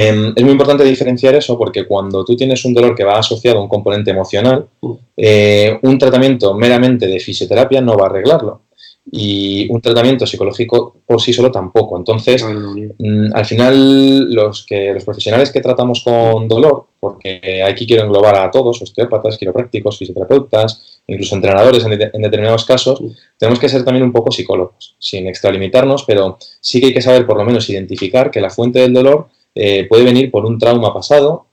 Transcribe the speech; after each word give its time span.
Em, 0.00 0.32
es 0.36 0.42
muy 0.44 0.52
importante 0.52 0.84
diferenciar 0.84 1.34
eso 1.34 1.58
porque 1.58 1.84
cuando 1.84 2.24
tú 2.24 2.36
tienes 2.36 2.64
un 2.64 2.72
dolor 2.72 2.94
que 2.94 3.02
va 3.02 3.18
asociado 3.18 3.58
a 3.58 3.62
un 3.62 3.68
componente 3.68 4.12
emocional, 4.12 4.66
Mm. 4.80 4.92
eh, 5.16 5.78
un 5.82 5.98
tratamiento 5.98 6.54
meramente 6.54 7.06
de 7.08 7.18
fisioterapia 7.18 7.80
no 7.80 7.96
va 7.96 8.04
a 8.06 8.08
arreglarlo. 8.10 8.62
Y 9.10 9.66
un 9.72 9.80
tratamiento 9.80 10.26
psicológico 10.26 10.96
por 11.06 11.20
sí 11.20 11.32
solo 11.32 11.50
tampoco. 11.50 11.96
Entonces. 11.96 12.44
Mm, 12.44 13.30
al 13.34 13.44
final, 13.46 14.32
los, 14.32 14.66
que, 14.66 14.92
los 14.92 15.04
profesionales 15.04 15.50
que 15.50 15.60
tratamos 15.62 16.02
con 16.04 16.46
dolor, 16.46 16.84
porque 17.00 17.62
aquí 17.66 17.86
quiero 17.86 18.04
englobar 18.04 18.36
a 18.36 18.50
todos, 18.50 18.82
osteópatas, 18.82 19.38
quiroprácticos, 19.38 19.96
fisioterapeutas, 19.98 21.00
incluso 21.06 21.34
entrenadores 21.36 21.84
en, 21.86 21.98
de- 21.98 22.10
en 22.12 22.20
determinados 22.22 22.64
casos, 22.66 22.98
Sí. 22.98 23.10
tenemos 23.38 23.58
que 23.58 23.68
ser 23.70 23.82
también 23.84 24.04
un 24.04 24.12
poco 24.12 24.30
psicólogos, 24.30 24.94
sin 24.98 25.26
extralimitarnos, 25.26 26.04
pero 26.04 26.36
sí 26.60 26.78
que 26.80 26.88
hay 26.88 26.94
que 26.94 27.00
saber 27.00 27.24
por 27.26 27.38
lo 27.38 27.44
menos 27.44 27.68
identificar 27.70 28.30
que 28.30 28.40
la 28.42 28.50
fuente 28.50 28.80
del 28.80 28.92
dolor 28.92 29.28
eh, 29.54 29.86
puede 29.88 30.04
venir 30.04 30.30
por 30.30 30.44
un 30.44 30.58
trauma 30.58 30.92
pasado 30.92 31.46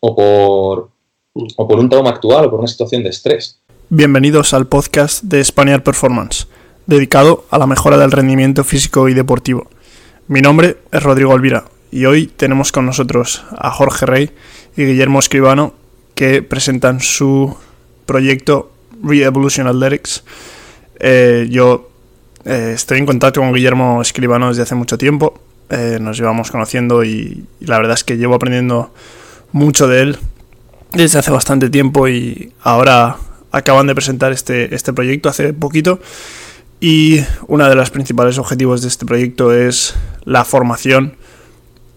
o 0.00 0.16
por, 0.16 0.90
o 1.56 1.68
por 1.68 1.78
un 1.78 1.88
trauma 1.88 2.10
actual 2.10 2.46
o 2.46 2.50
por 2.50 2.60
una 2.60 2.68
situación 2.68 3.02
de 3.02 3.10
estrés. 3.10 3.60
Bienvenidos 3.88 4.54
al 4.54 4.66
podcast 4.66 5.24
de 5.24 5.44
Spaniard 5.44 5.82
Performance, 5.82 6.46
dedicado 6.86 7.44
a 7.50 7.58
la 7.58 7.66
mejora 7.66 7.98
del 7.98 8.12
rendimiento 8.12 8.64
físico 8.64 9.08
y 9.08 9.14
deportivo. 9.14 9.68
Mi 10.28 10.40
nombre 10.40 10.76
es 10.92 11.02
Rodrigo 11.02 11.32
Olvira 11.32 11.64
y 11.90 12.04
hoy 12.04 12.26
tenemos 12.28 12.70
con 12.70 12.86
nosotros 12.86 13.42
a 13.50 13.70
Jorge 13.72 14.06
Rey 14.06 14.30
y 14.76 14.84
Guillermo 14.84 15.18
Escribano 15.18 15.74
que 16.14 16.42
presentan 16.42 17.00
su 17.00 17.56
proyecto 18.06 18.70
Re-Evolution 19.02 19.66
Athletics. 19.66 20.22
Eh, 20.98 21.48
yo 21.50 21.90
eh, 22.44 22.72
estoy 22.74 22.98
en 22.98 23.06
contacto 23.06 23.40
con 23.40 23.52
Guillermo 23.52 24.02
Escribano 24.02 24.48
desde 24.48 24.62
hace 24.62 24.74
mucho 24.74 24.98
tiempo, 24.98 25.34
eh, 25.70 25.98
nos 26.00 26.18
llevamos 26.18 26.50
conociendo 26.50 27.04
y, 27.04 27.44
la 27.60 27.78
verdad 27.78 27.94
es 27.94 28.04
que 28.04 28.16
llevo 28.16 28.34
aprendiendo 28.34 28.92
mucho 29.52 29.88
de 29.88 30.02
él 30.02 30.18
desde 30.92 31.18
hace 31.18 31.30
bastante 31.30 31.70
tiempo 31.70 32.08
y 32.08 32.52
ahora 32.62 33.16
acaban 33.52 33.86
de 33.86 33.94
presentar 33.94 34.32
este, 34.32 34.74
este 34.74 34.92
proyecto 34.92 35.28
hace 35.28 35.52
poquito 35.52 36.00
y 36.80 37.20
uno 37.46 37.68
de 37.68 37.74
los 37.74 37.90
principales 37.90 38.38
objetivos 38.38 38.82
de 38.82 38.88
este 38.88 39.04
proyecto 39.04 39.52
es 39.52 39.94
la 40.24 40.44
formación 40.44 41.16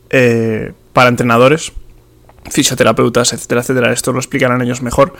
eh, 0.09 0.73
para 0.91 1.09
entrenadores, 1.09 1.71
fisioterapeutas, 2.51 3.33
etcétera, 3.33 3.61
etcétera. 3.61 3.93
Esto 3.93 4.11
lo 4.11 4.19
explicarán 4.19 4.61
ellos 4.61 4.81
mejor 4.81 5.13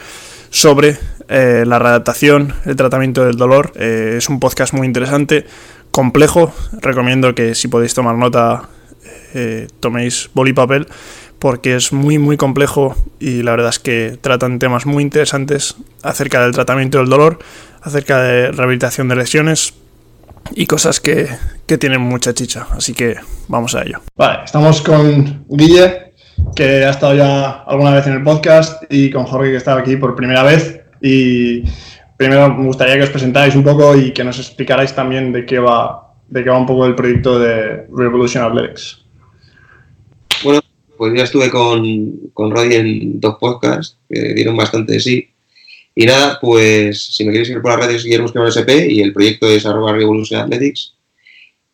sobre 0.50 0.98
eh, 1.28 1.64
la 1.66 1.78
readaptación, 1.78 2.54
el 2.66 2.76
tratamiento 2.76 3.24
del 3.24 3.36
dolor. 3.36 3.72
Eh, 3.76 4.16
es 4.18 4.28
un 4.28 4.38
podcast 4.38 4.74
muy 4.74 4.86
interesante, 4.86 5.46
complejo. 5.94 6.52
Recomiendo 6.82 7.36
que 7.36 7.54
si 7.54 7.68
podéis 7.68 7.94
tomar 7.94 8.16
nota 8.16 8.68
eh, 9.32 9.68
toméis 9.78 10.28
boli 10.34 10.50
y 10.50 10.52
papel 10.52 10.88
porque 11.38 11.76
es 11.76 11.92
muy 11.92 12.18
muy 12.18 12.36
complejo 12.36 12.96
y 13.20 13.42
la 13.42 13.52
verdad 13.52 13.68
es 13.68 13.78
que 13.78 14.18
tratan 14.20 14.58
temas 14.58 14.86
muy 14.86 15.04
interesantes 15.04 15.76
acerca 16.02 16.42
del 16.42 16.50
tratamiento 16.50 16.98
del 16.98 17.08
dolor, 17.08 17.38
acerca 17.80 18.20
de 18.20 18.50
rehabilitación 18.50 19.06
de 19.06 19.14
lesiones 19.14 19.74
y 20.56 20.66
cosas 20.66 20.98
que, 20.98 21.28
que 21.66 21.78
tienen 21.78 22.00
mucha 22.00 22.34
chicha. 22.34 22.66
Así 22.72 22.92
que 22.92 23.14
vamos 23.46 23.76
a 23.76 23.82
ello. 23.82 24.00
Vale, 24.16 24.44
estamos 24.44 24.82
con 24.82 25.44
Guille, 25.48 26.14
que 26.56 26.84
ha 26.84 26.90
estado 26.90 27.14
ya 27.14 27.62
alguna 27.68 27.94
vez 27.94 28.06
en 28.08 28.14
el 28.14 28.22
podcast, 28.24 28.82
y 28.90 29.10
con 29.10 29.26
Jorge, 29.26 29.52
que 29.52 29.58
está 29.58 29.76
aquí 29.76 29.96
por 29.96 30.16
primera 30.16 30.42
vez. 30.42 30.80
Y 31.00 31.62
primero 32.16 32.54
me 32.54 32.66
gustaría 32.66 32.96
que 32.96 33.04
os 33.04 33.10
presentáis 33.10 33.54
un 33.54 33.64
poco 33.64 33.96
y 33.96 34.12
que 34.12 34.24
nos 34.24 34.38
explicarais 34.38 34.94
también 34.94 35.32
de 35.32 35.44
qué 35.46 35.58
va, 35.58 36.14
de 36.28 36.44
qué 36.44 36.50
va 36.50 36.58
un 36.58 36.66
poco 36.66 36.86
el 36.86 36.94
proyecto 36.94 37.38
de 37.38 37.86
Revolution 37.94 38.44
Athletics. 38.44 39.04
Bueno, 40.42 40.60
pues 40.96 41.14
ya 41.16 41.24
estuve 41.24 41.50
con, 41.50 42.30
con 42.32 42.50
Roddy 42.50 42.74
en 42.74 43.20
dos 43.20 43.36
podcasts 43.40 43.98
que 44.08 44.34
dieron 44.34 44.56
bastante 44.56 44.94
de 44.94 45.00
sí. 45.00 45.28
Y 45.94 46.06
nada, 46.06 46.38
pues 46.40 47.14
si 47.14 47.24
me 47.24 47.30
queréis 47.30 47.48
seguir 47.48 47.62
por 47.62 47.70
las 47.72 47.86
redes, 47.86 48.04
Guillermo 48.04 48.26
Escribano 48.26 48.50
SP 48.50 48.90
y 48.90 49.00
el 49.00 49.12
proyecto 49.12 49.46
es 49.46 49.64
arroba 49.64 49.92
Revolution 49.92 50.40
Athletics. 50.40 50.94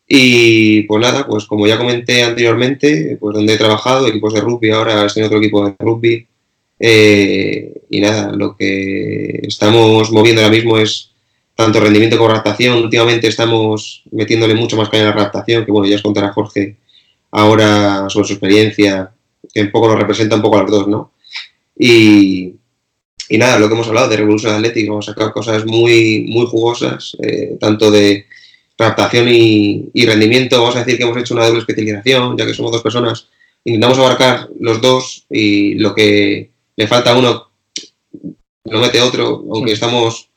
Y 0.07 0.83
pues 0.83 1.01
nada, 1.01 1.27
pues 1.27 1.45
como 1.45 1.67
ya 1.67 1.79
comenté 1.79 2.23
anteriormente, 2.25 3.17
pues 3.21 3.35
donde 3.35 3.55
he 3.55 3.59
trabajado, 3.59 4.09
equipos 4.09 4.35
de 4.35 4.41
rugby, 4.41 4.71
ahora 4.71 5.07
estoy 5.07 5.23
en 5.23 5.27
otro 5.27 5.39
equipo 5.39 5.65
de 5.65 5.75
rugby. 5.79 6.27
Eh, 6.83 7.83
y 7.91 8.01
nada, 8.01 8.33
lo 8.33 8.57
que 8.57 9.41
estamos 9.43 10.11
moviendo 10.11 10.41
ahora 10.41 10.55
mismo 10.55 10.79
es 10.79 11.11
tanto 11.55 11.79
rendimiento 11.79 12.17
como 12.17 12.31
adaptación. 12.31 12.83
Últimamente 12.83 13.29
estamos 13.29 14.03
metiéndole 14.11 14.55
mucho 14.55 14.79
más 14.79 14.89
caña 14.89 15.03
a 15.03 15.15
la 15.15 15.21
adaptación, 15.23 15.67
que 15.67 15.73
bueno, 15.73 15.87
ya 15.87 15.97
os 15.97 16.03
contará 16.03 16.33
Jorge 16.33 16.77
ahora 17.31 18.09
sobre 18.09 18.27
su 18.27 18.33
experiencia, 18.33 19.13
que 19.53 19.61
un 19.61 19.71
poco 19.71 19.89
nos 19.89 19.99
representa 19.99 20.37
un 20.37 20.43
poco 20.43 20.59
a 20.59 20.63
los 20.63 20.71
dos, 20.71 20.89
¿no? 20.89 21.13
Y, 21.79 22.55
y 23.29 23.39
nada, 23.39 23.59
lo 23.59 23.69
que 23.69 23.75
hemos 23.75 23.89
hablado 23.89 24.09
de 24.09 24.17
Revolution 24.17 24.55
Athletics, 24.55 24.89
hemos 24.89 25.05
sacado 25.05 25.33
cosas 25.33 25.67
muy, 25.67 26.27
muy 26.29 26.47
jugosas, 26.47 27.17
eh, 27.23 27.57
tanto 27.61 27.91
de 27.91 28.27
adaptación 28.79 29.29
y, 29.29 29.91
y 29.93 30.07
rendimiento. 30.07 30.59
Vamos 30.59 30.77
a 30.77 30.81
decir 30.81 30.97
que 30.97 31.05
hemos 31.05 31.19
hecho 31.19 31.35
una 31.35 31.45
doble 31.45 31.61
especialización, 31.61 32.39
ya 32.39 32.47
que 32.47 32.55
somos 32.55 32.73
dos 32.73 32.83
personas. 32.83 33.29
Intentamos 33.65 33.99
abarcar 33.99 34.49
los 34.59 34.81
dos 34.81 35.27
y 35.31 35.75
lo 35.75 35.95
que 35.95 36.51
le 36.81 36.87
falta 36.87 37.17
uno 37.17 37.51
lo 38.65 38.81
mete 38.81 39.01
otro, 39.01 39.45
aunque 39.53 39.73
estamos 39.73 40.31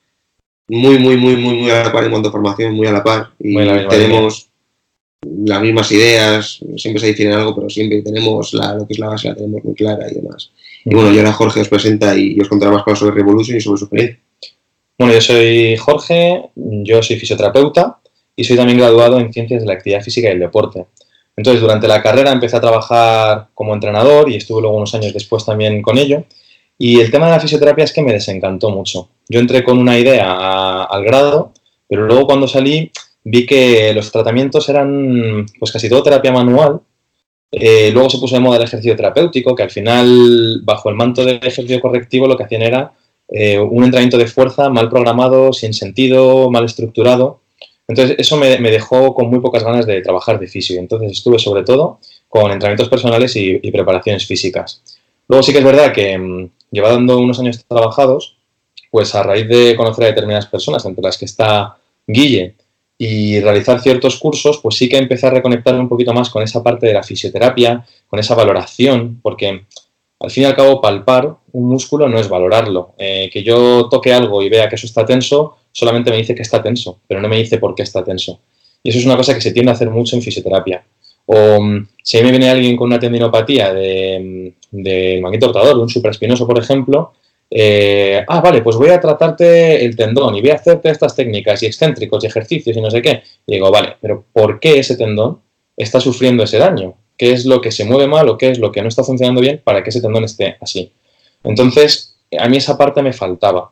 muy, 0.67 0.97
muy, 0.99 1.15
muy, 1.15 1.37
muy, 1.37 1.55
muy 1.55 1.71
a 1.71 1.83
la 1.83 1.91
par 1.91 2.03
en 2.03 2.11
cuanto 2.11 2.29
a 2.29 2.31
formación, 2.31 2.73
muy 2.73 2.87
a 2.87 2.91
la 2.91 3.03
par. 3.03 3.31
Y 3.39 3.53
la 3.53 3.87
tenemos 3.87 4.49
las 5.21 5.61
mismas 5.61 5.89
ideas, 5.91 6.59
siempre 6.75 6.99
se 6.99 7.07
difiere 7.07 7.31
en 7.31 7.39
algo, 7.39 7.55
pero 7.55 7.69
siempre 7.69 8.01
tenemos 8.01 8.53
la, 8.53 8.75
lo 8.75 8.85
que 8.85 8.93
es 8.93 8.99
la 8.99 9.09
base, 9.09 9.29
la 9.29 9.35
tenemos 9.35 9.63
muy 9.63 9.73
clara 9.73 10.11
y 10.11 10.15
demás. 10.15 10.51
Y 10.83 10.93
bueno, 10.93 11.13
y 11.13 11.17
ahora 11.17 11.31
Jorge 11.31 11.61
os 11.61 11.69
presenta 11.69 12.17
y, 12.17 12.33
y 12.33 12.41
os 12.41 12.49
contará 12.49 12.71
más 12.71 12.83
cosas 12.83 12.99
sobre 12.99 13.15
Revolution 13.15 13.57
y 13.57 13.61
sobre 13.61 13.77
su 13.77 13.85
experiencia. 13.85 14.19
Bueno, 14.97 15.13
yo 15.13 15.21
soy 15.21 15.77
Jorge, 15.77 16.49
yo 16.55 17.01
soy 17.01 17.17
fisioterapeuta 17.17 17.99
y 18.35 18.43
soy 18.43 18.57
también 18.57 18.79
graduado 18.79 19.19
en 19.19 19.31
Ciencias 19.31 19.61
de 19.61 19.67
la 19.67 19.73
Actividad 19.73 20.01
Física 20.01 20.27
y 20.27 20.31
el 20.31 20.39
Deporte. 20.39 20.87
Entonces, 21.35 21.61
durante 21.61 21.87
la 21.87 22.01
carrera 22.01 22.31
empecé 22.31 22.57
a 22.57 22.61
trabajar 22.61 23.47
como 23.53 23.73
entrenador 23.73 24.29
y 24.29 24.35
estuve 24.35 24.61
luego 24.61 24.77
unos 24.77 24.93
años 24.93 25.13
después 25.13 25.45
también 25.45 25.81
con 25.81 25.97
ello. 25.97 26.23
Y 26.77 26.99
el 26.99 27.11
tema 27.11 27.25
de 27.27 27.33
la 27.33 27.39
fisioterapia 27.39 27.83
es 27.83 27.93
que 27.93 28.03
me 28.03 28.13
desencantó 28.13 28.69
mucho. 28.69 29.09
Yo 29.29 29.39
entré 29.39 29.63
con 29.63 29.77
una 29.77 29.97
idea 29.97 30.83
al 30.83 31.03
grado, 31.03 31.53
pero 31.87 32.05
luego 32.05 32.25
cuando 32.25 32.47
salí 32.47 32.91
vi 33.23 33.45
que 33.45 33.93
los 33.93 34.11
tratamientos 34.11 34.67
eran 34.69 35.45
pues 35.59 35.71
casi 35.71 35.89
todo 35.89 36.03
terapia 36.03 36.31
manual. 36.31 36.81
Eh, 37.51 37.91
luego 37.93 38.09
se 38.09 38.17
puso 38.17 38.35
de 38.35 38.41
moda 38.41 38.57
el 38.57 38.63
ejercicio 38.63 38.95
terapéutico, 38.95 39.55
que 39.55 39.63
al 39.63 39.69
final, 39.69 40.61
bajo 40.63 40.89
el 40.89 40.95
manto 40.95 41.23
del 41.23 41.37
ejercicio 41.37 41.79
correctivo, 41.79 42.27
lo 42.27 42.35
que 42.35 42.43
hacían 42.43 42.63
era 42.63 42.93
eh, 43.29 43.59
un 43.59 43.83
entrenamiento 43.83 44.17
de 44.17 44.27
fuerza 44.27 44.69
mal 44.69 44.89
programado, 44.89 45.53
sin 45.53 45.73
sentido, 45.73 46.49
mal 46.49 46.65
estructurado. 46.65 47.42
Entonces, 47.87 48.15
eso 48.17 48.37
me, 48.37 48.57
dejó 48.57 49.13
con 49.13 49.29
muy 49.29 49.39
pocas 49.39 49.63
ganas 49.63 49.85
de 49.85 50.01
trabajar 50.01 50.39
de 50.39 50.47
fisio. 50.47 50.79
Entonces, 50.79 51.11
estuve 51.11 51.39
sobre 51.39 51.63
todo 51.63 51.99
con 52.29 52.51
entrenamientos 52.51 52.89
personales 52.89 53.35
y, 53.35 53.59
preparaciones 53.71 54.25
físicas. 54.25 54.81
Luego, 55.27 55.43
sí 55.43 55.51
que 55.51 55.59
es 55.59 55.65
verdad 55.65 55.93
que 55.93 56.17
mm, 56.17 56.49
llevando 56.71 57.17
unos 57.17 57.39
años 57.39 57.63
trabajados, 57.67 58.37
pues 58.91 59.13
a 59.15 59.23
raíz 59.23 59.47
de 59.47 59.75
conocer 59.75 60.05
a 60.05 60.07
determinadas 60.07 60.47
personas, 60.47 60.85
entre 60.85 61.03
las 61.03 61.17
que 61.17 61.25
está 61.25 61.77
Guille, 62.07 62.55
y 62.97 63.39
realizar 63.41 63.81
ciertos 63.81 64.17
cursos, 64.17 64.59
pues 64.61 64.75
sí 64.75 64.87
que 64.87 64.97
empecé 64.97 65.27
a 65.27 65.31
reconectarme 65.31 65.81
un 65.81 65.89
poquito 65.89 66.13
más 66.13 66.29
con 66.29 66.43
esa 66.43 66.63
parte 66.63 66.87
de 66.87 66.93
la 66.93 67.03
fisioterapia, 67.03 67.85
con 68.07 68.19
esa 68.19 68.35
valoración, 68.35 69.19
porque 69.21 69.65
al 70.19 70.31
fin 70.31 70.43
y 70.43 70.45
al 70.45 70.55
cabo 70.55 70.79
palpar 70.79 71.35
un 71.51 71.67
músculo 71.67 72.07
no 72.07 72.17
es 72.17 72.29
valorarlo. 72.29 72.93
Eh, 72.97 73.29
que 73.31 73.43
yo 73.43 73.89
toque 73.89 74.13
algo 74.13 74.41
y 74.41 74.49
vea 74.49 74.69
que 74.69 74.75
eso 74.75 74.85
está 74.85 75.05
tenso, 75.05 75.57
solamente 75.73 76.09
me 76.11 76.17
dice 76.17 76.33
que 76.33 76.43
está 76.43 76.63
tenso, 76.63 76.99
pero 77.07 77.19
no 77.19 77.27
me 77.27 77.35
dice 77.37 77.57
por 77.57 77.75
qué 77.75 77.83
está 77.83 78.01
tenso. 78.03 78.39
Y 78.81 78.89
eso 78.91 78.99
es 78.99 79.05
una 79.05 79.17
cosa 79.17 79.33
que 79.33 79.41
se 79.41 79.51
tiende 79.51 79.71
a 79.71 79.75
hacer 79.75 79.89
mucho 79.89 80.15
en 80.15 80.21
fisioterapia. 80.21 80.83
O 81.25 81.61
mm, 81.61 81.87
si 82.01 82.17
a 82.17 82.21
mí 82.21 82.25
me 82.25 82.31
viene 82.31 82.49
alguien 82.49 82.77
con 82.77 82.87
una 82.87 82.99
tendinopatía 82.99 83.73
de- 83.73 84.53
mm, 84.71 84.81
del 84.83 85.21
manguito 85.21 85.47
rotador, 85.47 85.75
de 85.75 85.81
un 85.81 85.89
supraespinoso, 85.89 86.45
por 86.47 86.57
ejemplo, 86.59 87.13
eh, 87.49 88.23
ah, 88.27 88.41
vale, 88.41 88.61
pues 88.61 88.75
voy 88.77 88.89
a 88.89 88.99
tratarte 88.99 89.85
el 89.85 89.95
tendón 89.95 90.35
y 90.35 90.41
voy 90.41 90.49
a 90.51 90.55
hacerte 90.55 90.89
estas 90.89 91.15
técnicas 91.15 91.61
y 91.63 91.67
excéntricos 91.67 92.23
y 92.23 92.27
ejercicios 92.27 92.75
y 92.75 92.81
no 92.81 92.89
sé 92.89 93.01
qué. 93.01 93.21
Y 93.45 93.53
digo, 93.53 93.69
vale, 93.71 93.95
pero 94.01 94.25
¿por 94.33 94.59
qué 94.59 94.79
ese 94.79 94.95
tendón 94.97 95.39
está 95.77 95.99
sufriendo 95.99 96.43
ese 96.43 96.57
daño? 96.57 96.95
¿Qué 97.15 97.31
es 97.31 97.45
lo 97.45 97.61
que 97.61 97.71
se 97.71 97.85
mueve 97.85 98.07
mal 98.07 98.27
o 98.29 98.37
qué 98.37 98.49
es 98.49 98.57
lo 98.59 98.71
que 98.71 98.81
no 98.81 98.87
está 98.87 99.03
funcionando 99.03 99.39
bien 99.39 99.61
para 99.63 99.83
que 99.83 99.91
ese 99.91 100.01
tendón 100.01 100.23
esté 100.23 100.57
así? 100.59 100.91
Entonces, 101.43 102.17
a 102.37 102.47
mí 102.49 102.57
esa 102.57 102.77
parte 102.77 103.01
me 103.03 103.13
faltaba. 103.13 103.71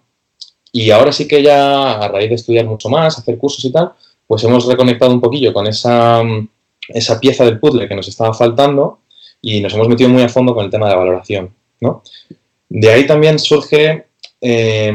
Y 0.72 0.90
ahora 0.92 1.12
sí 1.12 1.28
que 1.28 1.44
ya, 1.44 1.94
a 2.00 2.08
raíz 2.08 2.30
de 2.30 2.36
estudiar 2.36 2.66
mucho 2.66 2.90
más, 2.90 3.18
hacer 3.18 3.38
cursos 3.38 3.64
y 3.66 3.72
tal, 3.72 3.92
pues 4.28 4.44
hemos 4.44 4.66
reconectado 4.66 5.12
un 5.12 5.20
poquillo 5.22 5.52
con 5.54 5.68
esa, 5.68 6.24
mm, 6.24 6.48
esa 6.90 7.20
pieza 7.20 7.44
del 7.46 7.60
puzzle 7.60 7.88
que 7.88 7.96
nos 7.96 8.08
estaba 8.08 8.34
faltando 8.34 9.00
y 9.42 9.60
nos 9.60 9.74
hemos 9.74 9.90
metido 9.90 10.10
muy 10.10 10.22
a 10.24 10.30
fondo 10.30 10.54
con 10.54 10.64
el 10.66 10.72
tema 10.72 10.88
de 10.88 10.94
la 10.94 11.00
valoración, 11.00 11.54
¿no? 11.82 12.04
De 12.70 12.90
ahí 12.92 13.06
también 13.06 13.38
surge 13.40 14.06
eh, 14.40 14.92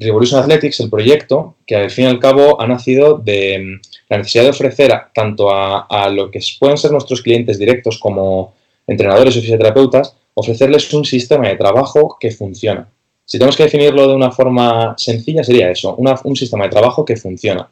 Revolution 0.00 0.40
Athletics, 0.40 0.80
el 0.80 0.90
proyecto, 0.90 1.54
que 1.66 1.76
al 1.76 1.90
fin 1.90 2.04
y 2.06 2.08
al 2.08 2.18
cabo 2.18 2.60
ha 2.60 2.66
nacido 2.66 3.16
de 3.18 3.58
mm, 3.58 3.80
la 4.08 4.18
necesidad 4.18 4.44
de 4.44 4.50
ofrecer 4.50 4.92
a- 4.92 5.10
tanto 5.14 5.50
a, 5.50 5.86
a 5.88 6.10
lo 6.10 6.30
que 6.30 6.40
pueden 6.58 6.76
ser 6.76 6.90
nuestros 6.90 7.22
clientes 7.22 7.58
directos 7.58 7.98
como 7.98 8.54
entrenadores 8.86 9.36
o 9.36 9.40
fisioterapeutas, 9.40 10.16
ofrecerles 10.34 10.92
un 10.92 11.04
sistema 11.04 11.48
de 11.48 11.56
trabajo 11.56 12.16
que 12.18 12.30
funciona. 12.32 12.88
Si 13.30 13.38
tenemos 13.38 13.56
que 13.56 13.62
definirlo 13.62 14.08
de 14.08 14.14
una 14.16 14.32
forma 14.32 14.94
sencilla, 14.98 15.44
sería 15.44 15.70
eso, 15.70 15.94
un 15.94 16.34
sistema 16.34 16.64
de 16.64 16.70
trabajo 16.70 17.04
que 17.04 17.14
funciona. 17.16 17.70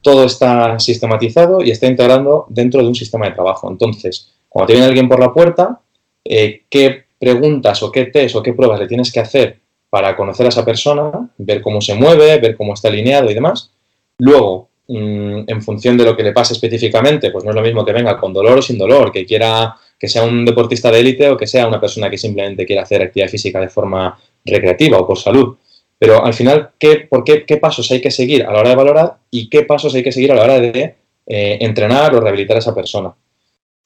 Todo 0.00 0.22
está 0.22 0.78
sistematizado 0.78 1.64
y 1.64 1.72
está 1.72 1.88
integrando 1.88 2.46
dentro 2.48 2.80
de 2.80 2.86
un 2.86 2.94
sistema 2.94 3.26
de 3.26 3.32
trabajo. 3.32 3.68
Entonces, 3.68 4.30
cuando 4.48 4.68
te 4.68 4.74
viene 4.74 4.86
alguien 4.86 5.08
por 5.08 5.18
la 5.18 5.32
puerta, 5.34 5.80
eh, 6.24 6.62
¿qué 6.70 7.06
preguntas 7.18 7.82
o 7.82 7.90
qué 7.90 8.04
test 8.04 8.36
o 8.36 8.42
qué 8.44 8.52
pruebas 8.52 8.78
le 8.78 8.86
tienes 8.86 9.10
que 9.10 9.18
hacer 9.18 9.58
para 9.90 10.14
conocer 10.14 10.46
a 10.46 10.50
esa 10.50 10.64
persona, 10.64 11.10
ver 11.38 11.60
cómo 11.60 11.80
se 11.80 11.96
mueve, 11.96 12.38
ver 12.38 12.56
cómo 12.56 12.74
está 12.74 12.86
alineado 12.86 13.28
y 13.32 13.34
demás? 13.34 13.72
Luego, 14.18 14.68
mm, 14.86 15.40
en 15.44 15.60
función 15.62 15.98
de 15.98 16.04
lo 16.04 16.16
que 16.16 16.22
le 16.22 16.32
pase 16.32 16.52
específicamente, 16.52 17.32
pues 17.32 17.42
no 17.42 17.50
es 17.50 17.56
lo 17.56 17.62
mismo 17.62 17.84
que 17.84 17.92
venga 17.92 18.16
con 18.16 18.32
dolor 18.32 18.58
o 18.58 18.62
sin 18.62 18.78
dolor, 18.78 19.10
que 19.10 19.26
quiera 19.26 19.74
que 19.98 20.08
sea 20.08 20.22
un 20.22 20.46
deportista 20.46 20.90
de 20.90 21.00
élite 21.00 21.28
o 21.28 21.36
que 21.36 21.46
sea 21.46 21.66
una 21.66 21.78
persona 21.78 22.08
que 22.08 22.16
simplemente 22.16 22.64
quiera 22.64 22.84
hacer 22.84 23.02
actividad 23.02 23.28
física 23.28 23.60
de 23.60 23.68
forma 23.68 24.16
recreativa 24.44 24.98
o 24.98 25.06
por 25.06 25.18
salud. 25.18 25.56
Pero 25.98 26.24
al 26.24 26.32
final, 26.32 26.70
¿qué, 26.78 27.06
por 27.08 27.24
qué, 27.24 27.56
pasos 27.58 27.90
hay 27.90 28.00
que 28.00 28.10
seguir 28.10 28.44
a 28.44 28.52
la 28.52 28.60
hora 28.60 28.70
de 28.70 28.76
valorar 28.76 29.16
y 29.30 29.50
qué 29.50 29.64
pasos 29.64 29.94
hay 29.94 30.02
que 30.02 30.12
seguir 30.12 30.32
a 30.32 30.34
la 30.34 30.42
hora 30.44 30.60
de 30.60 30.94
eh, 31.26 31.58
entrenar 31.60 32.14
o 32.14 32.20
rehabilitar 32.20 32.56
a 32.56 32.60
esa 32.60 32.74
persona? 32.74 33.14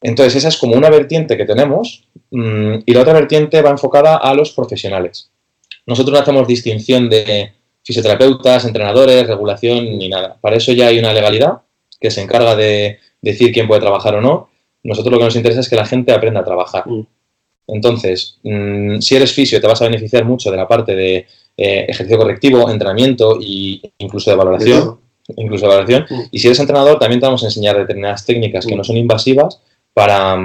Entonces, 0.00 0.36
esa 0.36 0.48
es 0.48 0.58
como 0.58 0.76
una 0.76 0.90
vertiente 0.90 1.36
que 1.36 1.44
tenemos 1.44 2.04
mm, 2.30 2.74
y 2.86 2.92
la 2.92 3.00
otra 3.00 3.14
vertiente 3.14 3.62
va 3.62 3.70
enfocada 3.70 4.16
a 4.16 4.34
los 4.34 4.52
profesionales. 4.52 5.30
Nosotros 5.86 6.14
no 6.14 6.20
hacemos 6.20 6.46
distinción 6.46 7.08
de 7.08 7.52
fisioterapeutas, 7.82 8.64
entrenadores, 8.64 9.26
regulación 9.26 9.98
ni 9.98 10.08
nada. 10.08 10.36
Para 10.40 10.56
eso 10.56 10.72
ya 10.72 10.88
hay 10.88 10.98
una 10.98 11.12
legalidad 11.12 11.62
que 12.00 12.10
se 12.10 12.22
encarga 12.22 12.54
de 12.54 12.98
decir 13.22 13.52
quién 13.52 13.66
puede 13.66 13.80
trabajar 13.80 14.14
o 14.14 14.20
no. 14.20 14.50
Nosotros 14.82 15.12
lo 15.12 15.18
que 15.18 15.24
nos 15.24 15.36
interesa 15.36 15.60
es 15.60 15.68
que 15.68 15.76
la 15.76 15.86
gente 15.86 16.12
aprenda 16.12 16.40
a 16.40 16.44
trabajar. 16.44 16.86
Mm. 16.86 17.06
Entonces, 17.66 18.38
mm, 18.42 19.00
si 19.00 19.16
eres 19.16 19.32
fisio, 19.32 19.60
te 19.60 19.66
vas 19.66 19.80
a 19.80 19.86
beneficiar 19.86 20.24
mucho 20.24 20.50
de 20.50 20.56
la 20.56 20.68
parte 20.68 20.94
de 20.94 21.26
eh, 21.56 21.86
ejercicio 21.88 22.18
correctivo, 22.18 22.68
entrenamiento 22.68 23.38
e 23.40 23.80
incluso 23.98 24.30
de 24.30 24.36
valoración. 24.36 24.98
Incluso 25.36 25.66
de 25.66 25.68
valoración. 25.68 26.06
Mm. 26.08 26.22
Y 26.30 26.38
si 26.38 26.48
eres 26.48 26.60
entrenador, 26.60 26.98
también 26.98 27.20
te 27.20 27.26
vamos 27.26 27.42
a 27.42 27.46
enseñar 27.46 27.78
determinadas 27.78 28.26
técnicas 28.26 28.66
que 28.66 28.74
mm. 28.74 28.78
no 28.78 28.84
son 28.84 28.96
invasivas 28.96 29.60
para, 29.92 30.36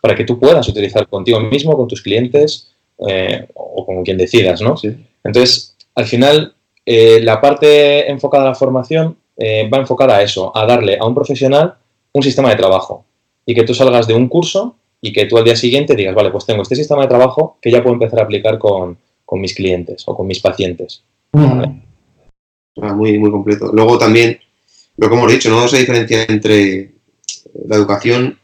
para, 0.00 0.14
que 0.14 0.24
tú 0.24 0.38
puedas 0.38 0.66
utilizar 0.68 1.08
contigo 1.08 1.40
mismo, 1.40 1.76
con 1.76 1.88
tus 1.88 2.00
clientes 2.00 2.72
eh, 3.06 3.46
o 3.54 3.84
con 3.84 4.04
quien 4.04 4.16
decidas, 4.16 4.62
¿no? 4.62 4.76
Entonces, 5.24 5.76
al 5.94 6.06
final, 6.06 6.54
eh, 6.86 7.20
la 7.22 7.40
parte 7.40 8.08
enfocada 8.10 8.44
a 8.44 8.48
la 8.48 8.54
formación 8.54 9.16
va 9.38 9.78
enfocada 9.78 10.16
a 10.16 10.22
eso, 10.22 10.56
a 10.56 10.64
darle 10.64 10.96
a 10.98 11.04
un 11.04 11.14
profesional 11.14 11.74
un 12.16 12.22
sistema 12.22 12.48
de 12.48 12.56
trabajo 12.56 13.04
y 13.44 13.54
que 13.54 13.64
tú 13.64 13.74
salgas 13.74 14.06
de 14.06 14.14
un 14.14 14.28
curso 14.28 14.76
y 15.00 15.12
que 15.12 15.26
tú 15.26 15.36
al 15.38 15.44
día 15.44 15.56
siguiente 15.56 15.94
digas, 15.94 16.14
vale, 16.14 16.30
pues 16.30 16.46
tengo 16.46 16.62
este 16.62 16.76
sistema 16.76 17.02
de 17.02 17.08
trabajo 17.08 17.58
que 17.60 17.70
ya 17.70 17.82
puedo 17.82 17.94
empezar 17.94 18.20
a 18.20 18.24
aplicar 18.24 18.58
con, 18.58 18.98
mis 19.32 19.54
clientes 19.54 20.04
o 20.06 20.16
con 20.16 20.26
mis 20.26 20.40
pacientes. 20.40 21.02
Ah, 21.32 22.92
muy, 22.94 23.18
muy 23.18 23.30
completo. 23.30 23.70
Luego 23.72 23.98
también, 23.98 24.38
lo 24.96 25.08
que 25.08 25.14
hemos 25.14 25.30
dicho, 25.30 25.50
no 25.50 25.66
se 25.68 25.78
diferencia 25.78 26.24
entre 26.28 26.92
la 27.66 27.76
educación, 27.76 28.38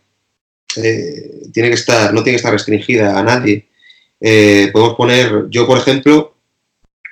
eh, 0.77 1.43
tiene 1.53 1.69
que 1.69 1.75
estar, 1.75 2.13
no 2.13 2.23
tiene 2.23 2.35
que 2.35 2.37
estar 2.37 2.53
restringida 2.53 3.19
a 3.19 3.23
nadie. 3.23 3.69
Eh, 4.21 4.71
podemos 4.73 4.95
poner, 4.95 5.47
yo 5.51 5.67
por 5.67 5.79
ejemplo, 5.79 6.35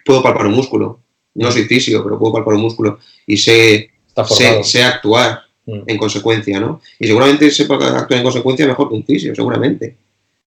puedo 0.04 0.22
palpar 0.22 0.46
un 0.46 0.54
músculo. 0.54 1.00
No 1.34 1.50
soy 1.50 1.64
fisio, 1.64 2.02
pero 2.02 2.18
puedo 2.18 2.34
palpar 2.34 2.54
un 2.54 2.62
músculo 2.62 2.98
y 3.26 3.36
sé, 3.36 3.90
sé, 4.26 4.64
sé 4.64 4.82
actuar 4.82 5.49
Mm. 5.70 5.82
en 5.86 5.98
consecuencia, 5.98 6.58
¿no? 6.58 6.80
Y 6.98 7.06
seguramente 7.06 7.50
sepa 7.50 7.74
actuar 7.74 8.18
en 8.18 8.24
consecuencia 8.24 8.66
mejor 8.66 8.88
que 8.88 8.94
un 8.94 9.04
fisio, 9.04 9.34
seguramente. 9.34 9.96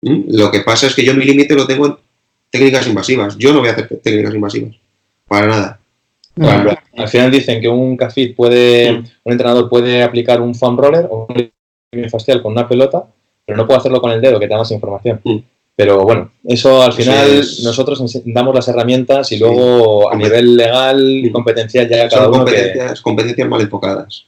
¿Mm? 0.01 0.21
Lo 0.29 0.49
que 0.49 0.61
pasa 0.61 0.87
es 0.87 0.95
que 0.95 1.03
yo 1.03 1.13
mi 1.13 1.25
límite 1.25 1.55
lo 1.55 1.67
tengo 1.67 1.87
en 1.87 1.95
técnicas 2.49 2.87
invasivas. 2.87 3.37
Yo 3.37 3.51
no 3.51 3.59
voy 3.59 3.69
a 3.69 3.73
hacer 3.73 3.87
técnicas 4.01 4.33
invasivas. 4.33 4.75
Para 5.27 5.47
nada. 5.47 5.79
al 6.95 7.07
final 7.09 7.31
dicen 7.31 7.59
que 7.59 7.67
un 7.67 7.97
CAFIT 7.97 8.35
puede, 8.35 8.93
mm. 8.93 9.05
un 9.25 9.31
entrenador 9.33 9.69
puede 9.69 10.03
aplicar 10.03 10.41
un 10.41 10.55
foam 10.55 10.77
roller 10.77 11.07
o 11.09 11.27
un 11.29 12.09
facial 12.09 12.41
con 12.41 12.53
una 12.53 12.67
pelota, 12.67 13.03
pero 13.45 13.57
no 13.57 13.67
puede 13.67 13.79
hacerlo 13.79 13.99
con 13.99 14.11
el 14.11 14.21
dedo, 14.21 14.39
que 14.39 14.47
te 14.47 14.53
da 14.53 14.59
más 14.59 14.71
información. 14.71 15.21
Pero 15.75 16.03
bueno, 16.03 16.31
eso 16.43 16.81
al 16.81 16.93
final 16.93 17.39
nosotros 17.63 18.21
damos 18.25 18.53
las 18.53 18.67
herramientas 18.67 19.31
y 19.31 19.37
luego 19.37 20.11
a 20.11 20.15
nivel 20.15 20.55
legal 20.57 21.01
y 21.01 21.31
competencial 21.31 21.87
ya 21.87 22.07
cada 22.09 22.27
uno 22.27 22.39
competencias, 22.39 23.01
competencias 23.01 23.47
mal 23.47 23.61
enfocadas. 23.61 24.25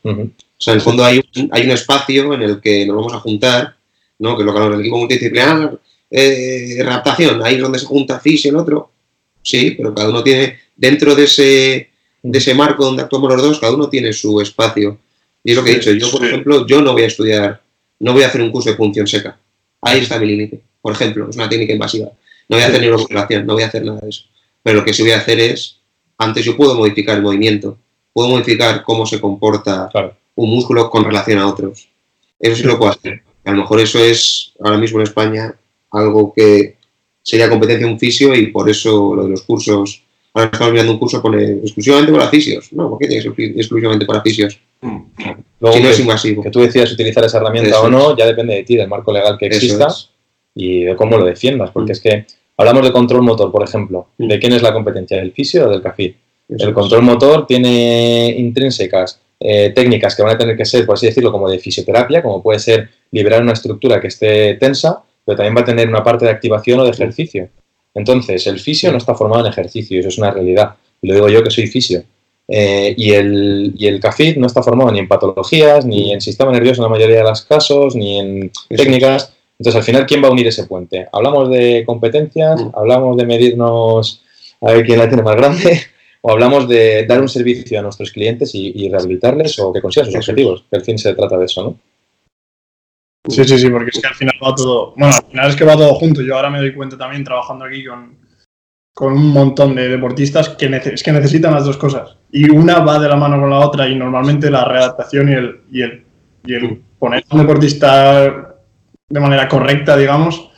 O 0.62 0.63
sea, 0.63 0.74
en 0.74 0.80
el 0.80 0.84
fondo 0.84 1.04
hay 1.04 1.18
un, 1.18 1.50
hay 1.52 1.63
un 1.63 1.72
espacio 1.72 2.34
en 2.36 2.44
el 2.44 2.62
que 2.62 2.86
nos 2.86 2.96
vamos 2.96 3.13
a 3.13 3.19
juntar, 3.19 3.75
¿no? 4.19 4.36
que 4.38 4.44
es 4.44 4.46
lo 4.46 4.54
que 4.54 4.60
hablamos 4.60 4.78
del 4.78 4.86
equipo 4.86 4.98
multidisciplinar, 5.00 5.80
eh, 6.12 6.78
adaptación, 6.84 7.44
ahí 7.44 7.56
es 7.56 7.62
donde 7.62 7.80
se 7.80 7.88
junta 7.88 8.19
FIS 8.19 8.46
y 8.46 8.50
el 8.50 8.58
otro. 8.58 8.92
Sí, 9.42 9.72
pero 9.72 9.96
cada 9.96 10.10
uno 10.10 10.24
tiene, 10.24 10.60
dentro 10.75 11.16
de 11.16 11.24
ese, 11.24 11.90
de 12.22 12.38
ese 12.38 12.54
marco 12.54 12.86
donde 12.86 13.02
actuamos 13.02 13.34
los 13.34 13.42
dos, 13.42 13.60
cada 13.60 13.74
uno 13.74 13.90
tiene 13.90 14.13
su 14.13 14.40
espacio. 14.40 15.00
Y 15.44 15.50
es 15.50 15.58
lo 15.58 15.63
que 15.63 15.72
he 15.72 15.75
dicho, 15.75 15.92
yo 15.94 16.12
por 16.12 16.24
ejemplo, 16.24 16.68
yo 16.68 16.80
no 16.81 16.94
voy 16.94 17.02
a 17.02 17.08
estudiar, 17.08 17.60
no 18.00 18.13
voy 18.13 18.22
a 18.22 18.28
hacer 18.28 18.42
un 18.42 18.52
curso 18.52 18.69
de 18.69 18.75
función 18.75 19.08
seca. 19.08 19.40
Ahí 19.81 20.02
está 20.02 20.19
mi 20.19 20.28
límite 20.28 20.62
por 20.81 20.94
ejemplo, 20.94 21.30
es 21.30 21.36
una 21.36 21.48
técnica 21.48 21.74
invasiva. 21.74 22.08
No 22.50 22.58
voy 22.58 22.63
a 22.63 22.68
hacer 22.68 22.81
neuromusculación, 22.81 23.46
no 23.46 23.54
voy 23.54 23.63
a 23.63 23.68
hacer 23.68 23.86
nada 23.86 24.00
de 24.02 24.10
eso. 24.10 24.24
Pero 24.63 24.80
lo 24.80 24.86
que 24.86 24.94
sí 24.94 25.04
voy 25.04 25.12
a 25.12 25.18
hacer 25.18 25.40
es, 25.40 25.78
antes 26.18 26.44
yo 26.44 26.58
puedo 26.58 26.75
modificar 26.75 27.18
el 27.18 27.24
movimiento, 27.24 27.78
puedo 28.13 28.30
modificar 28.30 28.84
cómo 28.84 29.06
se 29.06 29.22
comporta 29.22 29.90
un 30.36 30.50
músculo 30.50 30.89
con 30.89 31.04
relación 31.04 31.39
a 31.39 31.48
otros. 31.48 31.88
Eso 32.39 32.56
sí 32.56 32.63
lo 32.63 32.78
puedo 32.78 32.92
hacer. 32.92 33.22
A 33.45 33.51
lo 33.51 33.57
mejor 33.57 33.80
eso 33.80 34.00
es 34.00 34.54
ahora 34.60 34.78
mismo 34.78 35.00
en 35.00 35.04
España 35.04 35.56
algo 35.92 36.33
que 36.33 36.75
sería 37.22 37.50
competencia 37.50 37.86
de 37.86 37.94
un 37.94 38.00
fisio 38.00 38.33
y 38.36 38.48
por 38.48 38.69
eso 38.69 39.16
lo 39.16 39.24
de 39.24 39.30
los 39.30 39.42
cursos. 39.44 40.04
Ahora 40.33 40.50
estamos 40.51 40.72
mirando 40.72 40.94
un 40.94 41.00
curso 41.00 41.22
pone 41.22 41.44
exclusivamente 41.63 42.12
para 42.12 42.30
fisios. 42.30 42.72
No, 42.72 42.89
¿por 42.89 43.00
qué 43.00 43.07
tiene 43.07 43.24
que 43.24 43.36
ser 43.36 43.57
exclusivamente 43.57 44.06
para 44.06 44.22
fisios? 44.22 44.60
Mm. 44.81 44.98
si 45.74 45.81
no 45.81 45.89
es 45.89 46.00
invasivo. 46.00 46.42
Que 46.42 46.50
tú 46.50 46.62
decidas 46.62 46.92
utilizar 46.92 47.24
esa 47.24 47.38
herramienta 47.38 47.80
o 47.81 47.89
no, 47.89 48.16
ya 48.18 48.25
depende 48.25 48.56
de 48.56 48.63
ti, 48.63 48.75
del 48.75 48.88
marco 48.88 49.12
legal 49.12 49.38
que 49.38 49.48
exista 49.48 49.88
y 50.56 50.84
de 50.84 50.95
cómo 50.95 51.18
lo 51.18 51.25
defiendas, 51.25 51.72
porque 51.72 51.92
mm. 51.92 51.94
es 51.94 52.00
que 52.00 52.25
hablamos 52.57 52.84
de 52.84 52.92
control 52.92 53.22
motor, 53.22 53.51
por 53.51 53.63
ejemplo. 53.63 54.07
Mm. 54.18 54.27
¿De 54.27 54.39
quién 54.39 54.54
es 54.54 54.62
la 54.62 54.74
competencia? 54.74 55.18
¿Del 55.18 55.31
fisio 55.31 55.68
o 55.68 55.69
del 55.69 55.81
CAFID? 55.81 56.13
El 56.50 56.74
control 56.74 57.04
motor 57.04 57.48
tiene 57.48 58.36
intrínsecas 58.38 59.22
eh, 59.44 59.72
técnicas 59.74 60.16
que 60.16 60.22
van 60.22 60.36
a 60.36 60.38
tener 60.38 60.56
que 60.56 60.66
ser, 60.66 60.86
por 60.86 60.94
así 60.94 61.08
decirlo, 61.08 61.32
como 61.32 61.50
de 61.50 61.58
fisioterapia, 61.58 62.22
como 62.22 62.44
puede 62.44 62.60
ser 62.60 62.90
liberar 63.10 63.42
una 63.42 63.54
estructura 63.54 64.00
que 64.00 64.08
esté 64.08 64.54
tensa, 64.56 65.02
pero 65.26 65.36
también 65.36 65.56
va 65.56 65.62
a 65.62 65.66
tener 65.66 65.90
una 65.90 66.04
parte 66.04 66.26
de 66.26 66.32
activación 66.32 66.80
o 66.80 66.84
de 66.84 66.92
ejercicio. 66.92 67.50
Entonces, 67.96 68.46
el 68.46 68.60
fisio 68.60 68.92
no 68.92 69.00
está 69.00 69.15
formado 69.15 69.46
en 69.46 69.51
ejercicio, 69.51 70.00
eso 70.00 70.10
es 70.10 70.18
una 70.20 70.30
realidad. 70.30 70.75
Lo 71.01 71.15
digo 71.15 71.27
yo 71.27 71.44
que 71.44 71.50
soy 71.50 71.65
fisio. 71.65 72.04
Eh, 72.48 72.94
y, 72.96 73.13
el, 73.13 73.74
y 73.77 73.88
el 73.88 74.00
CAFID 74.00 74.38
no 74.38 74.46
está 74.46 74.62
formado 74.62 74.92
ni 74.92 75.00
en 75.00 75.08
patologías, 75.08 75.86
ni 75.86 76.13
en 76.13 76.22
sistema 76.22 76.51
nervioso 76.51 76.82
en 76.82 76.84
la 76.84 76.89
mayoría 76.89 77.18
de 77.18 77.24
los 77.24 77.42
casos, 77.42 77.96
ni 77.96 78.20
en 78.20 78.51
técnicas. 78.70 79.34
Entonces, 79.58 79.80
al 79.80 79.84
final, 79.84 80.06
¿quién 80.06 80.24
va 80.24 80.27
a 80.27 80.32
unir 80.32 80.48
ese 80.48 80.65
puente? 80.65 81.08
¿Hablamos 81.12 81.50
de 81.50 81.84
competencias? 81.86 82.62
Mm. 82.62 82.70
¿Hablamos 82.75 83.18
de 83.18 83.25
medirnos 83.25 84.22
a 84.62 84.74
ver 84.74 84.86
quién 84.86 85.00
la 85.00 85.08
tiene 85.08 85.24
más 85.24 85.36
grande? 85.36 85.82
¿O 86.24 86.32
hablamos 86.32 86.68
de 86.68 87.06
dar 87.08 87.20
un 87.20 87.30
servicio 87.30 87.80
a 87.80 87.82
nuestros 87.82 88.12
clientes 88.12 88.51
y, 88.54 88.90
rehabilitarles 88.90 89.58
o 89.60 89.74
que 89.74 89.82
consigan 89.82 90.06
sus 90.06 90.16
objetivos? 90.16 90.66
Que 90.70 90.78
al 90.78 90.84
fin 90.84 90.98
se 90.98 91.16
trata 91.16 91.38
de 91.38 91.46
eso, 91.46 91.63
¿no? 91.63 91.80
Sí, 93.28 93.44
sí, 93.44 93.58
sí, 93.58 93.70
porque 93.70 93.92
es 93.94 94.00
que 94.00 94.08
al 94.08 94.16
final 94.16 94.36
va 94.44 94.56
todo. 94.56 94.94
Bueno, 94.96 95.16
al 95.16 95.24
final 95.24 95.50
es 95.50 95.56
que 95.56 95.63
va 95.63 95.74
todo 95.74 95.94
junto. 95.96 96.22
Yo 96.22 96.36
ahora 96.36 96.50
me 96.50 96.60
doy 96.60 96.74
cuenta 96.74 96.98
también 96.98 97.24
trabajando 97.24 97.66
aquí 97.66 97.86
con, 97.86 98.18
con 98.94 99.13
un 99.13 99.30
montón 99.30 99.75
de 99.75 99.90
deportistas 99.90 100.50
que, 100.50 100.66
es 100.66 101.04
que 101.04 101.12
necesitan 101.12 101.54
las 101.54 101.66
dos 101.66 101.78
cosas. 101.78 102.18
Y 102.32 102.50
una 102.50 102.80
va 102.80 103.00
de 103.00 103.08
la 103.08 103.16
mano 103.16 103.40
con 103.40 103.50
la 103.50 103.60
otra 103.60 103.88
y 103.88 103.96
normalmente 103.96 104.50
la 104.51 104.66
readaptación 104.66 105.30
y 105.30 105.34
el, 105.34 105.62
y 105.72 105.82
el, 105.82 106.06
y 106.46 106.54
el 106.54 106.82
poner 107.00 107.24
a 107.28 107.36
un 107.36 107.42
deportista 107.42 108.58
de 109.10 109.20
manera 109.20 109.48
correcta, 109.48 109.98
digamos, 109.98 110.50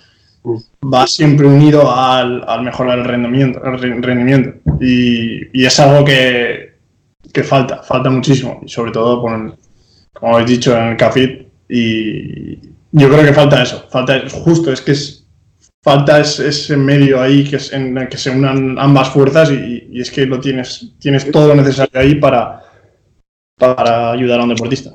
va 0.45 1.07
siempre 1.07 1.47
unido 1.47 1.91
al, 1.91 2.43
mejorar 2.63 2.99
el 2.99 3.05
rendimiento. 3.05 3.59
rendimiento. 3.59 4.59
Y, 4.79 5.65
es 5.65 5.79
algo 5.79 6.05
que, 6.05 6.73
falta, 7.43 7.83
falta 7.83 8.09
muchísimo. 8.09 8.61
Y 8.65 8.69
sobre 8.69 8.91
todo, 8.91 9.21
con 9.21 9.55
como 10.13 10.35
habéis 10.35 10.49
dicho, 10.49 10.77
en 10.77 10.89
el 10.89 10.97
CAFIT. 10.97 11.47
Y 11.69 12.55
yo 12.91 13.09
creo 13.09 13.23
que 13.23 13.33
falta 13.33 13.63
eso. 13.63 13.87
Falta 13.89 14.21
justo, 14.29 14.71
es 14.71 14.81
que 14.81 14.91
es, 14.91 15.25
falta 15.81 16.19
ese 16.19 16.77
medio 16.77 17.21
ahí 17.21 17.43
que, 17.43 17.55
es 17.55 17.73
en 17.73 17.97
el 17.97 18.07
que 18.07 18.17
se 18.17 18.29
unan 18.29 18.77
ambas 18.79 19.09
fuerzas 19.09 19.51
y, 19.51 19.87
y, 19.91 20.01
es 20.01 20.11
que 20.11 20.25
lo 20.25 20.39
tienes, 20.39 20.93
tienes 20.99 21.29
todo 21.31 21.47
lo 21.49 21.55
necesario 21.55 21.99
ahí 21.99 22.15
para, 22.15 22.61
para 23.57 24.11
ayudar 24.11 24.39
a 24.39 24.43
un 24.43 24.49
deportista 24.49 24.91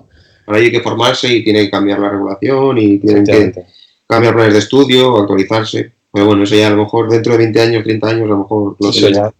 hay 0.48 0.70
que 0.70 0.80
formarse 0.80 1.32
y 1.32 1.44
tiene 1.44 1.64
que 1.64 1.70
cambiar 1.70 1.98
la 1.98 2.10
regulación 2.10 2.78
y 2.78 2.98
tienen 2.98 3.24
que 3.24 3.64
cambiar 4.08 4.34
planes 4.34 4.54
de 4.54 4.58
estudio, 4.60 5.16
actualizarse. 5.16 5.92
Pero 6.12 6.26
bueno, 6.26 6.44
eso 6.44 6.54
ya 6.54 6.68
a 6.68 6.70
lo 6.70 6.84
mejor 6.84 7.10
dentro 7.10 7.32
de 7.32 7.38
20 7.38 7.60
años, 7.60 7.84
30 7.84 8.08
años, 8.08 8.22
a 8.22 8.28
lo 8.28 8.38
mejor 8.38 8.76
lo 8.80 8.90
ya. 8.90 9.32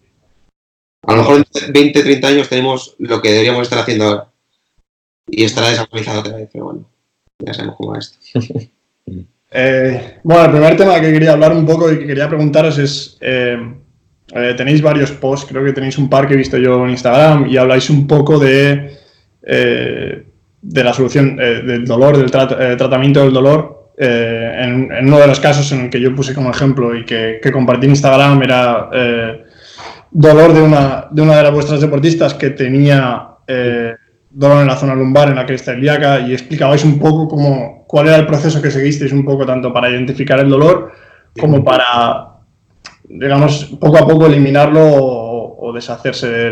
A 1.07 1.13
lo 1.13 1.19
mejor 1.19 1.37
en 1.37 1.73
20, 1.73 2.03
30 2.03 2.29
años 2.29 2.49
tenemos 2.49 2.95
lo 2.99 3.23
que 3.23 3.31
deberíamos 3.31 3.63
estar 3.63 3.79
haciendo 3.79 4.05
ahora. 4.05 4.29
Y 5.27 5.45
estará 5.45 5.71
desactualizado 5.71 6.21
otra 6.21 6.37
vez, 6.37 6.49
pero 6.53 6.67
bueno, 6.67 6.85
ya 7.39 7.55
sabemos 7.55 7.77
cómo 7.77 7.93
va 7.93 7.99
esto. 7.99 8.19
Eh, 9.51 10.19
bueno, 10.25 10.45
el 10.45 10.51
primer 10.51 10.77
tema 10.77 11.01
que 11.01 11.11
quería 11.11 11.33
hablar 11.33 11.53
un 11.53 11.65
poco 11.65 11.91
y 11.91 11.99
que 11.99 12.07
quería 12.07 12.29
preguntaros 12.29 12.77
es, 12.77 13.17
eh, 13.23 13.57
eh, 14.35 14.55
tenéis 14.59 14.83
varios 14.83 15.11
posts, 15.13 15.49
creo 15.49 15.65
que 15.65 15.73
tenéis 15.73 15.97
un 15.97 16.11
par 16.11 16.29
que 16.29 16.35
he 16.35 16.37
visto 16.37 16.59
yo 16.59 16.85
en 16.85 16.91
Instagram 16.91 17.47
y 17.47 17.57
habláis 17.57 17.89
un 17.89 18.07
poco 18.07 18.39
de, 18.39 18.99
de 19.41 20.85
la 20.85 20.93
solución 20.93 21.37
del 21.37 21.87
dolor, 21.87 22.19
del 22.19 22.31
tratamiento 22.31 23.21
del 23.21 23.33
dolor. 23.33 23.78
En, 24.01 25.07
uno 25.07 25.19
de 25.19 25.27
los 25.27 25.41
casos 25.41 25.73
en 25.73 25.81
el 25.83 25.91
que 25.91 26.01
yo 26.01 26.15
puse 26.15 26.35
como 26.35 26.51
ejemplo 26.51 26.95
y 26.95 27.05
que, 27.05 27.41
que 27.43 27.51
compartí 27.51 27.87
en 27.87 27.91
Instagram 27.91 28.43
era 28.43 28.91
dolor 30.11 30.53
de 30.53 30.63
una, 30.63 31.09
de 31.11 31.23
una 31.23 31.37
de 31.37 31.43
las 31.43 31.53
vuestras 31.53 31.81
deportistas 31.81 32.35
que 32.35 32.51
tenía 32.51 33.29
dolor 34.31 34.61
en 34.61 34.69
la 34.69 34.77
zona 34.77 34.95
lumbar, 34.95 35.29
en 35.29 35.37
la 35.37 35.47
cresta 35.47 35.75
ilíaca, 35.75 36.21
y 36.21 36.33
explicabais 36.33 36.85
un 36.85 36.99
poco 36.99 37.29
cómo, 37.29 37.85
cuál 37.87 38.09
era 38.09 38.17
el 38.17 38.27
proceso 38.27 38.63
que 38.63 38.71
seguisteis 38.71 39.13
un 39.13 39.25
poco 39.25 39.47
tanto 39.47 39.73
para 39.73 39.91
identificar 39.91 40.39
el 40.41 40.49
dolor 40.49 40.93
como 41.39 41.65
para, 41.65 42.41
digamos, 43.09 43.65
poco 43.81 43.99
a 43.99 44.07
poco 44.07 44.27
eliminarlo 44.27 44.81
o, 44.83 45.73
deshacerse 45.75 46.29
de 46.29 46.49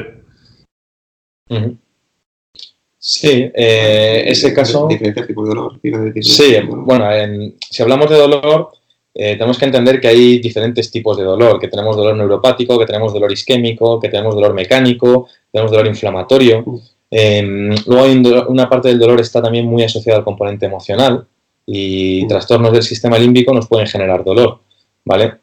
él. 1.49 1.79
Sí, 3.09 3.53
eh, 3.55 4.25
ese 4.27 4.53
caso... 4.53 4.89
Diferentes 4.89 5.29
tipos 5.29 5.49
de 5.49 5.55
dolor. 5.55 5.81
Sí, 6.23 6.57
bueno, 6.67 7.09
si 7.71 7.81
hablamos 7.81 8.11
de 8.11 8.17
dolor, 8.17 8.73
eh, 9.15 9.35
tenemos 9.37 9.57
que 9.57 9.65
entender 9.65 10.01
que 10.01 10.09
hay 10.09 10.41
diferentes 10.41 10.91
tipos 10.91 11.17
de 11.17 11.23
dolor, 11.23 11.61
que 11.61 11.69
tenemos 11.69 11.97
dolor 11.97 12.17
neuropático, 12.17 12.77
que 12.77 12.85
tenemos 12.85 13.13
dolor 13.13 13.31
isquémico, 13.31 14.01
que 14.01 14.09
tenemos 14.09 14.35
dolor 14.35 14.55
mecánico, 14.55 15.29
tenemos 15.53 15.71
dolor 15.71 15.87
inflamatorio. 15.87 16.65
Em, 17.09 17.73
luego 17.87 18.03
hay 18.03 18.21
una 18.49 18.69
parte 18.69 18.89
del 18.89 18.99
dolor 18.99 19.21
está 19.21 19.41
también 19.41 19.67
muy 19.67 19.85
asociada 19.85 20.19
al 20.19 20.25
componente 20.25 20.67
emocional 20.67 21.29
y 21.65 22.27
trastornos 22.27 22.73
del 22.73 22.83
sistema 22.83 23.17
límbico 23.21 23.55
nos 23.55 23.69
pueden 23.69 23.87
generar 23.87 24.25
dolor, 24.25 24.59
¿vale? 25.05 25.35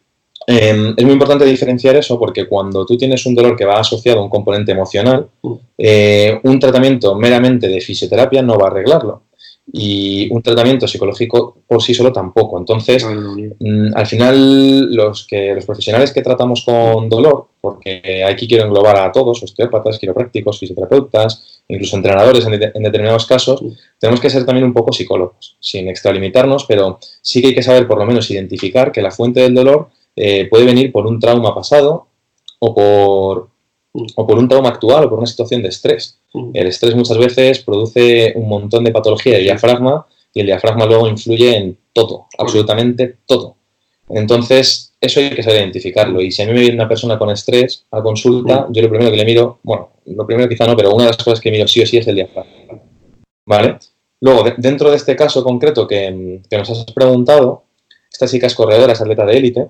Em, 0.45 0.93
es 0.97 1.03
muy 1.03 1.13
importante 1.13 1.45
diferenciar 1.45 1.95
eso 1.95 2.19
porque 2.19 2.47
cuando 2.47 2.85
tú 2.85 2.97
tienes 2.97 3.25
un 3.25 3.35
dolor 3.35 3.55
que 3.55 3.65
va 3.65 3.79
asociado 3.79 4.19
a 4.19 4.23
un 4.23 4.29
componente 4.29 4.71
emocional, 4.71 5.27
mm. 5.41 5.53
eh, 5.77 6.39
un 6.43 6.59
tratamiento 6.59 7.15
meramente 7.15 7.67
de 7.67 7.81
fisioterapia 7.81 8.41
no 8.41 8.57
va 8.57 8.67
a 8.67 8.71
arreglarlo 8.71 9.23
y 9.71 10.29
un 10.31 10.41
tratamiento 10.41 10.87
psicológico 10.87 11.57
por 11.65 11.81
sí 11.81 11.93
solo 11.93 12.11
tampoco. 12.11 12.59
Entonces, 12.59 13.05
mm, 13.05 13.95
al 13.95 14.05
final, 14.05 14.93
los, 14.93 15.25
que, 15.25 15.53
los 15.55 15.65
profesionales 15.65 16.11
que 16.11 16.21
tratamos 16.21 16.63
con 16.65 17.07
dolor, 17.07 17.47
porque 17.61 18.23
aquí 18.27 18.47
quiero 18.47 18.65
englobar 18.65 18.97
a 18.97 19.11
todos, 19.11 19.41
osteópatas, 19.41 19.99
quiroprácticos, 19.99 20.59
fisioterapeutas, 20.59 21.61
incluso 21.69 21.95
entrenadores 21.95 22.45
en, 22.45 22.83
determinados 22.83 23.25
casos, 23.25 23.63
tenemos 23.99 24.19
que 24.19 24.29
ser 24.29 24.45
también 24.45 24.65
un 24.65 24.73
poco 24.73 24.91
psicólogos, 24.91 25.55
sin 25.61 25.87
extralimitarnos, 25.87 26.65
pero 26.65 26.99
sí 27.21 27.41
que 27.41 27.47
hay 27.47 27.55
que 27.55 27.63
saber 27.63 27.87
por 27.87 27.97
lo 27.97 28.05
menos 28.05 28.29
identificar 28.31 28.91
que 28.91 29.01
la 29.01 29.11
fuente 29.11 29.39
del 29.39 29.55
dolor 29.55 29.89
eh, 30.15 30.47
puede 30.49 30.65
venir 30.65 30.91
por 30.91 31.07
un 31.07 31.19
trauma 31.19 31.53
pasado 31.53 32.07
o 32.59 32.73
por, 32.73 33.49
o 34.15 34.27
por 34.27 34.37
un 34.37 34.47
trauma 34.47 34.69
actual 34.69 35.05
o 35.05 35.09
por 35.09 35.19
una 35.19 35.27
situación 35.27 35.61
de 35.61 35.69
estrés. 35.69 36.19
El 36.53 36.67
estrés 36.67 36.95
muchas 36.95 37.17
veces 37.17 37.59
produce 37.59 38.33
un 38.35 38.47
montón 38.49 38.83
de 38.83 38.91
patología 38.91 39.33
de 39.33 39.43
diafragma 39.43 40.05
y 40.33 40.39
el 40.39 40.47
diafragma 40.47 40.85
luego 40.85 41.07
influye 41.07 41.55
en 41.55 41.77
todo, 41.93 42.27
absolutamente 42.37 43.17
todo. 43.25 43.55
Entonces, 44.09 44.93
eso 44.99 45.19
hay 45.19 45.31
que 45.31 45.43
saber 45.43 45.61
identificarlo. 45.61 46.21
Y 46.21 46.31
si 46.31 46.41
a 46.41 46.47
mí 46.47 46.53
me 46.53 46.59
viene 46.59 46.75
una 46.75 46.89
persona 46.89 47.17
con 47.17 47.29
estrés 47.29 47.85
a 47.91 48.01
consulta, 48.01 48.67
yo 48.69 48.81
lo 48.81 48.89
primero 48.89 49.11
que 49.11 49.17
le 49.17 49.25
miro, 49.25 49.59
bueno, 49.63 49.91
lo 50.05 50.25
primero 50.25 50.49
quizá 50.49 50.65
no, 50.65 50.75
pero 50.75 50.93
una 50.93 51.03
de 51.03 51.09
las 51.09 51.17
cosas 51.17 51.39
que 51.39 51.51
miro 51.51 51.67
sí 51.67 51.81
o 51.81 51.85
sí 51.85 51.97
es 51.97 52.07
el 52.07 52.15
diafragma. 52.15 52.53
¿Vale? 53.45 53.77
Luego, 54.21 54.45
dentro 54.57 54.89
de 54.89 54.95
este 54.97 55.15
caso 55.15 55.43
concreto 55.43 55.85
que, 55.85 56.41
nos 56.49 56.69
has 56.69 56.85
preguntado, 56.93 57.65
esta 58.11 58.27
chica 58.27 58.47
es 58.47 58.55
corredora, 58.55 58.93
es 58.93 59.01
atleta 59.01 59.25
de 59.25 59.37
élite, 59.37 59.67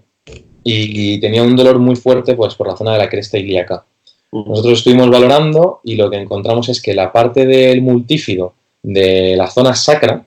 y, 0.63 1.15
y, 1.15 1.19
tenía 1.19 1.43
un 1.43 1.55
dolor 1.55 1.79
muy 1.79 1.95
fuerte 1.95 2.35
pues, 2.35 2.55
por 2.55 2.67
la 2.67 2.77
zona 2.77 2.93
de 2.93 2.99
la 2.99 3.09
cresta 3.09 3.37
ilíaca. 3.37 3.85
Nosotros 4.31 4.79
estuvimos 4.79 5.11
valorando 5.11 5.81
y 5.83 5.95
lo 5.95 6.09
que 6.09 6.17
encontramos 6.17 6.67
es 6.67 6.81
que 6.81 6.95
la 6.95 7.11
parte 7.11 7.45
del 7.45 7.83
multífido 7.83 8.55
de 8.81 9.35
la 9.37 9.47
zona 9.47 9.75
sacra, 9.75 10.25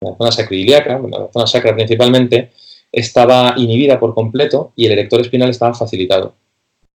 la 0.00 0.16
zona 0.16 0.30
sacroiliaca, 0.30 1.00
la 1.10 1.28
zona 1.32 1.46
sacra 1.48 1.74
principalmente, 1.74 2.52
estaba 2.92 3.54
inhibida 3.56 3.98
por 3.98 4.14
completo 4.14 4.72
y 4.76 4.86
el 4.86 4.92
erector 4.92 5.20
espinal 5.22 5.50
estaba 5.50 5.74
facilitado. 5.74 6.34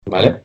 ¿Vale? 0.05 0.36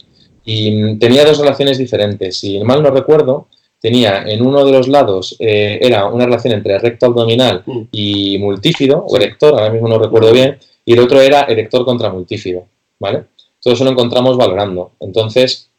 Y 0.42 0.96
tenía 0.96 1.24
dos 1.24 1.38
relaciones 1.38 1.76
diferentes. 1.76 2.40
Si 2.40 2.58
mal 2.60 2.82
no 2.82 2.90
recuerdo, 2.90 3.48
tenía 3.78 4.22
en 4.22 4.44
uno 4.46 4.64
de 4.64 4.72
los 4.72 4.88
lados, 4.88 5.36
eh, 5.38 5.78
era 5.82 6.06
una 6.06 6.24
relación 6.24 6.54
entre 6.54 6.78
recto 6.78 7.06
abdominal 7.06 7.62
mm. 7.66 7.80
y 7.92 8.38
multífido, 8.38 9.04
o 9.06 9.16
erector, 9.16 9.52
ahora 9.52 9.70
mismo 9.70 9.88
no 9.88 9.98
recuerdo 9.98 10.32
bien, 10.32 10.58
y 10.90 10.92
el 10.92 10.98
otro 10.98 11.20
era 11.20 11.42
erector 11.42 11.84
contra 11.84 12.10
multífido. 12.10 12.66
¿Vale? 12.98 13.26
Todo 13.62 13.74
eso 13.74 13.84
lo 13.84 13.92
encontramos 13.92 14.36
valorando. 14.36 14.90
Entonces, 14.98 15.70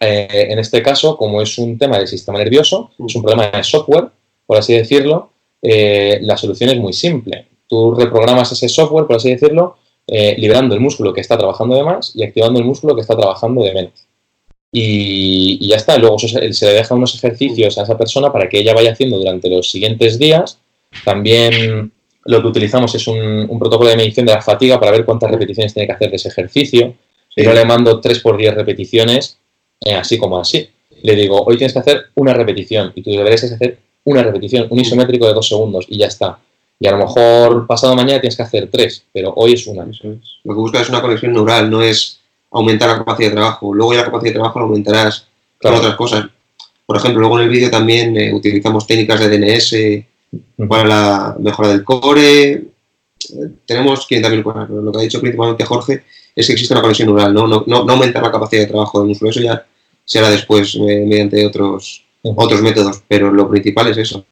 eh, 0.00 0.46
en 0.48 0.58
este 0.58 0.82
caso, 0.82 1.18
como 1.18 1.42
es 1.42 1.58
un 1.58 1.76
tema 1.76 1.98
del 1.98 2.08
sistema 2.08 2.38
nervioso, 2.38 2.90
es 3.06 3.14
un 3.14 3.22
problema 3.22 3.50
de 3.50 3.62
software, 3.62 4.06
por 4.46 4.56
así 4.56 4.72
decirlo, 4.72 5.32
eh, 5.60 6.18
la 6.22 6.38
solución 6.38 6.70
es 6.70 6.78
muy 6.78 6.94
simple. 6.94 7.46
Tú 7.68 7.94
reprogramas 7.94 8.52
ese 8.52 8.70
software, 8.70 9.06
por 9.06 9.16
así 9.16 9.28
decirlo, 9.32 9.76
eh, 10.06 10.34
liberando 10.38 10.74
el 10.74 10.80
músculo 10.80 11.12
que 11.12 11.20
está 11.20 11.36
trabajando 11.36 11.76
de 11.76 11.82
más 11.82 12.16
y 12.16 12.24
activando 12.24 12.58
el 12.58 12.64
músculo 12.64 12.94
que 12.94 13.02
está 13.02 13.14
trabajando 13.18 13.62
de 13.64 13.74
menos. 13.74 14.06
Y, 14.72 15.68
ya 15.68 15.76
está, 15.76 15.98
luego 15.98 16.18
se, 16.18 16.40
le 16.40 16.72
deja 16.72 16.94
unos 16.94 17.14
ejercicios 17.14 17.76
a 17.76 17.82
esa 17.82 17.98
persona 17.98 18.32
para 18.32 18.48
que 18.48 18.60
ella 18.60 18.72
vaya 18.72 18.92
haciendo 18.92 19.18
durante 19.18 19.50
los 19.50 19.70
siguientes 19.70 20.18
días. 20.18 20.58
También 21.04 21.92
lo 22.26 22.40
que 22.40 22.48
utilizamos 22.48 22.94
es 22.94 23.06
un, 23.06 23.58
protocolo 23.58 23.90
de 23.90 23.96
medición 23.96 24.26
de 24.26 24.32
la 24.32 24.42
fatiga 24.42 24.78
para 24.78 24.92
ver 24.92 25.04
cuántas 25.04 25.30
repeticiones 25.30 25.74
tiene 25.74 25.86
que 25.86 25.92
hacer 25.92 26.10
de 26.10 26.16
ese 26.16 26.28
ejercicio. 26.28 26.94
Yo 27.36 27.52
le 27.52 27.64
mando 27.64 28.00
3 28.00 28.20
por 28.20 28.36
10 28.36 28.54
repeticiones 28.54 29.38
eh, 29.84 29.94
así 29.94 30.18
como 30.18 30.38
así. 30.38 30.68
Le 31.02 31.14
digo, 31.14 31.42
hoy 31.42 31.56
tienes 31.56 31.72
que 31.72 31.80
hacer 31.80 32.06
una 32.14 32.32
repetición 32.32 32.92
y 32.94 33.02
tú 33.02 33.10
deberías 33.10 33.44
hacer 33.44 33.78
una 34.04 34.22
repetición, 34.22 34.66
un 34.70 34.80
isométrico 34.80 35.26
de 35.26 35.34
dos 35.34 35.48
segundos 35.48 35.86
y 35.88 35.98
ya 35.98 36.06
está. 36.06 36.38
Y 36.78 36.86
a 36.86 36.92
lo 36.92 36.98
mejor 36.98 37.66
pasado 37.66 37.94
mañana 37.94 38.20
tienes 38.20 38.36
que 38.36 38.42
hacer 38.42 38.68
tres, 38.70 39.04
pero 39.12 39.32
hoy 39.36 39.52
es 39.52 39.66
una. 39.66 39.84
Lo 39.84 40.54
que 40.54 40.60
buscas 40.60 40.82
es 40.82 40.88
una 40.88 41.02
conexión 41.02 41.32
neural, 41.32 41.70
no 41.70 41.82
es 41.82 42.20
aumentar 42.50 42.88
la 42.88 42.98
capacidad 42.98 43.28
de 43.28 43.34
trabajo. 43.34 43.74
Luego 43.74 43.92
ya 43.92 44.00
la 44.00 44.06
capacidad 44.06 44.30
de 44.30 44.34
trabajo 44.34 44.58
la 44.58 44.64
aumentarás 44.66 45.26
con 45.60 45.74
otras 45.74 45.94
cosas. 45.96 46.26
Por 46.86 46.96
ejemplo, 46.96 47.20
luego 47.20 47.38
en 47.38 47.44
el 47.44 47.50
vídeo 47.50 47.70
también 47.70 48.16
eh, 48.16 48.32
utilizamos 48.32 48.86
técnicas 48.86 49.20
de 49.20 49.38
DNS 49.38 49.74
para 50.68 50.84
la 50.84 51.36
mejora 51.38 51.68
del 51.68 51.84
core. 51.84 52.52
Eh, 52.52 52.66
tenemos 53.66 54.08
500.000 54.08 54.42
cosas. 54.42 54.70
Lo 54.70 54.92
que 54.92 54.98
ha 54.98 55.02
dicho 55.02 55.20
principalmente 55.20 55.64
Jorge 55.64 56.04
es 56.34 56.46
que 56.46 56.52
existe 56.52 56.74
una 56.74 56.82
conexión 56.82 57.08
neural, 57.08 57.32
¿no? 57.32 57.46
No, 57.46 57.64
no, 57.66 57.92
aumentar 57.92 58.22
la 58.22 58.32
capacidad 58.32 58.62
de 58.62 58.68
trabajo 58.68 58.98
del 58.98 59.08
músculo. 59.08 59.30
Eso 59.30 59.40
ya 59.40 59.64
será 60.04 60.30
después 60.30 60.74
eh, 60.74 61.04
mediante 61.06 61.46
otros, 61.46 62.04
otros 62.22 62.60
métodos, 62.60 63.02
pero 63.08 63.32
lo 63.32 63.48
principal 63.48 63.88
es 63.88 63.98
eso. 63.98 64.24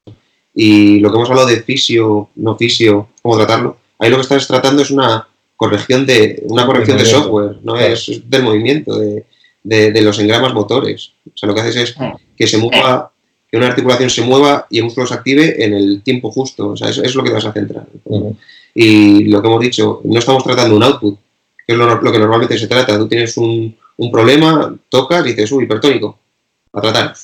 Y 0.54 1.00
lo 1.00 1.10
que 1.10 1.16
hemos 1.16 1.30
hablado 1.30 1.48
de 1.48 1.62
fisio, 1.62 2.28
no 2.36 2.56
fisio, 2.56 3.08
cómo 3.22 3.36
tratarlo, 3.36 3.78
ahí 3.98 4.10
lo 4.10 4.16
que 4.16 4.22
estás 4.22 4.46
tratando 4.46 4.82
es 4.82 4.90
una 4.90 5.26
corrección 5.56 6.04
de, 6.04 6.42
una 6.48 6.66
corrección 6.66 6.98
de 6.98 7.04
software, 7.04 7.58
no 7.62 7.78
es 7.78 8.20
del 8.28 8.42
movimiento, 8.42 8.98
de, 8.98 9.24
de, 9.62 10.02
los 10.02 10.18
engramas 10.18 10.52
motores. 10.52 11.12
O 11.26 11.36
sea, 11.36 11.46
lo 11.46 11.54
que 11.54 11.60
haces 11.60 11.76
es 11.76 11.94
ah. 11.98 12.16
que 12.36 12.46
se 12.46 12.58
mueva, 12.58 13.11
que 13.52 13.58
una 13.58 13.66
articulación 13.66 14.08
se 14.08 14.22
mueva 14.22 14.66
y 14.70 14.78
el 14.78 14.84
músculo 14.84 15.06
se 15.06 15.12
active 15.12 15.62
en 15.62 15.74
el 15.74 16.02
tiempo 16.02 16.30
justo. 16.30 16.70
O 16.70 16.76
sea, 16.76 16.88
eso, 16.88 17.02
es 17.02 17.14
lo 17.14 17.22
que 17.22 17.32
vas 17.32 17.44
a 17.44 17.52
centrar. 17.52 17.84
Y 18.74 19.24
lo 19.24 19.42
que 19.42 19.48
hemos 19.48 19.60
dicho, 19.60 20.00
no 20.04 20.18
estamos 20.18 20.42
tratando 20.42 20.74
un 20.74 20.82
output, 20.82 21.18
que 21.66 21.74
es 21.74 21.78
lo, 21.78 22.00
que 22.00 22.18
normalmente 22.18 22.58
se 22.58 22.66
trata. 22.66 22.96
Tú 22.96 23.06
tienes 23.08 23.36
un, 23.36 23.76
un 23.98 24.10
problema, 24.10 24.74
tocas 24.88 25.26
y 25.26 25.30
dices, 25.30 25.52
uy, 25.52 25.64
hipertónico, 25.64 26.18
a 26.72 26.80
tratar, 26.80 27.14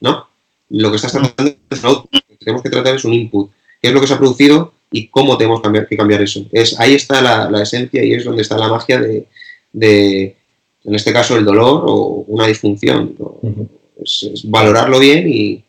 ¿no? 0.00 0.28
Lo 0.70 0.90
que 0.90 0.96
estás 0.96 1.10
tratando 1.10 1.52
es 1.68 1.80
un 1.80 1.86
output, 1.86 2.14
lo 2.14 2.20
que 2.28 2.44
tenemos 2.44 2.62
que 2.62 2.70
tratar 2.70 2.94
es 2.94 3.04
un 3.04 3.14
input, 3.14 3.50
qué 3.82 3.88
es 3.88 3.94
lo 3.94 4.00
que 4.00 4.06
se 4.06 4.14
ha 4.14 4.18
producido 4.18 4.72
y 4.92 5.08
cómo 5.08 5.36
tenemos 5.36 5.60
que 5.88 5.96
cambiar 5.96 6.22
eso. 6.22 6.46
Es, 6.52 6.78
ahí 6.78 6.94
está 6.94 7.20
la, 7.20 7.50
la 7.50 7.62
esencia 7.62 8.04
y 8.04 8.12
es 8.12 8.24
donde 8.24 8.42
está 8.42 8.56
la 8.56 8.68
magia 8.68 9.00
de, 9.00 9.26
de, 9.72 10.36
en 10.84 10.94
este 10.94 11.12
caso, 11.12 11.36
el 11.36 11.44
dolor 11.44 11.82
o 11.86 12.24
una 12.28 12.46
disfunción. 12.46 13.16
es, 14.00 14.42
valorarlo 14.44 15.00
bien 15.00 15.28
y, 15.28 15.64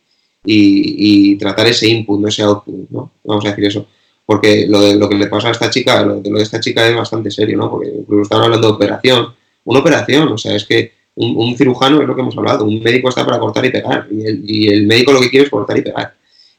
y, 0.46 1.32
y, 1.32 1.36
tratar 1.38 1.68
ese 1.68 1.88
input, 1.88 2.20
no 2.20 2.28
ese 2.28 2.44
output, 2.44 2.90
¿no? 2.90 3.12
Vamos 3.24 3.46
a 3.46 3.50
decir 3.50 3.66
eso 3.66 3.88
porque 4.26 4.66
lo, 4.68 4.82
de, 4.82 4.96
lo 4.96 5.10
que 5.10 5.16
le 5.16 5.28
pasa 5.28 5.50
a 5.50 5.52
esta 5.52 5.70
chica, 5.70 6.04
lo 6.04 6.22
de, 6.22 6.42
esta 6.42 6.60
chica 6.60 6.88
es 6.88 6.96
bastante 6.96 7.30
serio, 7.30 7.58
¿no? 7.58 7.70
Porque 7.70 7.90
incluso 7.90 8.24
estaban 8.24 8.46
hablando 8.46 8.68
de 8.68 8.74
operación. 8.74 9.34
Una 9.66 9.80
operación, 9.80 10.32
o 10.32 10.38
sea, 10.38 10.56
es 10.56 10.66
que 10.66 10.94
un, 11.16 11.56
cirujano 11.58 12.02
es 12.02 12.08
lo 12.08 12.16
que 12.16 12.22
hemos 12.22 12.38
hablado, 12.38 12.66
un 12.66 12.82
médico 12.82 13.10
está 13.10 13.26
para 13.26 13.40
cortar 13.40 13.66
y 13.66 13.70
pegar, 13.70 14.08
y 14.10 14.68
el, 14.68 14.88
médico 14.88 15.12
lo 15.12 15.20
que 15.20 15.30
quiere 15.30 15.46
es 15.46 15.52
cortar 15.52 15.78
y 15.78 15.82
pegar. 15.82 16.16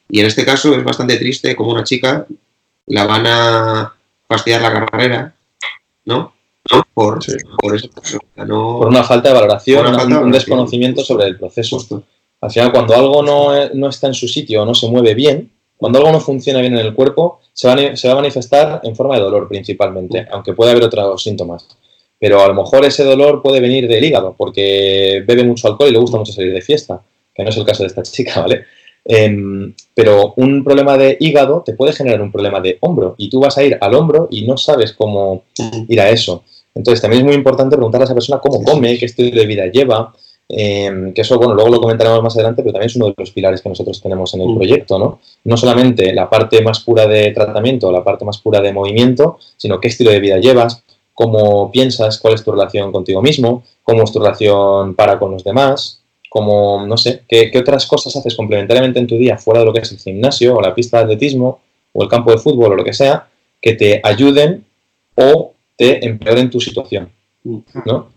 Y 0.09 0.21
en 0.21 0.27
este 0.27 0.45
caso 0.45 0.75
es 0.75 0.85
bastante 0.85 1.17
triste 1.17 1.57
como 1.57 1.73
una 1.73 1.85
chica 1.85 2.27
la 2.87 3.07
van 3.07 3.27
a 3.27 3.95
fastidiar 4.29 4.61
la 4.61 4.73
carrera, 4.73 5.35
¿no? 6.05 6.35
Por, 6.95 7.19
por, 7.61 7.77
eso, 7.77 7.89
por 8.47 8.89
una 8.89 9.05
falta 9.05 9.29
de 9.29 9.35
valoración, 9.35 9.87
un 10.23 10.33
desconocimiento 10.33 11.05
sobre 11.05 11.27
el 11.27 11.39
proceso. 11.39 12.05
Al 12.45 12.51
final, 12.51 12.73
cuando 12.73 12.95
algo 12.95 13.23
no, 13.23 13.71
no 13.73 13.89
está 13.89 14.07
en 14.07 14.13
su 14.13 14.29
sitio 14.29 14.63
o 14.63 14.67
no 14.67 14.75
se 14.75 14.87
mueve 14.87 15.15
bien, 15.15 15.51
Cuando 15.79 15.99
algo 15.99 16.13
no 16.13 16.21
funciona 16.21 16.61
bien 16.61 16.75
en 16.75 16.85
el 16.85 16.95
cuerpo, 16.95 17.41
se 17.55 17.67
va, 17.67 17.73
a, 17.73 17.97
se 17.97 18.07
va 18.07 18.13
a 18.13 18.17
manifestar 18.17 18.81
en 18.85 18.95
forma 18.95 19.15
de 19.15 19.23
dolor 19.23 19.49
principalmente, 19.49 20.27
aunque 20.31 20.53
puede 20.53 20.73
haber 20.73 20.85
otros 20.85 21.23
síntomas. 21.23 21.67
Pero 22.19 22.43
a 22.43 22.49
lo 22.49 22.55
mejor 22.55 22.85
ese 22.85 23.03
dolor 23.03 23.41
puede 23.43 23.61
venir 23.61 23.89
del 23.89 24.05
hígado, 24.05 24.35
porque 24.37 25.25
bebe 25.27 25.43
mucho 25.43 25.69
alcohol 25.69 25.89
y 25.89 25.93
le 25.93 25.99
gusta 25.99 26.19
mucho 26.19 26.33
salir 26.33 26.53
de 26.53 26.61
fiesta, 26.61 27.01
que 27.35 27.43
no 27.43 27.49
es 27.49 27.57
el 27.57 27.65
caso 27.65 27.83
de 27.83 27.87
esta 27.87 28.03
chica, 28.17 28.43
¿vale? 28.43 28.65
Em, 29.07 29.75
pero 29.95 30.35
un 30.37 30.63
problema 30.65 30.99
de 30.99 31.17
hígado 31.21 31.63
te 31.65 31.73
puede 31.73 31.95
generar 31.95 32.21
un 32.21 32.31
problema 32.31 32.61
de 32.61 32.77
hombro 32.81 33.15
y 33.17 33.31
tú 33.31 33.41
vas 33.41 33.57
a 33.57 33.65
ir 33.65 33.79
al 33.81 33.95
hombro 33.95 34.29
y 34.31 34.47
no 34.47 34.59
sabes 34.59 34.93
cómo 34.93 35.45
ir 35.89 35.99
a 35.99 36.11
eso. 36.11 36.45
Entonces 36.75 37.01
también 37.01 37.23
es 37.23 37.27
muy 37.27 37.37
importante 37.37 37.77
preguntar 37.77 38.03
a 38.03 38.05
esa 38.05 38.15
persona 38.15 38.39
cómo 38.39 38.63
come, 38.63 38.99
qué 38.99 39.07
estilo 39.07 39.41
de 39.41 39.47
vida 39.47 39.67
lleva, 39.67 40.13
em, 40.49 41.13
que 41.13 41.23
eso, 41.23 41.39
bueno, 41.39 41.55
luego 41.55 41.71
lo 41.71 41.81
comentaremos 41.81 42.23
más 42.23 42.35
adelante, 42.35 42.63
pero 42.63 42.73
también 42.73 42.91
es 42.91 42.97
uno 42.97 43.07
de 43.07 43.15
los 43.17 43.31
pilares 43.31 43.63
que 43.63 43.69
nosotros 43.69 44.01
tenemos 44.01 44.35
en 44.35 44.43
el 44.43 44.55
proyecto, 44.55 44.99
¿no? 44.99 45.21
No 45.45 45.57
solamente 45.57 46.13
la 46.13 46.29
parte 46.29 46.63
más 46.63 46.81
pura 46.81 47.07
de 47.07 47.31
tratamiento, 47.33 47.91
la 47.91 48.05
parte 48.05 48.25
más 48.25 48.39
pura 48.39 48.61
de 48.61 48.73
movimiento, 48.73 49.39
sino 49.57 49.81
qué 49.81 49.89
estilo 49.89 50.11
de 50.11 50.21
vida 50.21 50.39
llevas, 50.39 50.83
cómo 51.15 51.71
piensas, 51.71 52.19
cuál 52.19 52.35
es 52.35 52.45
tu 52.45 52.51
relación 52.51 52.93
contigo 52.93 53.23
mismo, 53.23 53.63
cómo 53.83 54.03
es 54.03 54.13
tu 54.13 54.19
relación 54.19 54.95
para 54.95 55.19
con 55.19 55.31
los 55.31 55.45
demás, 55.45 56.03
como, 56.29 56.85
no 56.85 56.97
sé, 56.97 57.23
¿qué, 57.29 57.53
otras 57.57 57.87
cosas 57.87 58.17
haces 58.17 58.35
complementariamente 58.35 58.99
en 58.99 59.07
tu 59.07 59.17
día 59.17 59.39
fuera 59.39 59.61
de 59.61 59.67
lo 59.67 59.73
que 59.73 59.81
es 59.81 59.93
el 59.93 59.99
gimnasio 59.99 60.57
o 60.57 60.61
la 60.61 60.75
pista 60.75 60.99
de 60.99 61.05
atletismo 61.05 61.61
o 61.93 62.03
el 62.03 62.09
campo 62.09 62.33
de 62.33 62.39
fútbol 62.39 62.73
o 62.73 62.75
lo 62.75 62.85
que 62.85 62.93
sea, 62.93 63.29
que 63.63 63.75
te 63.75 64.01
ayuden 64.03 64.65
o 65.15 65.53
te 65.77 66.05
empeoren 66.05 66.51
tu 66.51 66.61
situación, 66.61 67.09
¿no? 67.45 68.14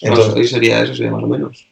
Entonces, 0.00 0.50
sería 0.50 0.82
eso, 0.82 0.94
sería 0.94 1.12
más 1.12 1.24
o 1.24 1.26
menos. 1.26 1.66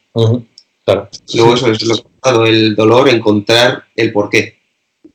claro. 0.85 1.09
Luego 1.33 1.53
eso 1.55 1.71
es 1.71 1.85
lo 1.85 1.95
que 1.95 2.03
ha 2.21 2.47
el 2.47 2.75
dolor, 2.75 3.09
encontrar 3.09 3.85
el 3.95 4.11
porqué. 4.11 4.59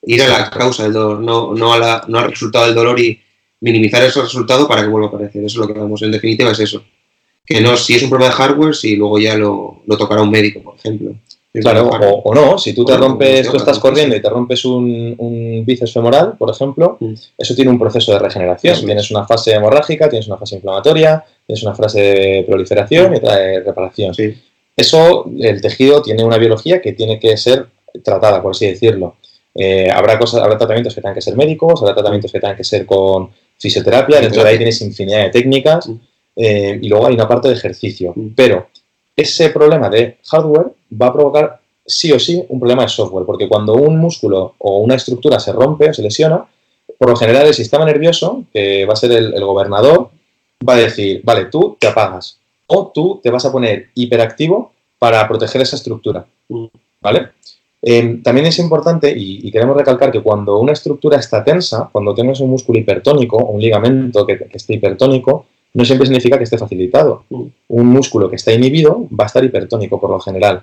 Ir 0.02 0.22
a 0.22 0.28
la 0.28 0.50
causa 0.50 0.84
del 0.84 0.92
dolor, 0.92 1.20
no, 1.20 1.54
no, 1.54 1.72
a 1.72 1.78
la, 1.78 2.04
no 2.08 2.18
al 2.18 2.30
resultado 2.30 2.66
del 2.66 2.74
dolor 2.74 2.98
y 3.00 3.20
minimizar 3.60 4.02
ese 4.02 4.22
resultado 4.22 4.68
para 4.68 4.82
que 4.82 4.88
vuelva 4.88 5.08
a 5.08 5.10
aparecer. 5.10 5.44
Eso 5.44 5.60
es 5.60 5.66
lo 5.68 5.72
que 5.72 5.78
vamos, 5.78 6.02
en 6.02 6.12
definitiva 6.12 6.50
es 6.52 6.60
eso 6.60 6.82
que 7.48 7.62
no 7.62 7.76
si 7.76 7.94
es 7.94 8.02
un 8.02 8.10
problema 8.10 8.30
de 8.30 8.36
hardware, 8.36 8.74
si 8.74 8.96
luego 8.96 9.18
ya 9.18 9.36
lo, 9.36 9.82
tocará 9.96 10.22
un 10.22 10.30
médico, 10.30 10.62
por 10.62 10.76
ejemplo. 10.76 11.14
Claro, 11.52 11.88
o, 11.88 12.35
no, 12.35 12.59
si 12.59 12.75
tú 12.75 12.85
te 12.85 12.97
rompes, 12.97 13.50
tú 13.50 13.57
estás 13.57 13.78
corriendo 13.78 14.14
y 14.14 14.21
te 14.21 14.28
rompes 14.28 14.64
un, 14.67 15.14
un 15.17 15.64
bíceps 15.64 15.95
femoral, 15.95 16.35
por 16.37 16.50
ejemplo, 16.50 16.99
mm. 17.00 17.14
eso 17.38 17.55
tiene 17.55 17.71
un 17.71 17.78
proceso 17.78 18.12
de 18.12 18.19
regeneración. 18.19 18.85
tienes 18.85 19.11
una 19.11 19.26
fase 19.26 19.55
hemorrágica, 19.55 20.09
tienes 20.09 20.28
una 20.28 20.37
fase 20.37 20.57
inflamatoria, 20.57 21.25
tienes 21.47 21.62
una 21.62 21.75
fase 21.75 22.00
de 22.00 22.45
proliferación 22.47 23.14
y 23.14 23.17
otra 23.17 23.37
de 23.37 23.61
reparación. 23.61 24.14
Eso, 24.76 25.25
el 25.40 25.61
tejido 25.61 26.02
tiene 26.02 26.23
una 26.23 26.37
biología 26.37 26.81
que 26.81 26.93
tiene 26.93 27.19
que 27.19 27.37
ser 27.37 27.67
tratada, 28.05 28.43
por 28.43 28.50
así 28.50 28.67
decirlo. 28.67 29.17
Eh, 29.55 29.90
habrá, 29.90 30.19
cosas, 30.19 30.43
habrá 30.43 30.57
tratamientos 30.59 30.95
que 30.95 31.00
tengan 31.00 31.14
que 31.14 31.23
ser 31.23 31.35
médicos, 31.35 31.81
habrá 31.81 31.95
tratamientos 31.95 32.31
que 32.31 32.38
tengan 32.38 32.57
que 32.57 32.64
ser 32.64 32.85
con 32.87 33.31
fisioterapia, 33.59 34.21
dentro 34.21 34.45
de 34.45 34.50
ahí 34.50 34.57
tienes 34.57 34.81
infinidad 34.83 35.25
de 35.25 35.31
técnicas. 35.31 35.88
Mm. 35.88 35.95
Eh, 36.37 36.78
y 36.81 36.88
luego 36.88 37.07
hay 37.07 37.14
una 37.14 37.26
parte 37.26 37.49
de 37.49 37.55
ejercicio. 37.55 38.12
Mm. 38.14 38.28
Pero 38.37 38.69
ese 39.18 39.50
problema 39.50 39.90
de 39.90 40.18
hardware 40.30 40.68
va 40.90 41.08
a 41.08 41.12
provocar 41.12 41.60
sí 41.84 42.12
o 42.12 42.20
sí 42.20 42.44
un 42.48 42.60
problema 42.60 42.82
de 42.82 42.88
software, 42.88 43.26
porque 43.26 43.48
cuando 43.48 43.75
un 43.75 43.98
músculo 43.98 44.54
o 44.58 44.78
una 44.78 44.94
estructura 44.94 45.40
se 45.40 45.52
rompe 45.52 45.90
o 45.90 45.94
se 45.94 46.02
lesiona, 46.02 46.46
por 46.96 47.10
lo 47.10 47.16
general 47.16 47.46
el 47.46 47.54
sistema 47.54 47.84
nervioso, 47.84 48.44
que 48.52 48.87
va 48.87 48.92
a 48.92 48.96
ser 48.96 49.10
el, 49.10 49.44
gobernador, 49.44 50.10
va 50.66 50.75
a 50.75 50.78
decir, 50.78 51.20
vale, 51.25 51.46
tú 51.46 51.76
te 51.80 51.88
apagas 51.88 52.38
o 52.68 52.92
tú 52.94 53.20
te 53.20 53.30
vas 53.30 53.44
a 53.44 53.50
poner 53.50 53.88
hiperactivo 53.94 54.72
para 55.00 55.26
proteger 55.26 55.62
esa 55.62 55.76
estructura. 55.76 56.25
Mm. 56.48 56.66
¿Vale? 57.00 57.28
Eh, 57.82 58.20
también 58.22 58.46
es 58.46 58.58
importante, 58.60 59.12
y, 59.16 59.50
queremos 59.50 59.76
recalcar 59.76 60.12
que 60.12 60.22
cuando 60.22 60.58
una 60.58 60.72
estructura 60.72 61.18
está 61.18 61.42
tensa, 61.42 61.88
cuando 61.90 62.14
tienes 62.14 62.38
un 62.38 62.50
músculo 62.50 62.78
hipertónico, 62.78 63.37
un 63.38 63.60
ligamento 63.60 64.25
que 64.25 64.46
esté 64.52 64.75
hipertónico, 64.75 65.46
no 65.75 65.84
siempre 65.84 66.06
significa 66.06 66.38
que 66.38 66.44
esté 66.44 66.58
facilitado. 66.58 67.25
Mm. 67.30 67.44
Un 67.68 67.87
músculo 67.87 68.28
que 68.30 68.36
está 68.36 68.52
inhibido 68.52 69.06
va 69.08 69.25
a 69.25 69.26
estar 69.26 69.45
hipertónico 69.45 70.00
por 70.00 70.10
lo 70.10 70.21
general. 70.21 70.62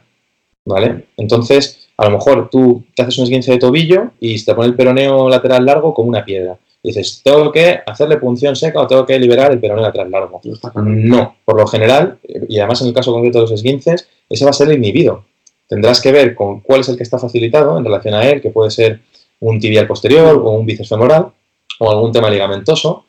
¿Vale? 0.66 1.06
Entonces, 1.18 1.90
a 1.98 2.06
lo 2.06 2.18
mejor 2.18 2.50
tú 2.50 2.84
te 2.96 3.04
haces 3.04 3.20
un 3.20 3.26
esguince 3.26 3.52
de 3.52 3.60
tobillo 3.60 4.12
y 4.20 4.44
te 4.44 4.56
pone 4.56 4.68
el 4.68 4.76
peroneo 4.76 5.30
lateral 5.30 5.66
largo 5.66 5.94
como 5.94 6.10
una 6.10 6.26
piedra. 6.26 6.58
Y 6.82 6.90
dices, 6.90 7.22
¿tengo 7.24 7.52
que 7.52 7.80
hacerle 7.86 8.18
punción 8.18 8.56
seca 8.56 8.82
o 8.82 8.88
tengo 8.88 9.06
que 9.06 9.20
liberar 9.20 9.52
el 9.52 9.60
peroneo 9.60 9.84
lateral 9.84 10.12
largo? 10.12 10.42
No, 10.76 11.36
por 11.46 11.58
lo 11.58 11.68
general, 11.68 12.20
y 12.48 12.60
además 12.60 12.82
en 12.82 12.88
el 12.88 12.94
caso 12.94 13.12
concreto 13.12 13.40
de 13.40 13.44
los 13.44 13.52
esguinces, 13.52 14.08
ese 14.30 14.46
va 14.46 14.52
a 14.52 14.54
ser 14.54 14.72
inhibido. 14.72 15.26
Tendrás 15.68 16.02
que 16.02 16.12
ver 16.12 16.36
con 16.36 16.60
cuál 16.62 16.82
es 16.82 16.90
el 16.90 16.98
que 16.98 17.04
está 17.04 17.18
facilitado 17.18 17.78
en 17.78 17.86
relación 17.86 18.14
a 18.14 18.28
él, 18.30 18.42
que 18.42 18.52
puede 18.52 18.70
ser 18.70 19.02
un 19.40 19.60
tibial 19.60 19.88
posterior 19.88 20.38
o 20.38 20.52
un 20.52 20.66
bíceps 20.66 20.90
femoral 20.90 21.30
o 21.80 21.92
algún 21.92 22.12
tema 22.12 22.30
ligamentoso. 22.30 23.06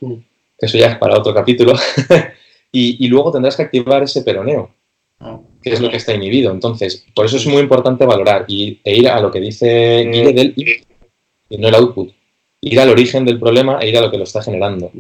Eso 0.59 0.79
ya 0.79 0.88
es 0.88 0.99
para 0.99 1.19
otro 1.19 1.35
capítulo, 1.35 1.75
y, 2.73 3.07
luego 3.09 3.33
tendrás 3.33 3.57
que 3.57 3.62
activar 3.62 4.03
ese 4.03 4.23
peroneo, 4.23 4.71
ah. 5.21 5.38
que 5.62 5.71
es 5.71 5.81
lo 5.81 5.90
que 5.90 5.97
está 5.97 6.14
inhibido. 6.14 6.51
Entonces, 6.51 7.05
por 7.14 7.27
eso 7.27 7.37
es 7.37 7.47
muy 7.47 7.62
importante 7.62 8.07
valorar 8.07 8.45
y, 8.49 8.81
e 8.85 8.97
ir 8.97 9.09
a 9.09 9.21
lo 9.21 9.31
que 9.31 9.40
dice 9.40 10.05
mm. 10.07 10.11
Guille 10.11 10.33
del 10.33 10.55
y 11.49 11.59
no 11.59 11.69
el 11.69 11.75
output. 11.75 12.11
Ir 12.61 12.81
al 12.81 12.90
origen 12.90 13.25
del 13.25 13.38
problema 13.38 13.79
e 13.81 13.88
ir 13.88 13.99
a 13.99 14.01
lo 14.01 14.11
que 14.11 14.19
lo 14.19 14.25
está 14.25 14.42
generando. 14.42 14.90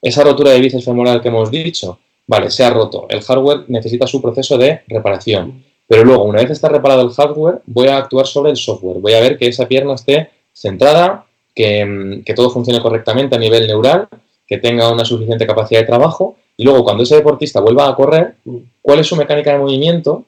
Esa 0.00 0.24
rotura 0.24 0.52
de 0.52 0.60
bíceps 0.60 0.84
femoral 0.84 1.20
que 1.20 1.28
hemos 1.28 1.50
dicho, 1.50 1.98
vale, 2.26 2.50
se 2.50 2.64
ha 2.64 2.70
roto. 2.70 3.06
El 3.10 3.20
hardware 3.20 3.64
necesita 3.68 4.06
su 4.06 4.22
proceso 4.22 4.56
de 4.56 4.80
reparación. 4.86 5.62
Pero 5.86 6.04
luego, 6.04 6.24
una 6.24 6.40
vez 6.40 6.52
está 6.52 6.68
reparado 6.68 7.02
el 7.02 7.10
hardware, 7.10 7.60
voy 7.66 7.88
a 7.88 7.98
actuar 7.98 8.26
sobre 8.26 8.50
el 8.50 8.56
software. 8.56 8.98
Voy 8.98 9.12
a 9.12 9.20
ver 9.20 9.36
que 9.36 9.48
esa 9.48 9.68
pierna 9.68 9.94
esté 9.94 10.30
centrada, 10.52 11.26
que, 11.54 11.84
mm, 11.84 12.22
que 12.22 12.32
todo 12.32 12.48
funcione 12.48 12.80
correctamente 12.80 13.36
a 13.36 13.38
nivel 13.38 13.66
neural 13.66 14.08
que 14.50 14.58
tenga 14.58 14.92
una 14.92 15.04
suficiente 15.04 15.46
capacidad 15.46 15.80
de 15.80 15.86
trabajo 15.86 16.36
y 16.56 16.64
luego 16.64 16.82
cuando 16.82 17.04
ese 17.04 17.14
deportista 17.14 17.60
vuelva 17.60 17.88
a 17.88 17.94
correr, 17.94 18.34
cuál 18.82 18.98
es 18.98 19.06
su 19.06 19.14
mecánica 19.14 19.52
de 19.52 19.58
movimiento 19.58 20.24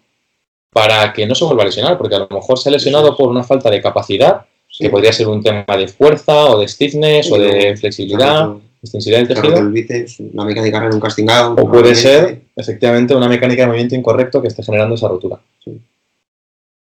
para 0.72 1.12
que 1.12 1.26
no 1.26 1.34
se 1.34 1.44
vuelva 1.44 1.64
a 1.64 1.66
lesionar, 1.66 1.98
porque 1.98 2.14
a 2.14 2.20
lo 2.20 2.28
mejor 2.28 2.56
se 2.56 2.68
ha 2.68 2.72
lesionado 2.72 3.16
por 3.16 3.28
una 3.28 3.42
falta 3.42 3.68
de 3.68 3.82
capacidad, 3.82 4.42
que 4.78 4.88
podría 4.88 5.12
ser 5.12 5.26
un 5.26 5.42
tema 5.42 5.76
de 5.76 5.88
fuerza 5.88 6.46
o 6.46 6.60
de 6.60 6.68
stiffness 6.68 7.32
o 7.32 7.36
de 7.36 7.76
flexibilidad, 7.76 8.54
extensibilidad 8.80 9.26
del 9.26 9.36
tejido. 9.36 10.30
una 10.32 10.44
mecánica 10.44 10.80
de 10.80 10.94
un 10.94 11.00
castingado. 11.00 11.54
O 11.54 11.68
puede 11.68 11.94
ser, 11.94 12.42
efectivamente, 12.54 13.14
una 13.16 13.28
mecánica 13.28 13.62
de 13.62 13.66
movimiento 13.66 13.96
incorrecto 13.96 14.40
que 14.40 14.48
esté 14.48 14.62
generando 14.62 14.94
esa 14.94 15.08
rotura. 15.08 15.40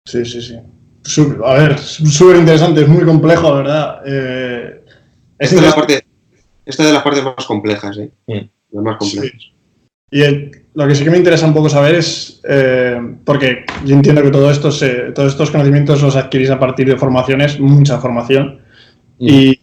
Sí, 0.04 0.24
sí, 0.24 0.40
sí. 0.40 0.58
a 1.44 1.54
ver, 1.54 1.78
súper 1.78 2.36
interesante, 2.36 2.82
es 2.82 2.88
muy 2.88 3.04
complejo, 3.04 3.56
verdad. 3.56 4.00
Eh, 4.06 4.84
Esta 5.38 5.56
es 5.56 5.62
la 5.62 5.74
parte 5.74 6.06
esta 6.66 6.82
es 6.82 6.88
de 6.88 6.94
las 6.94 7.02
partes 7.02 7.24
más 7.24 7.46
complejas, 7.46 7.96
¿eh? 7.96 8.10
Las 8.72 8.84
más 8.84 8.96
complejas. 8.98 9.52
Y 10.10 10.20
lo 10.74 10.86
que 10.86 10.94
sí 10.94 11.04
que 11.04 11.10
me 11.10 11.16
interesa 11.16 11.46
un 11.46 11.54
poco 11.54 11.68
saber 11.68 11.94
es, 11.96 12.40
eh, 12.48 13.00
porque 13.24 13.64
yo 13.84 13.94
entiendo 13.94 14.22
que 14.22 14.30
todo 14.30 14.50
esto 14.50 14.70
todos 15.14 15.32
estos 15.32 15.50
conocimientos 15.50 16.02
los 16.02 16.16
adquirís 16.16 16.50
a 16.50 16.58
partir 16.58 16.88
de 16.88 16.96
formaciones, 16.96 17.58
mucha 17.58 17.98
formación. 17.98 18.60
Y, 19.18 19.58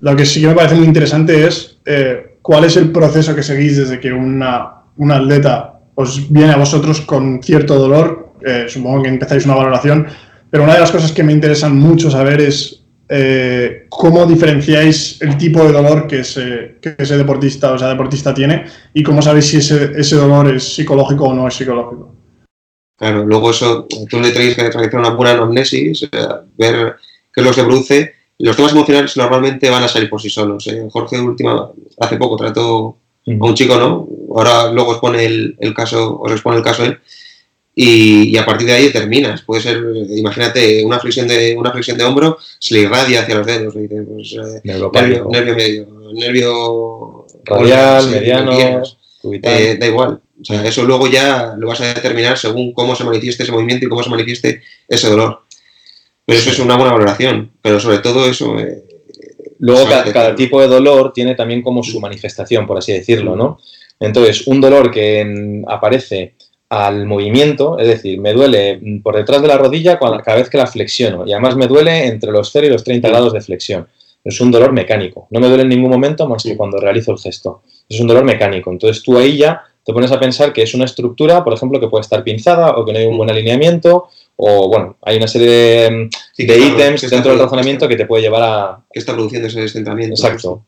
lo 0.00 0.16
que 0.16 0.24
sí 0.24 0.40
que 0.40 0.48
me 0.48 0.54
parece 0.54 0.74
muy 0.74 0.86
interesante 0.86 1.46
es 1.46 1.78
eh, 1.84 2.38
cuál 2.42 2.64
es 2.64 2.76
el 2.76 2.90
proceso 2.90 3.34
que 3.34 3.42
seguís 3.42 3.76
desde 3.76 4.00
que 4.00 4.12
una, 4.12 4.82
un 4.96 5.12
atleta 5.12 5.80
os 5.94 6.30
viene 6.30 6.52
a 6.52 6.56
vosotros 6.56 7.00
con 7.02 7.42
cierto 7.42 7.78
dolor. 7.78 8.32
Eh, 8.44 8.66
supongo 8.68 9.02
que 9.02 9.08
empezáis 9.08 9.44
una 9.44 9.56
valoración, 9.56 10.06
pero 10.48 10.64
una 10.64 10.74
de 10.74 10.80
las 10.80 10.92
cosas 10.92 11.12
que 11.12 11.22
me 11.22 11.32
interesan 11.32 11.76
mucho 11.76 12.10
saber 12.10 12.40
es 12.40 12.77
eh, 13.08 13.86
cómo 13.88 14.26
diferenciáis 14.26 15.20
el 15.22 15.38
tipo 15.38 15.64
de 15.64 15.72
dolor 15.72 16.06
que 16.06 16.20
ese, 16.20 16.76
ese 16.82 17.16
deportista 17.16 17.72
o 17.72 17.76
esa 17.76 17.88
deportista 17.88 18.34
tiene 18.34 18.66
y 18.92 19.02
cómo 19.02 19.22
sabéis 19.22 19.46
si 19.46 19.56
ese, 19.56 20.16
dolor 20.16 20.54
es 20.54 20.74
psicológico 20.74 21.24
o 21.24 21.34
no 21.34 21.48
es 21.48 21.54
psicológico. 21.54 22.14
Claro, 22.96 23.24
luego 23.24 23.50
eso, 23.50 23.86
tú 24.10 24.20
le 24.20 24.30
traes 24.30 24.56
que 24.56 24.70
realizar 24.70 25.00
una 25.00 25.10
buena 25.10 25.32
anamnesis, 25.32 26.02
eh, 26.02 26.08
ver 26.56 26.96
qué 27.32 27.40
los 27.40 27.56
produce. 27.56 28.14
Los 28.38 28.56
temas 28.56 28.72
emocionales 28.72 29.16
normalmente 29.16 29.70
van 29.70 29.84
a 29.84 29.88
salir 29.88 30.10
por 30.10 30.20
sí 30.20 30.28
solos. 30.28 30.66
¿eh? 30.66 30.86
Jorge 30.90 31.20
última, 31.20 31.70
hace 31.98 32.16
poco 32.16 32.36
trató 32.36 32.98
a 33.26 33.44
un 33.44 33.54
chico, 33.54 33.76
¿no? 33.76 34.08
Ahora 34.34 34.70
luego 34.72 34.92
os 34.92 34.98
pone 34.98 35.24
el, 35.24 35.56
el 35.60 35.74
caso, 35.74 36.18
os 36.20 36.32
expone 36.32 36.58
el 36.58 36.62
caso 36.62 36.84
él, 36.84 36.98
y, 37.80 38.36
a 38.36 38.44
partir 38.44 38.66
de 38.66 38.72
ahí 38.72 38.90
terminas. 38.90 39.42
Puede 39.42 39.62
ser, 39.62 39.80
imagínate, 40.10 40.84
una 40.84 40.98
flexión 40.98 41.28
de, 41.28 41.54
una 41.56 41.70
flexión 41.70 41.96
de 41.96 42.02
hombro 42.02 42.36
se 42.58 42.74
le 42.74 42.80
irradia 42.80 43.20
hacia 43.20 43.36
los 43.36 43.46
dedos. 43.46 43.72
Pues, 43.72 44.32
eh, 44.32 44.60
nervio, 44.64 44.90
nervio, 45.30 45.54
medio, 45.54 45.86
nervio 46.12 47.26
radial, 47.44 48.10
mediano, 48.10 48.82
eh, 49.22 49.76
da 49.78 49.86
igual. 49.86 50.20
O 50.40 50.44
sea, 50.44 50.66
eso 50.66 50.82
luego 50.82 51.06
ya 51.06 51.54
lo 51.56 51.68
vas 51.68 51.80
a 51.80 51.94
determinar 51.94 52.36
según 52.36 52.72
cómo 52.72 52.96
se 52.96 53.04
manifieste 53.04 53.44
ese 53.44 53.52
movimiento 53.52 53.86
y 53.86 53.88
cómo 53.88 54.02
se 54.02 54.10
manifieste 54.10 54.60
ese 54.88 55.08
dolor. 55.08 55.42
Pero 56.24 56.40
eso 56.40 56.50
es 56.50 56.58
una 56.58 56.74
buena 56.74 56.90
valoración. 56.90 57.52
Pero 57.62 57.78
sobre 57.78 57.98
todo 57.98 58.28
eso. 58.28 58.58
Eh, 58.58 58.82
luego 59.60 59.88
cada, 60.12 60.34
tipo 60.34 60.60
de 60.60 60.66
dolor 60.66 61.12
tiene 61.12 61.36
también 61.36 61.62
como 61.62 61.84
su 61.84 62.00
manifestación, 62.00 62.66
por 62.66 62.78
así 62.78 62.92
decirlo, 62.92 63.36
¿no? 63.36 63.60
Entonces, 64.00 64.48
un 64.48 64.60
dolor 64.60 64.90
que 64.90 65.62
aparece 65.68 66.34
al 66.70 67.06
movimiento, 67.06 67.78
es 67.78 67.88
decir, 67.88 68.20
me 68.20 68.32
duele 68.32 68.80
por 69.02 69.16
detrás 69.16 69.40
de 69.40 69.48
la 69.48 69.56
rodilla 69.56 69.98
cada 69.98 70.36
vez 70.36 70.50
que 70.50 70.58
la 70.58 70.66
flexiono 70.66 71.26
y 71.26 71.32
además 71.32 71.56
me 71.56 71.66
duele 71.66 72.06
entre 72.06 72.30
los 72.30 72.50
0 72.52 72.66
y 72.66 72.70
los 72.70 72.84
30 72.84 73.08
grados 73.08 73.32
de 73.32 73.40
flexión. 73.40 73.88
Es 74.24 74.40
un 74.40 74.50
dolor 74.50 74.72
mecánico, 74.72 75.28
no 75.30 75.40
me 75.40 75.48
duele 75.48 75.62
en 75.62 75.70
ningún 75.70 75.90
momento 75.90 76.28
más 76.28 76.42
que 76.42 76.56
cuando 76.56 76.78
realizo 76.78 77.12
el 77.12 77.18
gesto. 77.18 77.62
Es 77.88 77.98
un 78.00 78.06
dolor 78.06 78.24
mecánico, 78.24 78.70
entonces 78.70 79.02
tú 79.02 79.16
ahí 79.16 79.38
ya 79.38 79.62
te 79.84 79.94
pones 79.94 80.12
a 80.12 80.20
pensar 80.20 80.52
que 80.52 80.62
es 80.62 80.74
una 80.74 80.84
estructura, 80.84 81.42
por 81.42 81.54
ejemplo, 81.54 81.80
que 81.80 81.88
puede 81.88 82.02
estar 82.02 82.22
pinzada 82.22 82.72
o 82.72 82.84
que 82.84 82.92
no 82.92 82.98
hay 82.98 83.06
un 83.06 83.16
buen 83.16 83.30
alineamiento 83.30 84.08
o 84.36 84.68
bueno, 84.68 84.96
hay 85.02 85.16
una 85.16 85.26
serie 85.26 85.48
de, 85.48 86.10
ítems 86.36 87.10
dentro 87.10 87.30
del 87.30 87.40
razonamiento 87.40 87.88
que 87.88 87.96
te 87.96 88.04
puede 88.04 88.22
llevar 88.22 88.42
a... 88.42 88.84
Que 88.92 89.00
está 89.00 89.14
produciendo 89.14 89.48
ese 89.48 89.62
descentramiento. 89.62 90.14
Exacto 90.14 90.62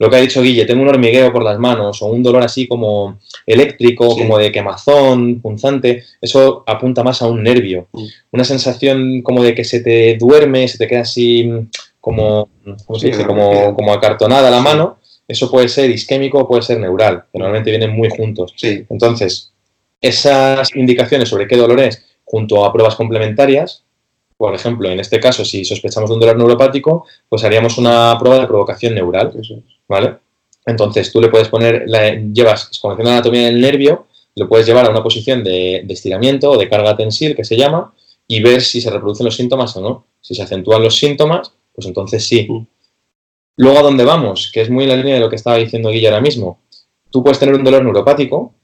lo 0.00 0.08
que 0.08 0.16
ha 0.16 0.20
dicho 0.20 0.40
Guille, 0.40 0.64
tengo 0.64 0.80
un 0.80 0.88
hormigueo 0.88 1.30
por 1.30 1.44
las 1.44 1.58
manos 1.58 2.00
o 2.00 2.06
un 2.06 2.22
dolor 2.22 2.42
así 2.42 2.66
como 2.66 3.18
eléctrico, 3.44 4.16
como 4.16 4.38
de 4.38 4.50
quemazón, 4.50 5.42
punzante, 5.42 6.04
eso 6.22 6.64
apunta 6.66 7.04
más 7.04 7.20
a 7.20 7.26
un 7.26 7.42
nervio. 7.42 7.86
Mm. 7.92 8.04
Una 8.32 8.44
sensación 8.44 9.20
como 9.20 9.42
de 9.42 9.54
que 9.54 9.62
se 9.62 9.80
te 9.80 10.16
duerme, 10.16 10.66
se 10.68 10.78
te 10.78 10.88
queda 10.88 11.02
así 11.02 11.50
como, 12.00 12.48
¿cómo 12.86 12.98
se 12.98 13.08
dice? 13.08 13.26
Como, 13.26 13.74
como 13.74 13.92
acartonada 13.92 14.50
la 14.50 14.62
mano, 14.62 14.96
eso 15.28 15.50
puede 15.50 15.68
ser 15.68 15.90
isquémico 15.90 16.38
o 16.38 16.48
puede 16.48 16.62
ser 16.62 16.80
neural, 16.80 17.24
que 17.30 17.38
normalmente 17.38 17.70
vienen 17.70 17.94
muy 17.94 18.08
juntos. 18.08 18.54
Entonces, 18.62 19.52
esas 20.00 20.74
indicaciones 20.74 21.28
sobre 21.28 21.46
qué 21.46 21.58
dolor 21.58 21.78
es, 21.78 22.06
junto 22.24 22.64
a 22.64 22.72
pruebas 22.72 22.94
complementarias, 22.94 23.84
por 24.40 24.54
ejemplo, 24.54 24.88
en 24.88 24.98
este 24.98 25.20
caso, 25.20 25.44
si 25.44 25.66
sospechamos 25.66 26.08
de 26.08 26.14
un 26.14 26.20
dolor 26.20 26.38
neuropático, 26.38 27.04
pues 27.28 27.44
haríamos 27.44 27.76
una 27.76 28.16
prueba 28.18 28.40
de 28.40 28.46
provocación 28.46 28.94
neural. 28.94 29.30
¿vale? 29.86 30.16
Entonces 30.64 31.12
tú 31.12 31.20
le 31.20 31.28
puedes 31.28 31.48
poner, 31.48 31.84
la, 31.86 32.14
llevas, 32.14 32.70
conociendo 32.80 33.10
la 33.10 33.16
anatomía 33.18 33.44
del 33.44 33.60
nervio, 33.60 34.06
lo 34.36 34.48
puedes 34.48 34.66
llevar 34.66 34.86
a 34.86 34.90
una 34.90 35.02
posición 35.02 35.44
de, 35.44 35.84
estiramiento 35.86 36.52
o 36.52 36.56
de 36.56 36.70
carga 36.70 36.96
tensil, 36.96 37.36
que 37.36 37.44
se 37.44 37.54
llama, 37.54 37.92
y 38.26 38.40
ver 38.40 38.62
si 38.62 38.80
se 38.80 38.88
reproducen 38.88 39.26
los 39.26 39.36
síntomas 39.36 39.76
o 39.76 39.82
no. 39.82 40.06
Si 40.22 40.34
se 40.34 40.42
acentúan 40.42 40.82
los 40.82 40.96
síntomas, 40.96 41.52
pues 41.74 41.86
entonces 41.86 42.26
sí. 42.26 42.46
Mm. 42.48 42.66
Luego, 43.56 43.78
¿a 43.78 43.82
dónde 43.82 44.06
vamos? 44.06 44.50
Que 44.54 44.62
es 44.62 44.70
muy 44.70 44.84
en 44.84 44.90
la 44.90 44.96
línea 44.96 45.16
de 45.16 45.20
lo 45.20 45.28
que 45.28 45.36
estaba 45.36 45.58
diciendo 45.58 45.90
Guilla 45.90 46.08
ahora 46.08 46.22
mismo. 46.22 46.62
Tú 47.10 47.22
puedes 47.22 47.38
tener 47.38 47.54
un 47.54 47.62
dolor 47.62 47.84
neuropático 47.84 48.54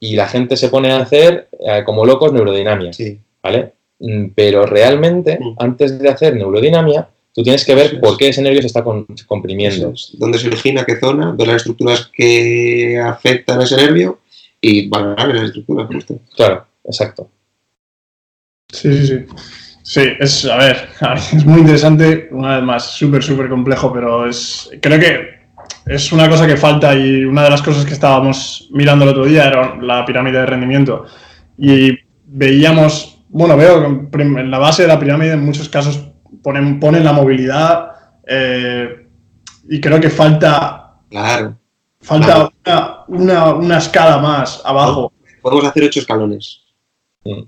y 0.00 0.16
la 0.16 0.26
gente 0.26 0.56
se 0.56 0.68
pone 0.68 0.90
a 0.90 0.98
hacer 0.98 1.48
eh, 1.60 1.84
como 1.86 2.04
locos 2.04 2.32
neurodinamia, 2.32 2.92
sí. 2.92 3.20
¿vale? 3.40 3.74
Mm, 4.02 4.26
pero 4.34 4.66
realmente, 4.66 5.38
mm. 5.40 5.54
antes 5.58 5.98
de 5.98 6.08
hacer 6.10 6.36
neurodinamia, 6.36 7.08
Tú 7.34 7.42
tienes 7.42 7.64
que 7.64 7.74
ver 7.74 7.98
por 7.98 8.18
qué 8.18 8.28
ese 8.28 8.42
nervio 8.42 8.60
se 8.60 8.66
está 8.66 8.84
comprimiendo. 9.26 9.94
¿Dónde 10.18 10.38
se 10.38 10.48
origina? 10.48 10.84
¿Qué 10.84 11.00
zona? 11.00 11.32
Ver 11.32 11.48
las 11.48 11.56
estructuras 11.56 12.10
que 12.12 13.00
afectan 13.02 13.58
a 13.58 13.64
ese 13.64 13.76
nervio 13.76 14.20
y 14.60 14.88
valorar 14.88 15.30
esas 15.30 15.44
estructuras. 15.46 15.88
Claro, 16.36 16.66
exacto. 16.84 17.30
Sí, 18.70 18.92
sí, 18.92 19.06
sí. 19.06 19.24
Sí, 19.82 20.02
es, 20.20 20.44
a 20.50 20.56
ver, 20.58 20.88
es 21.16 21.44
muy 21.46 21.60
interesante, 21.60 22.28
una 22.32 22.56
vez 22.56 22.64
más, 22.64 22.90
súper, 22.92 23.22
súper 23.22 23.48
complejo, 23.48 23.90
pero 23.92 24.28
es, 24.28 24.70
creo 24.80 25.00
que 25.00 25.42
es 25.86 26.12
una 26.12 26.28
cosa 26.28 26.46
que 26.46 26.56
falta 26.56 26.94
y 26.94 27.24
una 27.24 27.44
de 27.44 27.50
las 27.50 27.62
cosas 27.62 27.84
que 27.84 27.94
estábamos 27.94 28.68
mirando 28.72 29.04
el 29.04 29.10
otro 29.10 29.24
día 29.24 29.46
era 29.46 29.74
la 29.80 30.04
pirámide 30.04 30.38
de 30.38 30.46
rendimiento 30.46 31.06
y 31.58 31.98
veíamos, 32.26 33.11
bueno, 33.32 33.56
veo 33.56 34.08
en 34.12 34.50
la 34.50 34.58
base 34.58 34.82
de 34.82 34.88
la 34.88 35.00
pirámide 35.00 35.32
en 35.32 35.44
muchos 35.44 35.68
casos 35.68 36.12
ponen, 36.42 36.78
ponen 36.78 37.04
la 37.04 37.12
movilidad 37.12 37.92
eh, 38.26 39.06
y 39.68 39.80
creo 39.80 40.00
que 40.00 40.10
falta. 40.10 40.94
Claro. 41.08 41.58
Falta 42.00 42.50
Una, 43.08 43.54
una, 43.54 43.78
escala 43.78 44.18
más 44.18 44.60
abajo. 44.64 45.12
Podemos 45.40 45.64
hacer 45.64 45.84
ocho 45.84 46.00
escalones. 46.00 46.60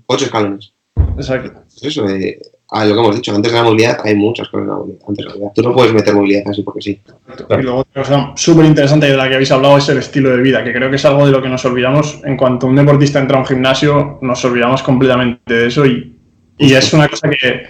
Ocho 0.07 0.25
escalones. 0.25 0.73
Exacto. 1.17 1.63
Eso, 1.81 2.07
eh, 2.07 2.39
a 2.71 2.85
lo 2.85 2.93
que 2.93 2.99
hemos 2.99 3.15
dicho, 3.15 3.35
antes 3.35 3.51
de 3.51 3.57
la 3.57 3.63
movilidad 3.63 3.99
hay 4.03 4.15
muchas 4.15 4.49
cosas 4.49 4.63
en 4.63 4.69
la 4.69 4.75
movilidad. 4.75 5.01
Antes 5.07 5.17
de 5.17 5.23
la 5.23 5.29
movilidad. 5.35 5.53
Tú 5.53 5.61
no 5.61 5.73
puedes 5.73 5.93
meter 5.93 6.15
movilidad 6.15 6.43
así 6.49 6.63
porque 6.63 6.81
sí. 6.81 7.01
Y 7.49 7.61
luego 7.61 7.79
otra 7.79 8.03
cosa 8.03 8.31
súper 8.35 8.65
interesante 8.65 9.07
de 9.07 9.17
la 9.17 9.29
que 9.29 9.35
habéis 9.35 9.51
hablado 9.51 9.77
es 9.77 9.87
el 9.89 9.99
estilo 9.99 10.31
de 10.31 10.41
vida, 10.41 10.63
que 10.63 10.73
creo 10.73 10.89
que 10.89 10.95
es 10.95 11.05
algo 11.05 11.25
de 11.25 11.31
lo 11.31 11.41
que 11.41 11.49
nos 11.49 11.63
olvidamos. 11.65 12.21
En 12.23 12.37
cuanto 12.37 12.67
un 12.67 12.75
deportista 12.75 13.19
entra 13.19 13.37
a 13.37 13.41
un 13.41 13.45
gimnasio, 13.45 14.19
nos 14.21 14.43
olvidamos 14.45 14.81
completamente 14.83 15.53
de 15.53 15.67
eso 15.67 15.85
y, 15.85 16.17
y 16.57 16.73
es 16.73 16.93
una 16.93 17.07
cosa 17.07 17.29
que 17.29 17.63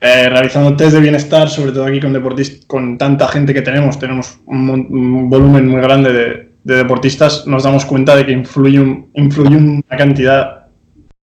eh, 0.00 0.28
realizando 0.28 0.76
test 0.76 0.92
de 0.92 1.00
bienestar, 1.00 1.48
sobre 1.48 1.72
todo 1.72 1.86
aquí 1.86 2.00
con 2.00 2.12
deportistas, 2.12 2.64
con 2.66 2.96
tanta 2.98 3.26
gente 3.28 3.52
que 3.52 3.62
tenemos, 3.62 3.98
tenemos 3.98 4.38
un, 4.46 5.28
volumen 5.28 5.66
muy 5.66 5.80
grande 5.80 6.12
de, 6.12 6.48
deportistas, 6.62 7.46
nos 7.46 7.64
damos 7.64 7.84
cuenta 7.86 8.14
de 8.14 8.26
que 8.26 8.32
influye, 8.32 9.08
influye 9.14 9.56
una 9.56 9.96
cantidad, 9.96 10.66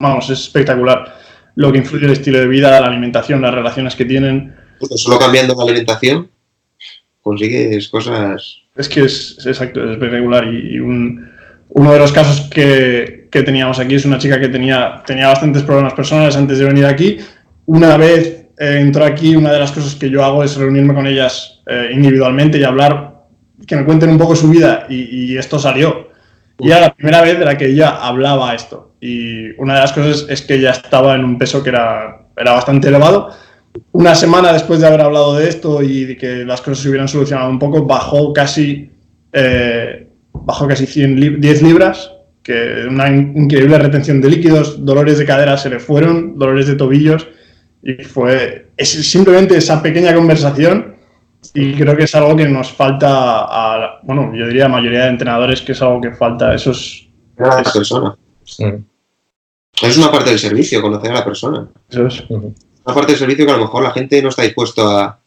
vamos, 0.01 0.29
es 0.29 0.41
espectacular 0.41 1.21
lo 1.57 1.73
que 1.73 1.79
influye 1.79 2.07
el 2.07 2.13
estilo 2.13 2.39
de 2.39 2.47
vida, 2.47 2.81
la 2.81 2.87
alimentación, 2.87 3.43
las 3.43 3.55
relaciones 3.55 3.95
que 3.95 4.05
tienen. 4.05 4.55
Solo 4.97 5.19
cambiando 5.19 5.55
la 5.55 5.65
alimentación 5.65 6.31
consigues 7.23 7.89
cosas. 7.89 8.63
Es 8.77 8.89
que 8.89 9.03
es, 9.03 9.39
exacto, 9.45 9.85
es 9.85 9.93
espectacular. 9.93 10.47
Y, 10.53 10.79
uno 11.73 11.93
de 11.93 11.99
los 12.01 12.11
casos 12.11 12.49
que, 12.51 13.29
que, 13.31 13.43
teníamos 13.45 13.79
aquí 13.79 13.95
es 13.95 14.05
una 14.05 14.19
chica 14.19 14.41
que 14.41 14.49
tenía, 14.49 15.03
tenía 15.07 15.29
bastantes 15.29 15.63
problemas 15.63 15.95
personales 15.95 16.37
antes 16.37 16.59
de 16.59 16.65
venir 16.65 16.85
aquí. 16.85 17.19
Una 17.67 17.97
vez 17.97 18.49
eh, 18.59 18.79
entró 18.81 19.05
aquí, 19.05 19.37
una 19.37 19.53
de 19.53 19.61
las 19.61 19.71
cosas 19.71 19.95
que 19.95 20.11
yo 20.11 20.25
hago 20.25 20.43
es 20.43 20.57
reunirme 20.57 20.95
con 20.95 21.07
ellas 21.07 21.63
eh, 21.67 21.91
individualmente 21.93 22.59
y 22.59 22.65
hablar, 22.65 23.25
que 23.67 23.77
me 23.77 23.85
cuenten 23.85 24.11
un 24.11 24.19
poco 24.19 24.35
su 24.35 24.49
vida 24.49 24.87
y, 24.89 25.37
esto 25.37 25.59
salió. 25.59 26.11
Y 26.59 26.71
era 26.71 26.81
la 26.81 26.95
primera 26.95 27.23
vez 27.23 27.39
de 27.39 27.45
la 27.45 27.57
que 27.57 27.67
ella 27.67 27.91
hablaba 27.91 28.55
esto. 28.55 28.90
Y 29.01 29.51
una 29.61 29.75
de 29.75 29.81
las 29.81 29.93
cosas 29.93 30.27
es 30.29 30.43
que 30.43 30.55
ella 30.55 30.73
estaba 30.73 31.15
en 31.15 31.25
un 31.25 31.39
peso 31.39 31.63
que 31.63 31.71
era, 31.71 32.27
era 32.37 32.53
bastante 32.53 32.89
elevado. 32.89 33.31
Una 33.93 34.15
semana 34.15 34.53
después 34.53 34.81
de 34.81 34.87
haber 34.87 35.01
hablado 35.01 35.37
de 35.37 35.49
esto 35.49 35.83
y 35.83 36.05
de 36.05 36.17
que 36.17 36.45
las 36.45 36.61
cosas 36.61 36.81
se 36.81 36.89
hubieran 36.89 37.09
solucionado 37.09 37.51
un 37.51 37.59
poco, 37.59 37.85
bajó 37.85 38.33
casi, 38.33 38.91
eh, 39.33 40.09
bajó 40.33 40.67
casi 40.67 40.87
100 40.87 41.41
10 41.41 41.63
libras, 41.63 42.11
que 42.43 42.87
una 42.89 43.09
increíble 43.09 43.79
retención 43.79 44.21
de 44.21 44.31
líquidos, 44.31 44.85
dolores 44.85 45.19
de 45.19 45.25
cadera 45.25 45.57
se 45.57 45.71
le 45.71 45.79
fueron, 45.79 46.39
dolores 46.39 46.67
de 46.67 46.75
tobillos 46.75 47.27
y 47.83 47.95
fue 48.05 48.71
es 48.77 48.91
simplemente 49.11 49.57
esa 49.57 49.83
pequeña 49.83 50.15
conversación 50.15 50.97
y 51.55 51.75
creo 51.75 51.97
que 51.97 52.05
es 52.05 52.15
algo 52.15 52.37
que 52.37 52.49
nos 52.49 52.73
falta 52.73 53.09
a, 53.09 54.01
bueno, 54.03 54.33
yo 54.35 54.47
diría 54.47 54.67
a 54.67 54.69
la 54.69 54.75
mayoría 54.75 55.05
de 55.05 55.09
entrenadores 55.11 55.61
que 55.63 55.73
es 55.73 55.83
algo 55.83 56.01
que 56.01 56.13
falta. 56.13 56.55
Eso 56.55 56.73
es... 56.73 57.09
Persona. 57.73 58.17
Es 59.83 59.97
una 59.97 60.11
parte 60.11 60.31
del 60.31 60.39
servicio, 60.39 60.83
conocer 60.83 61.11
a 61.11 61.15
la 61.15 61.25
persona. 61.25 61.69
Eso 61.89 62.07
es. 62.07 62.25
Una 62.29 62.95
parte 62.95 63.13
del 63.13 63.19
servicio 63.19 63.47
que 63.47 63.53
a 63.53 63.57
lo 63.57 63.63
mejor 63.63 63.83
la 63.83 63.93
gente 63.93 64.21
no 64.23 64.29
está 64.29 64.43
dispuesto 64.43 64.87
a, 64.87 65.21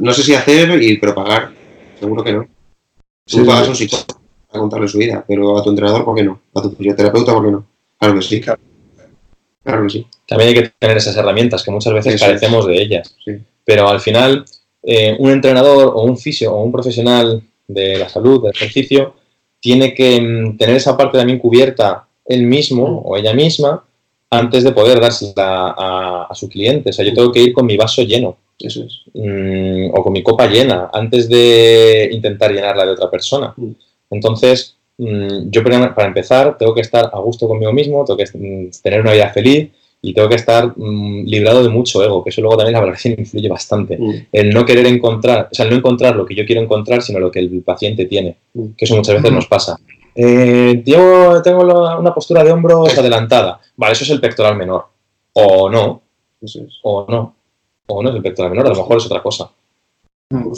no 0.00 0.12
sé 0.12 0.22
si 0.22 0.34
hacer, 0.34 0.82
y, 0.82 0.98
pero 0.98 1.14
pagar. 1.14 1.52
Seguro 1.98 2.24
que 2.24 2.32
no. 2.32 2.46
Tú 3.26 3.44
pagas 3.44 3.66
a 3.66 3.70
un 3.70 3.76
psicólogo 3.76 4.20
a 4.52 4.58
contarle 4.58 4.88
su 4.88 4.98
vida, 4.98 5.24
pero 5.26 5.56
a 5.56 5.62
tu 5.62 5.70
entrenador, 5.70 6.04
¿por 6.04 6.16
qué 6.16 6.24
no? 6.24 6.40
A 6.54 6.62
tu 6.62 6.70
fisioterapeuta, 6.72 7.32
¿por 7.32 7.44
qué 7.44 7.50
no? 7.52 7.66
Claro 7.98 8.14
que 8.16 8.22
sí. 8.22 8.40
Claro. 8.40 8.60
Claro 9.62 9.82
que 9.84 9.90
sí. 9.90 10.06
También 10.26 10.48
hay 10.48 10.62
que 10.62 10.72
tener 10.78 10.96
esas 10.96 11.16
herramientas, 11.16 11.62
que 11.62 11.70
muchas 11.70 11.92
veces 11.92 12.20
carecemos 12.20 12.66
de 12.66 12.80
ellas. 12.80 13.14
Pero 13.64 13.88
al 13.88 14.00
final, 14.00 14.44
eh, 14.82 15.16
un 15.18 15.30
entrenador 15.30 15.92
o 15.94 16.02
un 16.02 16.16
fisio 16.16 16.52
o 16.52 16.62
un 16.62 16.72
profesional 16.72 17.42
de 17.68 17.98
la 17.98 18.08
salud, 18.08 18.42
del 18.42 18.52
ejercicio, 18.52 19.14
tiene 19.60 19.94
que 19.94 20.20
mm, 20.20 20.56
tener 20.56 20.76
esa 20.76 20.96
parte 20.96 21.18
también 21.18 21.38
cubierta 21.38 22.08
él 22.30 22.44
mismo 22.44 22.86
mm. 22.86 23.00
o 23.04 23.16
ella 23.16 23.34
misma 23.34 23.84
antes 24.30 24.62
de 24.62 24.72
poder 24.72 25.00
dársela 25.00 25.74
a, 25.76 26.34
su 26.34 26.48
cliente. 26.48 26.90
O 26.90 26.92
sea, 26.92 27.04
yo 27.04 27.12
tengo 27.12 27.32
que 27.32 27.42
ir 27.42 27.52
con 27.52 27.66
mi 27.66 27.76
vaso 27.76 28.02
lleno. 28.02 28.36
Eso 28.58 28.84
es. 28.84 29.02
Mm, 29.14 29.90
o 29.92 30.02
con 30.02 30.12
mi 30.12 30.22
copa 30.22 30.46
llena 30.46 30.88
antes 30.92 31.28
de 31.28 32.08
intentar 32.12 32.52
llenarla 32.52 32.86
de 32.86 32.92
otra 32.92 33.10
persona. 33.10 33.54
Entonces, 34.08 34.76
yo 34.98 35.64
para 35.64 36.06
empezar 36.06 36.58
tengo 36.58 36.74
que 36.74 36.82
estar 36.82 37.10
a 37.12 37.18
gusto 37.18 37.48
conmigo 37.48 37.72
mismo, 37.72 38.04
tengo 38.04 38.18
que 38.18 38.26
tener 38.82 39.00
una 39.00 39.12
vida 39.12 39.30
feliz 39.30 39.70
y 40.02 40.14
tengo 40.14 40.28
que 40.28 40.36
estar 40.36 40.72
mm, 40.76 41.24
librado 41.26 41.62
de 41.62 41.68
mucho 41.68 42.02
ego, 42.02 42.22
que 42.22 42.30
eso 42.30 42.40
luego 42.40 42.56
también 42.56 42.74
la 42.74 42.80
valoración 42.80 43.16
influye 43.18 43.48
bastante. 43.48 43.98
Mm. 43.98 44.12
El 44.32 44.50
no 44.50 44.64
querer 44.64 44.86
encontrar, 44.86 45.48
o 45.50 45.54
sea, 45.54 45.64
el 45.64 45.70
no 45.70 45.76
encontrar 45.78 46.16
lo 46.16 46.24
que 46.24 46.34
yo 46.34 46.46
quiero 46.46 46.62
encontrar, 46.62 47.02
sino 47.02 47.18
lo 47.18 47.30
que 47.30 47.40
el 47.40 47.62
paciente 47.62 48.06
tiene, 48.06 48.36
mm. 48.54 48.68
que 48.76 48.84
eso 48.84 48.96
muchas 48.96 49.16
veces 49.16 49.32
nos 49.32 49.46
pasa. 49.46 49.78
Eh, 50.14 50.82
tengo 50.84 51.40
una 51.98 52.14
postura 52.14 52.44
de 52.44 52.52
hombros 52.52 52.96
adelantada. 52.96 53.60
Vale, 53.76 53.92
eso 53.92 54.04
es 54.04 54.10
el 54.10 54.20
pectoral 54.20 54.56
menor. 54.56 54.86
O 55.32 55.70
no. 55.70 56.02
O 56.82 57.06
no. 57.08 57.34
O 57.86 58.02
no 58.02 58.10
es 58.10 58.16
el 58.16 58.22
pectoral 58.22 58.50
menor, 58.50 58.66
a 58.66 58.70
lo 58.70 58.76
mejor 58.76 58.98
es 58.98 59.06
otra 59.06 59.22
cosa. 59.22 59.50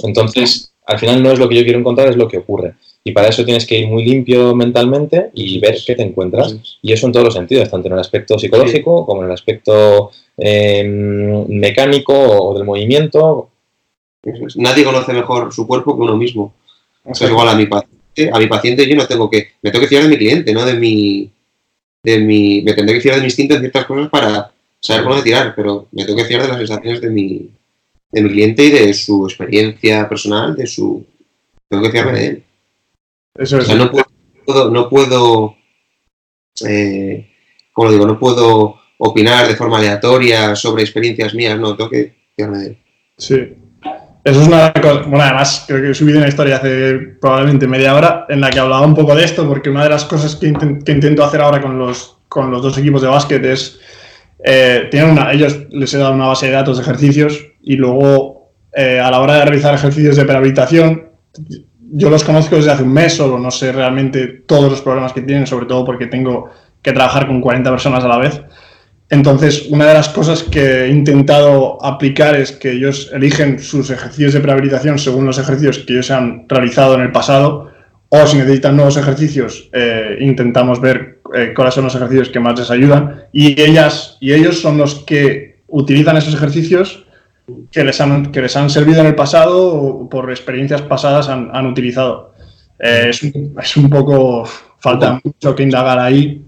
Entonces, 0.05 0.73
al 0.85 0.99
final 0.99 1.23
no 1.23 1.31
es 1.31 1.39
lo 1.39 1.49
que 1.49 1.57
yo 1.57 1.65
quiero 1.65 1.79
encontrar, 1.79 2.09
es 2.09 2.17
lo 2.17 2.29
que 2.29 2.39
ocurre. 2.39 2.75
Y 3.05 3.13
para 3.13 3.29
eso 3.29 3.45
tienes 3.45 3.67
que 3.67 3.79
ir 3.79 3.89
muy 3.89 4.05
limpio 4.05 4.55
mentalmente 4.55 5.31
y 5.35 5.59
ver 5.59 5.77
qué 5.85 5.95
te 5.95 6.03
encuentras. 6.03 6.57
Y 6.83 6.93
eso 6.93 7.07
en 7.07 7.13
todos 7.13 7.25
los 7.25 7.35
sentidos, 7.35 7.71
tanto 7.71 7.89
en 7.89 7.95
el 7.95 8.01
aspecto 8.01 8.39
psicológico 8.39 9.07
como 9.07 9.23
en 9.23 9.29
el 9.29 9.33
aspecto 9.33 10.11
em, 10.37 11.47
mecánico 11.49 12.15
o 12.15 12.55
del 12.55 12.65
movimiento. 12.65 13.49
Nadie 14.57 14.85
conoce 14.85 15.13
mejor 15.13 15.53
su 15.53 15.67
cuerpo 15.67 15.97
que 15.97 16.03
uno 16.03 16.17
mismo. 16.17 16.53
es 17.05 17.21
igual 17.23 17.49
a 17.49 17.55
mi 17.55 17.67
paciente. 17.67 18.02
A 18.33 18.39
mi 18.39 18.47
paciente 18.47 18.87
yo 18.89 18.97
no 18.97 19.07
tengo 19.07 19.29
que... 19.31 19.53
Me 19.63 19.71
tengo 19.71 19.83
que 19.83 19.89
fiar 19.89 20.03
de 20.03 20.09
mi 20.09 20.17
cliente, 20.17 20.53
no 20.53 20.65
de 20.65 20.75
mi, 20.75 21.31
de 22.03 22.19
mi, 22.19 22.63
me 22.63 22.75
tendré 22.75 22.95
que 22.97 23.01
fiar 23.01 23.15
de 23.17 23.21
mi 23.23 23.27
instinto 23.29 23.55
en 23.55 23.61
ciertas 23.61 23.87
cosas 23.87 24.09
para 24.11 24.53
saber 24.81 25.03
por 25.05 25.13
dónde 25.13 25.25
tirar, 25.25 25.55
pero 25.55 25.89
me 25.93 26.05
tengo 26.05 26.19
que 26.19 26.25
fiar 26.25 26.43
de 26.43 26.49
las 26.49 26.59
sensaciones 26.59 27.01
de 27.01 27.11
mi, 27.11 27.51
de 28.11 28.23
mi 28.23 28.29
cliente 28.31 28.65
y 28.65 28.71
de 28.71 28.93
su 28.95 29.25
experiencia 29.27 30.09
personal, 30.09 30.55
de 30.57 30.67
su, 30.67 31.05
tengo 31.69 31.85
que 31.85 31.91
fiarme 31.91 32.13
de 32.19 32.27
él. 32.27 32.45
Eso 33.39 33.57
O 33.57 33.61
es. 33.61 33.67
sea, 33.67 33.77
no 33.77 33.91
puedo, 33.91 34.71
no 34.71 34.89
puedo, 34.91 35.57
eh, 36.67 37.31
¿cómo 37.73 37.87
lo 37.89 37.93
digo? 37.93 38.07
No 38.07 38.19
puedo 38.19 38.79
opinar 38.99 39.49
de 39.49 39.57
forma 39.57 39.79
aleatoria 39.79 40.55
sobre 40.55 40.83
experiencias 40.83 41.35
mías, 41.35 41.59
no, 41.59 41.77
tengo 41.77 41.89
que 41.91 42.15
fiarme 42.37 42.59
de 42.59 42.67
él. 42.67 42.79
Sí. 43.17 43.37
Eso 44.25 44.41
es 44.43 44.47
una 44.49 44.73
cosa. 44.73 45.01
Bueno, 45.03 45.23
además, 45.25 45.65
creo 45.67 45.83
que 45.83 45.91
he 45.91 45.95
subido 45.95 46.19
una 46.19 46.29
historia 46.29 46.57
hace 46.57 46.95
probablemente 47.21 47.67
media 47.67 47.95
hora 47.95 48.27
en 48.29 48.41
la 48.41 48.51
que 48.51 48.61
hablaba 48.61 48.87
un 48.87 48.95
poco 48.95 49.15
de 49.17 49.25
esto, 49.25 49.47
porque 49.49 49.69
una 49.71 49.83
de 49.85 49.91
las 49.91 50.05
cosas 50.05 50.37
que, 50.37 50.49
inten- 50.53 50.83
que 50.85 50.93
intento 50.93 51.25
hacer 51.25 51.41
ahora 51.41 51.61
con 51.61 51.79
los, 51.79 52.19
con 52.29 52.51
los 52.51 52.63
dos 52.63 52.79
equipos 52.79 53.03
de 53.03 53.09
básquet 53.09 53.45
es. 53.45 53.81
eh, 54.45 54.89
tienen 54.91 55.11
una, 55.13 55.33
ellos 55.33 55.59
les 55.71 55.93
he 55.95 55.99
dado 55.99 56.13
una 56.15 56.27
base 56.29 56.47
de 56.47 56.53
datos 56.53 56.77
de 56.79 56.83
ejercicios 56.85 57.45
y 57.63 57.77
luego 57.77 58.53
eh, 58.75 59.01
a 59.01 59.11
la 59.11 59.21
hora 59.21 59.35
de 59.37 59.45
realizar 59.45 59.75
ejercicios 59.75 60.17
de 60.17 60.25
prehabilitación, 60.25 61.09
yo 61.95 62.09
los 62.11 62.25
conozco 62.25 62.57
desde 62.57 62.71
hace 62.73 62.83
un 62.85 62.93
mes 62.93 63.15
solo, 63.15 63.39
no 63.39 63.51
sé 63.51 63.73
realmente 63.73 64.27
todos 64.47 64.71
los 64.71 64.81
problemas 64.83 65.13
que 65.13 65.23
tienen, 65.23 65.47
sobre 65.47 65.67
todo 65.67 65.85
porque 65.85 66.07
tengo 66.07 66.51
que 66.81 66.93
trabajar 66.93 67.27
con 67.27 67.41
40 67.41 67.71
personas 67.71 68.05
a 68.05 68.09
la 68.09 68.19
vez. 68.19 68.41
Entonces, 69.13 69.67
una 69.69 69.89
de 69.89 69.93
las 69.93 70.09
cosas 70.09 70.43
que 70.43 70.87
he 70.87 70.89
intentado 70.89 71.77
aplicar 71.85 72.35
es 72.35 72.51
que 72.51 72.73
ellos 72.73 73.11
eligen 73.13 73.59
sus 73.59 73.91
ejercicios 73.91 74.33
de 74.33 74.41
prehabilitación 74.41 74.99
según 74.99 75.27
los 75.27 75.39
ejercicios 75.39 75.81
que 75.81 75.93
ellos 75.93 76.11
han 76.11 76.47
realizado 76.49 76.95
en 76.95 77.03
el 77.03 77.13
pasado, 77.13 77.71
o 78.09 78.27
si 78.27 78.39
necesitan 78.39 78.75
nuevos 78.75 78.97
ejercicios, 78.97 79.69
eh, 79.75 80.17
intentamos 80.19 80.81
ver 80.81 81.21
eh, 81.35 81.53
cuáles 81.55 81.75
son 81.75 81.85
los 81.85 81.95
ejercicios 81.95 82.31
que 82.31 82.41
más 82.41 82.59
les 82.59 82.71
ayudan, 82.71 83.25
y 83.33 83.61
ellas 83.61 84.17
y 84.19 84.33
ellos 84.33 84.63
son 84.63 84.79
los 84.79 85.05
que 85.05 85.61
utilizan 85.67 86.17
esos 86.17 86.33
ejercicios 86.33 87.05
que 87.71 87.85
les 87.85 88.01
han, 88.01 88.33
que 88.33 88.41
les 88.41 88.57
han 88.57 88.71
servido 88.71 89.03
en 89.03 89.09
el 89.09 89.15
pasado 89.15 89.75
o 89.75 90.09
por 90.09 90.31
experiencias 90.31 90.81
pasadas 90.81 91.29
han, 91.29 91.51
han 91.53 91.67
utilizado. 91.67 92.33
Eh, 92.79 93.09
es, 93.11 93.23
un, 93.23 93.55
es 93.63 93.77
un 93.77 93.91
poco, 93.91 94.49
falta 94.79 95.21
mucho 95.23 95.55
que 95.55 95.65
indagar 95.65 95.99
ahí, 95.99 96.47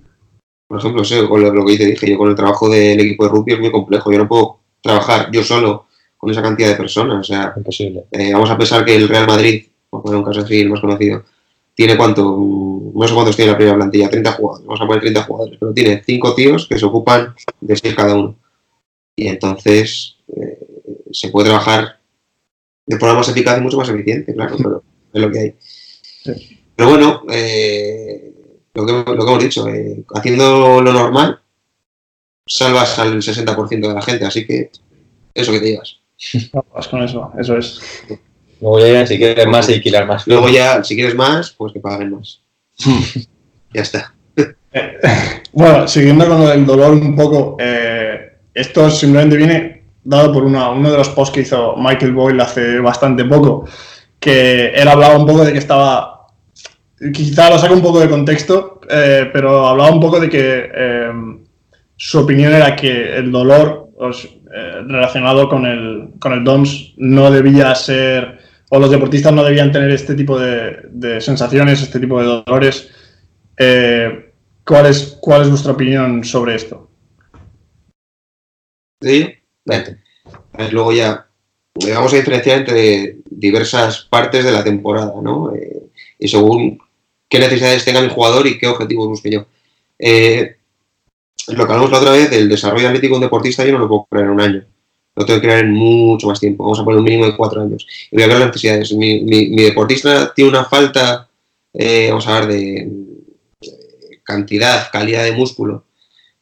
Por 0.74 0.80
ejemplo, 0.80 1.04
sé, 1.04 1.28
con 1.28 1.40
lo, 1.40 1.54
lo 1.54 1.64
que 1.64 1.78
te 1.78 1.86
dije, 1.86 2.10
yo 2.10 2.18
con 2.18 2.28
el 2.28 2.34
trabajo 2.34 2.68
del 2.68 2.98
equipo 2.98 3.22
de 3.22 3.30
rugby 3.30 3.52
es 3.52 3.60
muy 3.60 3.70
complejo. 3.70 4.10
Yo 4.10 4.18
no 4.18 4.26
puedo 4.26 4.58
trabajar 4.80 5.30
yo 5.30 5.44
solo 5.44 5.86
con 6.16 6.32
esa 6.32 6.42
cantidad 6.42 6.70
de 6.70 6.74
personas. 6.74 7.20
O 7.20 7.22
sea, 7.22 7.52
Imposible. 7.56 8.06
eh, 8.10 8.32
vamos 8.32 8.50
a 8.50 8.58
pensar 8.58 8.84
que 8.84 8.96
el 8.96 9.08
Real 9.08 9.24
Madrid, 9.24 9.66
por 9.88 10.02
poner 10.02 10.18
un 10.18 10.24
caso 10.24 10.40
así, 10.40 10.62
el 10.62 10.70
más 10.70 10.80
conocido, 10.80 11.22
tiene 11.76 11.96
cuánto, 11.96 12.24
no 12.92 13.06
sé 13.06 13.14
cuántos 13.14 13.36
tiene 13.36 13.52
la 13.52 13.56
primera 13.56 13.76
plantilla, 13.76 14.10
30 14.10 14.32
jugadores, 14.32 14.66
vamos 14.66 14.80
a 14.80 14.86
poner 14.86 15.00
30 15.02 15.22
jugadores, 15.22 15.58
pero 15.60 15.72
tiene 15.72 16.02
5 16.04 16.34
tíos 16.34 16.66
que 16.66 16.76
se 16.76 16.86
ocupan 16.86 17.36
de 17.60 17.76
6 17.76 17.94
cada 17.94 18.16
uno. 18.16 18.34
Y 19.14 19.28
entonces 19.28 20.16
eh, 20.36 20.58
se 21.12 21.28
puede 21.28 21.50
trabajar 21.50 22.00
de 22.84 22.98
forma 22.98 23.14
más 23.14 23.28
eficaz 23.28 23.58
y 23.58 23.60
mucho 23.60 23.76
más 23.76 23.88
eficiente, 23.88 24.34
claro, 24.34 24.56
pero 24.58 24.82
es 25.12 25.22
lo 25.22 25.30
que 25.30 25.38
hay. 25.38 25.54
Pero 26.74 26.88
bueno, 26.90 27.22
eh, 27.30 28.33
lo, 28.74 28.86
que, 28.86 28.92
lo 28.92 29.04
que 29.24 29.30
hemos 29.30 29.42
dicho, 29.42 29.68
eh, 29.68 30.02
haciendo 30.14 30.80
lo 30.80 30.92
normal, 30.92 31.40
salvas 32.46 32.98
al 32.98 33.16
60% 33.22 33.88
de 33.88 33.94
la 33.94 34.02
gente, 34.02 34.24
así 34.24 34.46
que 34.46 34.70
eso 35.32 35.52
que 35.52 35.60
te 35.60 35.70
llevas. 35.70 36.00
Vas 36.74 36.88
con 36.88 37.02
eso, 37.02 37.32
eso 37.38 37.56
es. 37.56 37.80
Luego 38.60 38.78
ya, 38.86 39.06
si 39.06 39.18
quieres 39.18 39.46
más, 39.46 39.68
hay 39.68 39.80
que 39.80 39.88
hilar 39.88 40.06
más. 40.06 40.26
Luego 40.26 40.48
ya, 40.48 40.82
si 40.84 40.94
quieres 40.94 41.14
más, 41.14 41.50
pues 41.52 41.72
que 41.72 41.80
paguen 41.80 42.12
más. 42.12 42.40
ya 43.72 43.82
está. 43.82 44.14
Bueno, 45.52 45.86
siguiendo 45.86 46.26
con 46.26 46.40
lo 46.40 46.48
del 46.48 46.66
dolor 46.66 46.92
un 46.92 47.14
poco, 47.14 47.56
eh, 47.60 48.38
esto 48.52 48.90
simplemente 48.90 49.36
viene 49.36 49.84
dado 50.02 50.32
por 50.32 50.44
una- 50.44 50.70
uno 50.70 50.90
de 50.90 50.98
los 50.98 51.08
posts 51.10 51.34
que 51.34 51.40
hizo 51.42 51.76
Michael 51.76 52.12
Boyle 52.12 52.40
hace 52.40 52.78
bastante 52.80 53.24
poco, 53.24 53.66
que 54.18 54.68
él 54.68 54.88
hablaba 54.88 55.16
un 55.16 55.26
poco 55.26 55.44
de 55.44 55.52
que 55.52 55.58
estaba, 55.58 56.13
quizá 57.12 57.50
lo 57.50 57.58
saco 57.58 57.74
un 57.74 57.82
poco 57.82 58.00
de 58.00 58.08
contexto, 58.08 58.80
eh, 58.88 59.28
pero 59.32 59.66
hablaba 59.66 59.90
un 59.90 60.00
poco 60.00 60.20
de 60.20 60.28
que 60.28 60.70
eh, 60.74 61.12
su 61.96 62.20
opinión 62.20 62.52
era 62.52 62.74
que 62.76 63.16
el 63.16 63.30
dolor 63.30 63.90
eh, 64.00 64.82
relacionado 64.86 65.48
con 65.48 65.66
el, 65.66 66.10
con 66.18 66.32
el 66.32 66.44
DOMS 66.44 66.94
no 66.96 67.30
debía 67.30 67.74
ser, 67.74 68.38
o 68.70 68.78
los 68.78 68.90
deportistas 68.90 69.32
no 69.32 69.44
debían 69.44 69.72
tener 69.72 69.90
este 69.90 70.14
tipo 70.14 70.38
de, 70.38 71.20
sensaciones, 71.20 71.82
este 71.82 72.00
tipo 72.00 72.20
de 72.20 72.26
dolores. 72.26 72.90
Eh, 73.56 74.32
¿cuál, 74.64 74.86
es, 74.86 75.18
¿Cuál 75.20 75.42
es 75.42 75.50
vuestra 75.50 75.72
opinión 75.72 76.24
sobre 76.24 76.56
esto? 76.56 76.90
¿Sí? 79.00 79.34
Luego 80.70 80.92
ya 80.92 81.26
vamos 81.94 82.12
a 82.12 82.16
diferenciar 82.16 82.58
entre 82.58 83.18
diversas 83.30 84.02
partes 84.02 84.44
de 84.44 84.52
la 84.52 84.62
temporada, 84.62 85.14
¿no? 85.22 85.54
Eh, 85.54 85.82
y 86.24 86.28
según 86.28 86.78
qué 87.28 87.38
necesidades 87.38 87.84
tenga 87.84 88.00
mi 88.00 88.08
jugador 88.08 88.46
y 88.46 88.56
qué 88.56 88.66
objetivos 88.66 89.08
busque 89.08 89.30
yo. 89.30 89.44
Eh, 89.98 90.56
lo 91.48 91.66
que 91.66 91.72
hablamos 91.72 91.90
la 91.90 91.98
otra 91.98 92.12
vez, 92.12 92.32
el 92.32 92.48
desarrollo 92.48 92.88
atlético 92.88 93.14
de 93.14 93.18
un 93.18 93.24
deportista 93.24 93.62
yo 93.62 93.72
no 93.72 93.80
lo 93.80 93.88
puedo 93.88 94.06
crear 94.08 94.24
en 94.24 94.30
un 94.30 94.40
año. 94.40 94.64
Lo 95.14 95.26
tengo 95.26 95.38
que 95.38 95.46
crear 95.46 95.60
en 95.66 95.72
mucho 95.72 96.26
más 96.26 96.40
tiempo. 96.40 96.64
Vamos 96.64 96.80
a 96.80 96.84
poner 96.84 96.98
un 96.98 97.04
mínimo 97.04 97.26
de 97.26 97.36
cuatro 97.36 97.60
años. 97.60 97.86
Y 98.10 98.16
voy 98.16 98.22
a 98.22 98.26
ver 98.28 98.38
las 98.38 98.46
necesidades. 98.46 98.90
Mi, 98.94 99.54
deportista 99.54 100.32
tiene 100.32 100.48
una 100.48 100.64
falta, 100.64 101.28
eh, 101.74 102.06
vamos 102.08 102.26
a 102.26 102.36
hablar 102.36 102.52
de 102.54 102.90
cantidad, 104.22 104.90
calidad 104.90 105.24
de 105.24 105.32
músculo. 105.32 105.84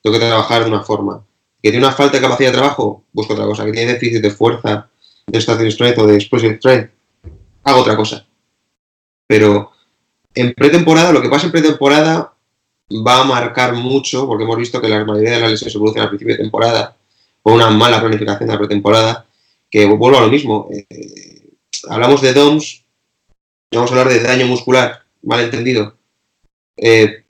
Tengo 0.00 0.16
que 0.16 0.24
trabajar 0.24 0.62
de 0.62 0.70
una 0.70 0.84
forma 0.84 1.24
que 1.60 1.70
tiene 1.70 1.84
una 1.84 1.94
falta 1.94 2.18
de 2.18 2.22
capacidad 2.22 2.50
de 2.50 2.58
trabajo, 2.58 3.04
busco 3.12 3.32
otra 3.32 3.46
cosa. 3.46 3.64
Que 3.64 3.72
tiene 3.72 3.94
déficit 3.94 4.22
de 4.22 4.30
fuerza, 4.30 4.88
de 5.26 5.40
static 5.40 5.72
strength 5.72 5.98
o 5.98 6.06
de 6.06 6.14
explosive 6.14 6.54
strength, 6.58 6.90
hago 7.64 7.80
otra 7.80 7.96
cosa. 7.96 8.24
Pero 9.26 9.71
en 10.34 10.54
pretemporada, 10.54 11.12
lo 11.12 11.22
que 11.22 11.28
pasa 11.28 11.46
en 11.46 11.52
pretemporada 11.52 12.32
va 12.90 13.20
a 13.20 13.24
marcar 13.24 13.74
mucho, 13.74 14.26
porque 14.26 14.44
hemos 14.44 14.58
visto 14.58 14.80
que 14.80 14.88
la 14.88 15.04
mayoría 15.04 15.32
de 15.32 15.40
las 15.40 15.50
lesiones 15.50 15.72
se 15.72 15.78
producen 15.78 16.02
al 16.02 16.08
principio 16.08 16.34
de 16.34 16.42
temporada, 16.42 16.96
por 17.42 17.52
una 17.52 17.70
mala 17.70 18.00
planificación 18.00 18.46
de 18.46 18.54
la 18.54 18.58
pretemporada, 18.58 19.26
que 19.70 19.84
vuelvo 19.86 20.18
a 20.18 20.22
lo 20.22 20.28
mismo. 20.28 20.68
eh, 20.70 21.50
hablamos 21.88 22.20
de 22.22 22.32
DOMS, 22.32 22.84
vamos 23.72 23.90
a 23.90 23.94
hablar 23.94 24.12
de 24.12 24.20
daño 24.20 24.46
muscular, 24.46 25.02
mal 25.22 25.40
entendido. 25.40 25.96
Eh, 26.76 27.24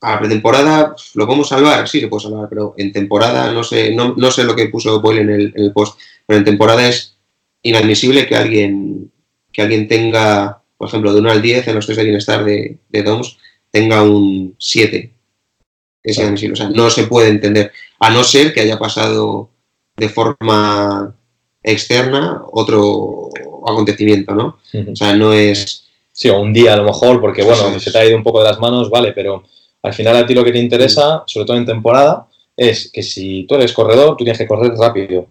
a 0.00 0.12
la 0.12 0.18
pretemporada 0.18 0.94
lo 1.14 1.26
podemos 1.26 1.48
salvar, 1.48 1.88
sí 1.88 2.00
se 2.00 2.08
puede 2.08 2.24
salvar, 2.24 2.48
pero 2.48 2.74
en 2.76 2.92
temporada 2.92 3.50
no 3.52 3.64
sé, 3.64 3.94
no 3.94 4.30
sé 4.30 4.44
lo 4.44 4.54
que 4.54 4.68
puso 4.68 5.00
Boyle 5.00 5.22
en 5.22 5.30
el, 5.30 5.52
en 5.56 5.64
el 5.64 5.72
post, 5.72 5.98
pero 6.26 6.38
en 6.38 6.44
temporada 6.44 6.86
es 6.86 7.16
inadmisible 7.62 8.26
que 8.26 8.36
alguien, 8.36 9.10
que 9.52 9.62
alguien 9.62 9.88
tenga, 9.88 10.62
por 10.76 10.88
ejemplo, 10.88 11.12
de 11.12 11.20
1 11.20 11.30
al 11.30 11.42
10 11.42 11.68
en 11.68 11.74
los 11.74 11.86
test 11.86 11.98
de 11.98 12.04
bienestar 12.04 12.44
de, 12.44 12.78
de 12.88 13.02
DOMS, 13.02 13.38
tenga 13.70 14.02
un 14.02 14.54
7. 14.58 15.10
Es 16.02 16.16
Claro. 16.18 16.34
o 16.34 16.56
sea, 16.56 16.68
no 16.68 16.90
se 16.90 17.04
puede 17.04 17.28
entender, 17.28 17.72
a 17.98 18.10
no 18.10 18.22
ser 18.24 18.52
que 18.52 18.60
haya 18.60 18.78
pasado 18.78 19.48
de 19.96 20.08
forma 20.08 21.14
externa 21.62 22.42
otro 22.52 23.30
acontecimiento, 23.66 24.34
¿no? 24.34 24.58
O 24.92 24.96
sea, 24.96 25.16
no 25.16 25.32
es... 25.32 25.80
Sí, 26.12 26.28
o 26.28 26.38
un 26.38 26.52
día 26.52 26.74
a 26.74 26.76
lo 26.76 26.84
mejor, 26.84 27.20
porque 27.20 27.42
bueno, 27.42 27.80
se 27.80 27.90
te 27.90 27.98
ha 27.98 28.06
ido 28.06 28.16
un 28.16 28.22
poco 28.22 28.38
de 28.38 28.48
las 28.48 28.60
manos, 28.60 28.88
vale, 28.88 29.12
pero 29.12 29.42
al 29.82 29.92
final 29.92 30.14
a 30.16 30.24
ti 30.26 30.32
lo 30.32 30.44
que 30.44 30.52
te 30.52 30.60
interesa, 30.60 31.24
sobre 31.26 31.46
todo 31.46 31.56
en 31.56 31.66
temporada, 31.66 32.28
es 32.56 32.90
que 32.92 33.02
si 33.02 33.44
tú 33.48 33.56
eres 33.56 33.72
corredor, 33.72 34.16
tú 34.16 34.22
tienes 34.22 34.38
que 34.38 34.46
correr 34.46 34.72
rápido. 34.78 35.26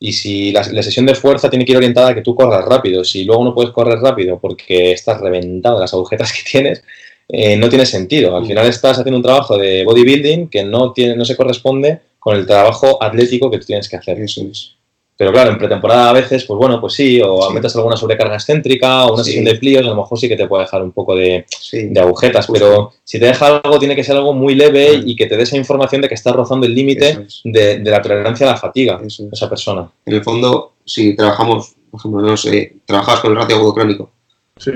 Y 0.00 0.12
si 0.12 0.52
la, 0.52 0.62
la 0.72 0.82
sesión 0.82 1.06
de 1.06 1.14
fuerza 1.14 1.50
tiene 1.50 1.64
que 1.64 1.72
ir 1.72 1.78
orientada 1.78 2.10
a 2.10 2.14
que 2.14 2.22
tú 2.22 2.34
corras 2.34 2.64
rápido, 2.64 3.04
si 3.04 3.24
luego 3.24 3.44
no 3.44 3.54
puedes 3.54 3.72
correr 3.72 3.98
rápido 3.98 4.38
porque 4.38 4.92
estás 4.92 5.20
reventado 5.20 5.76
de 5.76 5.80
las 5.82 5.92
agujetas 5.92 6.32
que 6.36 6.48
tienes, 6.48 6.82
eh, 7.28 7.56
no 7.56 7.68
tiene 7.68 7.84
sentido. 7.84 8.36
Al 8.36 8.46
final 8.46 8.66
estás 8.66 8.98
haciendo 8.98 9.18
un 9.18 9.22
trabajo 9.22 9.58
de 9.58 9.84
bodybuilding 9.84 10.48
que 10.48 10.64
no, 10.64 10.92
tiene, 10.92 11.16
no 11.16 11.24
se 11.24 11.36
corresponde 11.36 12.00
con 12.18 12.36
el 12.36 12.46
trabajo 12.46 13.02
atlético 13.02 13.50
que 13.50 13.58
tú 13.58 13.66
tienes 13.66 13.88
que 13.88 13.96
hacer. 13.96 14.20
Eso 14.20 14.42
es. 14.50 14.77
Pero 15.18 15.32
claro, 15.32 15.50
en 15.50 15.58
pretemporada 15.58 16.10
a 16.10 16.12
veces, 16.12 16.44
pues 16.44 16.56
bueno, 16.56 16.80
pues 16.80 16.92
sí, 16.94 17.20
o 17.20 17.48
Sí. 17.48 17.52
metes 17.54 17.74
alguna 17.74 17.96
sobrecarga 17.96 18.34
excéntrica 18.36 19.04
o 19.06 19.14
una 19.14 19.24
Sí. 19.24 19.30
sesión 19.32 19.44
de 19.46 19.56
plíos, 19.56 19.82
a 19.84 19.88
lo 19.88 19.96
mejor 19.96 20.16
sí 20.16 20.28
que 20.28 20.36
te 20.36 20.46
puede 20.46 20.62
dejar 20.62 20.80
un 20.80 20.92
poco 20.92 21.16
de, 21.16 21.44
Sí. 21.60 21.88
de 21.90 22.00
agujetas, 22.00 22.46
Justo. 22.46 22.64
pero 22.64 22.92
si 23.02 23.18
te 23.18 23.26
deja 23.26 23.56
algo, 23.62 23.80
tiene 23.80 23.96
que 23.96 24.04
ser 24.04 24.14
algo 24.16 24.32
muy 24.32 24.54
leve 24.54 25.02
y 25.04 25.16
que 25.16 25.26
te 25.26 25.36
dé 25.36 25.42
esa 25.42 25.56
información 25.56 26.02
de 26.02 26.08
que 26.08 26.14
estás 26.14 26.36
rozando 26.36 26.66
el 26.66 26.74
límite 26.74 27.18
es. 27.26 27.40
de, 27.42 27.80
de 27.80 27.90
la 27.90 28.00
tolerancia 28.00 28.48
a 28.48 28.52
la 28.52 28.56
fatiga 28.56 29.00
es. 29.04 29.18
de 29.18 29.28
esa 29.32 29.48
persona. 29.50 29.90
En 30.06 30.14
el 30.14 30.22
fondo, 30.22 30.74
si 30.84 31.16
trabajamos, 31.16 31.74
por 31.90 31.98
ejemplo, 32.00 32.22
no 32.22 32.36
sé, 32.36 32.76
trabajas 32.86 33.18
con 33.18 33.32
el 33.32 33.38
ratio 33.38 33.56
agudo 33.56 33.74
crónico, 33.74 34.10
Sí. 34.56 34.70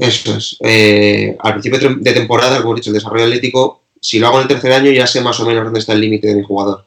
Eso 0.00 0.36
es. 0.36 0.56
Eh, 0.64 1.36
al 1.38 1.54
principio 1.54 1.78
de 1.98 2.12
temporada, 2.12 2.60
como 2.60 2.74
he 2.74 2.76
dicho, 2.76 2.90
el 2.90 2.94
desarrollo 2.94 3.24
atlético, 3.24 3.82
si 4.00 4.18
lo 4.18 4.26
hago 4.26 4.36
en 4.38 4.42
el 4.42 4.48
tercer 4.48 4.72
año, 4.72 4.90
ya 4.90 5.06
sé 5.06 5.20
más 5.20 5.38
o 5.40 5.46
menos 5.46 5.64
dónde 5.64 5.78
está 5.80 5.92
el 5.94 6.00
límite 6.00 6.28
de 6.28 6.34
mi 6.34 6.42
jugador. 6.42 6.84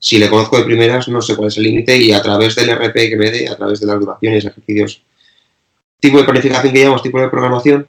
Si 0.00 0.18
le 0.18 0.30
conozco 0.30 0.56
de 0.56 0.64
primeras, 0.64 1.08
no 1.08 1.20
sé 1.20 1.36
cuál 1.36 1.48
es 1.48 1.58
el 1.58 1.64
límite 1.64 1.94
y 1.96 2.10
a 2.12 2.22
través 2.22 2.54
del 2.54 2.70
RP 2.70 2.94
que 3.10 3.16
me 3.16 3.30
dé, 3.30 3.48
a 3.48 3.56
través 3.56 3.80
de 3.80 3.86
las 3.86 4.00
duraciones, 4.00 4.44
ejercicios, 4.46 5.02
tipo 6.00 6.16
de 6.16 6.24
planificación 6.24 6.72
que 6.72 6.80
llamamos, 6.80 7.02
tipo 7.02 7.20
de 7.20 7.28
programación, 7.28 7.86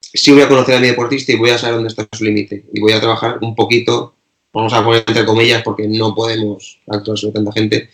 sí 0.00 0.32
voy 0.32 0.42
a 0.42 0.48
conocer 0.48 0.76
a 0.76 0.80
mi 0.80 0.86
deportista 0.86 1.32
y 1.32 1.36
voy 1.36 1.50
a 1.50 1.58
saber 1.58 1.74
dónde 1.74 1.88
está 1.88 2.06
su 2.12 2.24
límite. 2.24 2.66
Y 2.72 2.80
voy 2.80 2.92
a 2.92 3.00
trabajar 3.00 3.38
un 3.42 3.56
poquito, 3.56 4.14
vamos 4.52 4.72
a 4.72 4.84
poner 4.84 5.02
entre 5.04 5.24
comillas 5.24 5.62
porque 5.64 5.88
no 5.88 6.14
podemos 6.14 6.80
actuar 6.86 7.18
sobre 7.18 7.34
tanta 7.34 7.52
gente, 7.52 7.90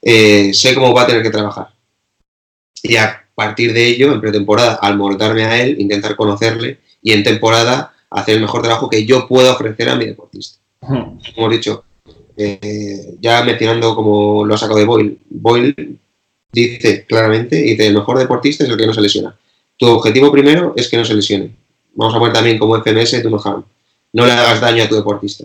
eh, 0.00 0.54
sé 0.54 0.74
cómo 0.74 0.94
va 0.94 1.02
a 1.02 1.06
tener 1.06 1.22
que 1.22 1.30
trabajar. 1.30 1.74
Y 2.82 2.96
a 2.96 3.22
partir 3.34 3.74
de 3.74 3.86
ello, 3.86 4.12
en 4.12 4.20
pretemporada, 4.22 4.76
al 4.76 4.96
moldarme 4.96 5.44
a 5.44 5.62
él, 5.62 5.78
intentar 5.78 6.16
conocerle 6.16 6.80
y 7.02 7.12
en 7.12 7.22
temporada 7.22 7.94
hacer 8.08 8.36
el 8.36 8.40
mejor 8.40 8.62
trabajo 8.62 8.88
que 8.88 9.04
yo 9.04 9.28
pueda 9.28 9.52
ofrecer 9.52 9.90
a 9.90 9.96
mi 9.96 10.06
deportista. 10.06 10.58
Como 10.80 11.20
hemos 11.36 11.52
dicho, 11.52 11.84
eh, 12.36 13.14
ya 13.20 13.42
mencionando 13.44 13.94
como 13.94 14.44
lo 14.44 14.54
ha 14.54 14.58
sacado 14.58 14.78
de 14.78 14.84
Boyle, 14.84 15.18
Boyle 15.28 15.74
dice 16.52 17.04
claramente, 17.06 17.56
dice, 17.56 17.86
el 17.86 17.94
mejor 17.94 18.18
deportista 18.18 18.64
es 18.64 18.70
el 18.70 18.76
que 18.76 18.86
no 18.86 18.94
se 18.94 19.00
lesiona. 19.00 19.36
Tu 19.76 19.86
objetivo 19.86 20.30
primero 20.30 20.74
es 20.76 20.88
que 20.88 20.96
no 20.96 21.04
se 21.04 21.14
lesione. 21.14 21.50
Vamos 21.94 22.14
a 22.14 22.18
poner 22.18 22.34
también 22.34 22.58
como 22.58 22.76
FMS 22.76 23.22
tu 23.22 23.30
mejor. 23.30 23.64
No 24.12 24.26
le 24.26 24.32
hagas 24.32 24.60
daño 24.60 24.84
a 24.84 24.88
tu 24.88 24.94
deportista. 24.94 25.44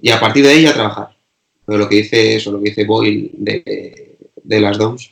Y 0.00 0.10
a 0.10 0.20
partir 0.20 0.44
de 0.44 0.52
ahí 0.52 0.66
a 0.66 0.74
trabajar. 0.74 1.08
Pero 1.64 1.78
lo 1.78 1.88
que 1.88 1.96
dice 1.96 2.36
eso, 2.36 2.52
lo 2.52 2.58
que 2.58 2.70
dice 2.70 2.84
Boyle 2.84 3.30
de, 3.34 4.16
de 4.42 4.60
las 4.60 4.78
DOMs, 4.78 5.10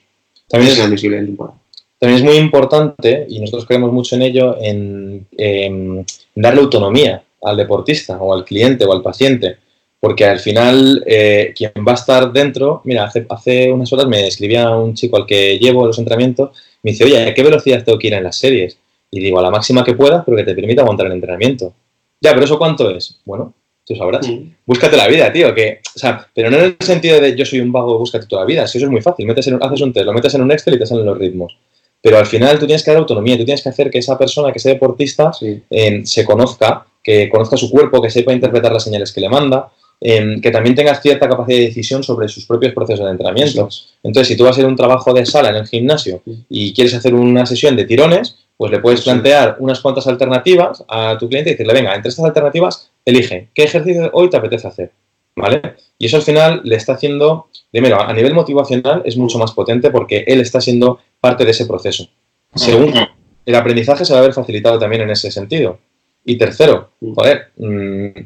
También 0.48 0.72
es 0.72 0.78
inadmisible 0.78 1.18
en 1.18 1.26
temporada. 1.26 1.58
también 1.98 2.18
es 2.18 2.24
muy 2.24 2.36
importante, 2.36 3.26
y 3.28 3.40
nosotros 3.40 3.66
creemos 3.66 3.92
mucho 3.92 4.16
en 4.16 4.22
ello, 4.22 4.56
en, 4.60 6.06
darle 6.34 6.60
autonomía 6.60 7.22
al 7.42 7.56
deportista 7.56 8.18
o 8.18 8.32
al 8.34 8.44
cliente 8.44 8.84
o 8.84 8.92
al 8.92 9.02
paciente. 9.02 9.56
Porque 9.98 10.24
al 10.24 10.38
final, 10.38 11.04
eh, 11.06 11.52
quien 11.54 11.72
va 11.86 11.92
a 11.92 11.96
estar 11.96 12.32
dentro, 12.32 12.80
mira, 12.84 13.04
hace, 13.04 13.26
hace 13.28 13.70
unas 13.70 13.92
horas 13.92 14.06
me 14.06 14.26
escribía 14.26 14.70
un 14.70 14.94
chico 14.94 15.18
al 15.18 15.26
que 15.26 15.58
llevo 15.58 15.86
los 15.86 15.98
entrenamientos, 15.98 16.56
me 16.82 16.92
dice, 16.92 17.04
oye, 17.04 17.22
¿a 17.28 17.34
qué 17.34 17.42
velocidad 17.42 17.84
tengo 17.84 17.98
que 17.98 18.06
ir 18.06 18.14
en 18.14 18.24
las 18.24 18.36
series? 18.36 18.78
Y 19.10 19.20
digo, 19.20 19.38
a 19.38 19.42
la 19.42 19.50
máxima 19.50 19.84
que 19.84 19.92
puedas, 19.94 20.22
pero 20.24 20.36
que 20.38 20.44
te 20.44 20.54
permita 20.54 20.80
aguantar 20.82 21.06
el 21.06 21.12
entrenamiento. 21.12 21.74
Ya, 22.20 22.32
pero 22.32 22.44
¿eso 22.44 22.58
cuánto 22.58 22.88
es? 22.90 23.18
Bueno, 23.26 23.52
tú 23.84 23.94
sabrás. 23.94 24.26
Mm. 24.26 24.54
Búscate 24.64 24.96
la 24.96 25.06
vida, 25.08 25.30
tío. 25.32 25.54
Que, 25.54 25.80
o 25.94 25.98
sea, 25.98 26.26
pero 26.34 26.50
no 26.50 26.56
en 26.58 26.64
el 26.64 26.76
sentido 26.86 27.20
de 27.20 27.36
yo 27.36 27.44
soy 27.44 27.60
un 27.60 27.72
vago, 27.72 27.98
búscate 27.98 28.26
toda 28.26 28.42
la 28.42 28.46
vida. 28.46 28.66
Si 28.66 28.78
eso 28.78 28.86
es 28.86 28.90
muy 28.92 29.02
fácil. 29.02 29.26
Metes 29.26 29.48
en, 29.48 29.58
haces 29.62 29.80
un 29.82 29.92
test, 29.92 30.06
lo 30.06 30.12
metes 30.14 30.32
en 30.34 30.42
un 30.42 30.52
Excel 30.52 30.74
y 30.74 30.78
te 30.78 30.86
salen 30.86 31.04
los 31.04 31.18
ritmos. 31.18 31.56
Pero 32.00 32.16
al 32.16 32.26
final 32.26 32.58
tú 32.58 32.66
tienes 32.66 32.82
que 32.82 32.90
dar 32.90 33.00
autonomía, 33.00 33.36
tú 33.36 33.44
tienes 33.44 33.62
que 33.62 33.68
hacer 33.68 33.90
que 33.90 33.98
esa 33.98 34.16
persona, 34.16 34.52
que 34.52 34.58
ese 34.58 34.70
deportista, 34.70 35.32
Sí. 35.34 35.60
eh, 35.68 36.00
se 36.04 36.24
conozca, 36.24 36.86
que 37.10 37.28
conozca 37.28 37.56
su 37.56 37.70
cuerpo, 37.70 38.00
que 38.00 38.10
sepa 38.10 38.32
interpretar 38.32 38.72
las 38.72 38.84
señales 38.84 39.12
que 39.12 39.20
le 39.20 39.28
manda, 39.28 39.70
eh, 40.00 40.40
que 40.40 40.50
también 40.50 40.74
tenga 40.74 40.94
cierta 40.94 41.28
capacidad 41.28 41.58
de 41.58 41.64
decisión 41.66 42.02
sobre 42.02 42.28
sus 42.28 42.46
propios 42.46 42.72
procesos 42.72 43.04
de 43.04 43.10
entrenamiento. 43.10 43.68
Entonces, 44.02 44.28
si 44.28 44.36
tú 44.36 44.44
vas 44.44 44.58
a 44.58 44.62
a 44.62 44.66
un 44.66 44.76
trabajo 44.76 45.12
de 45.12 45.26
sala 45.26 45.50
en 45.50 45.56
el 45.56 45.66
gimnasio 45.66 46.22
y 46.48 46.72
quieres 46.72 46.94
hacer 46.94 47.14
una 47.14 47.44
sesión 47.46 47.76
de 47.76 47.84
tirones, 47.84 48.36
pues 48.56 48.70
le 48.70 48.78
puedes 48.78 49.02
plantear 49.02 49.56
unas 49.58 49.80
cuantas 49.80 50.06
alternativas 50.06 50.84
a 50.88 51.16
tu 51.18 51.28
cliente 51.28 51.50
y 51.50 51.52
decirle, 51.54 51.72
venga, 51.72 51.94
entre 51.94 52.10
estas 52.10 52.24
alternativas, 52.24 52.90
elige 53.04 53.48
qué 53.54 53.64
ejercicio 53.64 54.10
hoy 54.12 54.30
te 54.30 54.36
apetece 54.36 54.68
hacer. 54.68 54.92
¿Vale? 55.36 55.62
Y 55.98 56.06
eso 56.06 56.16
al 56.16 56.22
final 56.22 56.60
le 56.64 56.76
está 56.76 56.94
haciendo, 56.94 57.48
primero, 57.70 58.00
a 58.00 58.12
nivel 58.12 58.34
motivacional 58.34 59.02
es 59.04 59.16
mucho 59.16 59.38
más 59.38 59.52
potente 59.52 59.90
porque 59.90 60.24
él 60.26 60.40
está 60.40 60.60
siendo 60.60 60.98
parte 61.20 61.44
de 61.44 61.52
ese 61.52 61.66
proceso. 61.66 62.08
Segundo, 62.54 63.00
el 63.46 63.54
aprendizaje 63.54 64.04
se 64.04 64.12
va 64.12 64.18
a 64.18 64.22
ver 64.22 64.32
facilitado 64.32 64.78
también 64.78 65.02
en 65.02 65.10
ese 65.10 65.30
sentido. 65.30 65.78
Y 66.24 66.36
tercero, 66.36 66.90
joder, 67.14 67.48
mm, 67.56 67.64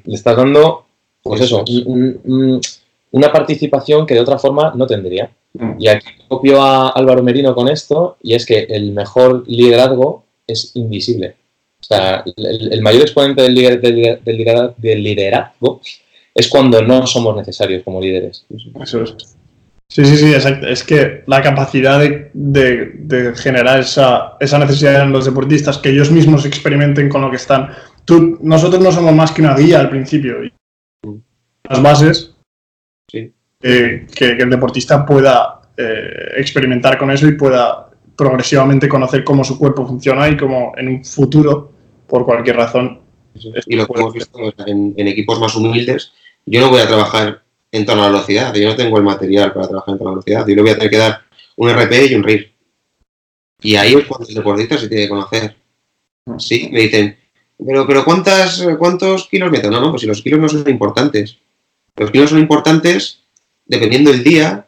le 0.04 0.14
estás 0.14 0.36
dando, 0.36 0.84
pues 1.22 1.40
eso, 1.42 1.64
un- 1.86 2.20
un- 2.24 2.60
una 3.12 3.30
participación 3.32 4.04
que 4.06 4.14
de 4.14 4.20
otra 4.20 4.38
forma 4.38 4.72
no 4.74 4.86
tendría. 4.86 5.30
Y 5.78 5.86
aquí 5.86 6.06
copio 6.26 6.60
a 6.60 6.88
Álvaro 6.88 7.22
Merino 7.22 7.54
con 7.54 7.68
esto, 7.68 8.16
y 8.22 8.34
es 8.34 8.44
que 8.44 8.66
el 8.68 8.92
mejor 8.92 9.44
liderazgo 9.46 10.24
es 10.46 10.72
invisible. 10.74 11.36
O 11.80 11.84
sea, 11.84 12.24
el, 12.36 12.72
el 12.72 12.82
mayor 12.82 13.02
exponente 13.02 13.42
del, 13.42 13.54
lider- 13.54 14.74
del 14.76 15.02
liderazgo 15.02 15.80
es 16.34 16.48
cuando 16.48 16.82
no 16.82 17.06
somos 17.06 17.36
necesarios 17.36 17.84
como 17.84 18.00
líderes. 18.00 18.44
Eso 18.82 19.02
es. 19.04 19.36
Sí, 19.94 20.04
sí, 20.04 20.16
sí, 20.16 20.34
exacto. 20.34 20.66
Es 20.66 20.82
que 20.82 21.22
la 21.28 21.40
capacidad 21.40 22.00
de, 22.00 22.28
de- 22.34 22.90
de 22.98 23.32
generar 23.36 23.78
esa, 23.78 24.36
esa 24.40 24.58
necesidad 24.58 25.02
en 25.04 25.12
los 25.12 25.24
deportistas, 25.24 25.78
que 25.78 25.90
ellos 25.90 26.10
mismos 26.10 26.44
experimenten 26.44 27.08
con 27.08 27.20
lo 27.22 27.30
que 27.30 27.36
están. 27.36 27.70
Tú, 28.04 28.36
nosotros 28.42 28.82
no 28.82 28.90
somos 28.90 29.14
más 29.14 29.30
que 29.30 29.42
una 29.42 29.54
guía 29.56 29.78
al 29.78 29.90
principio. 29.90 30.42
Y 30.44 30.52
las 31.68 31.80
bases, 31.80 32.34
Sí. 33.08 33.32
eh, 33.62 34.06
que, 34.12 34.36
que 34.36 34.42
el 34.42 34.50
deportista 34.50 35.06
pueda 35.06 35.60
eh, 35.76 36.32
experimentar 36.38 36.98
con 36.98 37.12
eso 37.12 37.28
y 37.28 37.32
pueda 37.36 37.88
progresivamente 38.16 38.88
conocer 38.88 39.22
cómo 39.22 39.44
su 39.44 39.56
cuerpo 39.56 39.86
funciona 39.86 40.28
y 40.28 40.36
cómo 40.36 40.72
en 40.76 40.88
un 40.88 41.04
futuro, 41.04 41.70
por 42.08 42.24
cualquier 42.24 42.56
razón, 42.56 43.00
Y 43.66 43.76
lo 43.76 43.86
que 43.86 43.92
hemos 44.00 44.12
visto 44.12 44.38
en 44.66 44.94
equipos 45.06 45.38
más 45.38 45.54
humildes, 45.54 46.12
yo 46.46 46.60
no 46.60 46.70
voy 46.70 46.80
a 46.80 46.88
trabajar 46.88 47.43
en 47.76 47.84
torno 47.84 48.02
a 48.02 48.06
la 48.06 48.12
velocidad, 48.12 48.54
yo 48.54 48.68
no 48.68 48.76
tengo 48.76 48.96
el 48.98 49.02
material 49.04 49.52
para 49.52 49.66
trabajar 49.66 49.92
en 49.94 49.98
torno 49.98 50.10
a 50.10 50.12
la 50.12 50.20
velocidad, 50.22 50.46
yo 50.46 50.54
le 50.54 50.62
voy 50.62 50.70
a 50.70 50.74
tener 50.74 50.90
que 50.90 50.96
dar 50.98 51.22
un 51.56 51.70
RP 51.70 51.92
y 52.10 52.14
un 52.14 52.22
RIR. 52.22 52.52
Y 53.62 53.76
ahí 53.76 53.94
es 53.94 54.06
cuando 54.06 54.28
el 54.28 54.34
deportista 54.34 54.78
se 54.78 54.88
tiene 54.88 55.04
que 55.04 55.08
conocer. 55.08 55.56
Sí, 56.38 56.68
me 56.72 56.80
dicen, 56.80 57.16
pero, 57.64 57.86
pero 57.86 58.04
¿cuántas, 58.04 58.64
¿cuántos 58.78 59.28
kilos 59.28 59.50
meto? 59.50 59.70
No, 59.70 59.80
no, 59.80 59.90
pues 59.90 60.02
si 60.02 60.06
los 60.06 60.22
kilos 60.22 60.40
no 60.40 60.48
son 60.48 60.68
importantes. 60.68 61.36
Los 61.96 62.10
kilos 62.10 62.30
son 62.30 62.38
importantes 62.40 63.20
dependiendo 63.66 64.10
del 64.10 64.22
día 64.22 64.66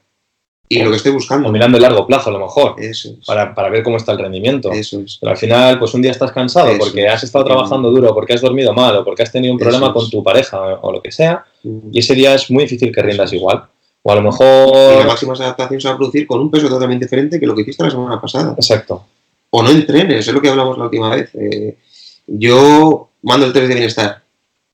y 0.68 0.82
lo 0.82 0.90
que 0.90 0.96
esté 0.96 1.10
O 1.10 1.14
buscando. 1.14 1.50
mirando 1.52 1.76
el 1.76 1.82
largo 1.82 2.06
plazo, 2.06 2.30
a 2.30 2.32
lo 2.32 2.40
mejor, 2.40 2.74
Eso 2.78 3.10
es. 3.10 3.24
para, 3.26 3.54
para 3.54 3.68
ver 3.68 3.82
cómo 3.84 3.98
está 3.98 4.12
el 4.12 4.18
rendimiento. 4.18 4.72
Eso 4.72 5.00
es. 5.00 5.18
Pero 5.20 5.30
al 5.30 5.36
final, 5.38 5.78
pues 5.78 5.94
un 5.94 6.02
día 6.02 6.10
estás 6.10 6.32
cansado 6.32 6.68
Eso 6.70 6.78
porque 6.78 7.06
has 7.08 7.22
estado 7.22 7.44
trabajando 7.44 7.90
duro, 7.90 8.12
porque 8.14 8.32
has 8.34 8.40
dormido 8.40 8.72
mal 8.72 8.96
o 8.96 9.04
porque 9.04 9.22
has 9.22 9.30
tenido 9.32 9.52
un 9.52 9.58
problema 9.60 9.88
es. 9.88 9.92
con 9.92 10.10
tu 10.10 10.22
pareja 10.24 10.60
o 10.80 10.92
lo 10.92 11.00
que 11.00 11.12
sea, 11.12 11.44
Y 11.66 11.96
y 11.96 11.98
ese 11.98 12.14
día 12.14 12.34
es 12.34 12.50
muy 12.50 12.64
difícil 12.64 12.92
que 12.92 13.02
rindas 13.02 13.32
igual. 13.32 13.64
O 14.02 14.12
a 14.12 14.14
lo 14.14 14.22
la 14.22 14.30
mejor... 14.30 15.06
máxima 15.06 15.32
adaptación 15.34 15.80
se 15.80 15.88
va 15.88 15.94
a 15.94 15.96
producir 15.96 16.26
con 16.26 16.40
un 16.40 16.50
peso 16.50 16.68
totalmente 16.68 17.06
diferente 17.06 17.40
que 17.40 17.46
lo 17.46 17.54
que 17.54 17.62
hiciste 17.62 17.82
la 17.82 17.90
semana 17.90 18.20
pasada. 18.20 18.54
Exacto. 18.56 19.04
o 19.50 19.62
no 19.62 19.70
entrenes, 19.70 20.26
es 20.26 20.32
lo 20.32 20.40
que 20.40 20.48
hablamos 20.48 20.78
la 20.78 20.84
última 20.84 21.10
vez. 21.14 21.30
Eh, 21.34 21.76
yo 22.26 23.10
mando 23.22 23.46
el 23.46 23.52
test 23.52 23.66
de 23.66 23.74
bienestar 23.74 24.22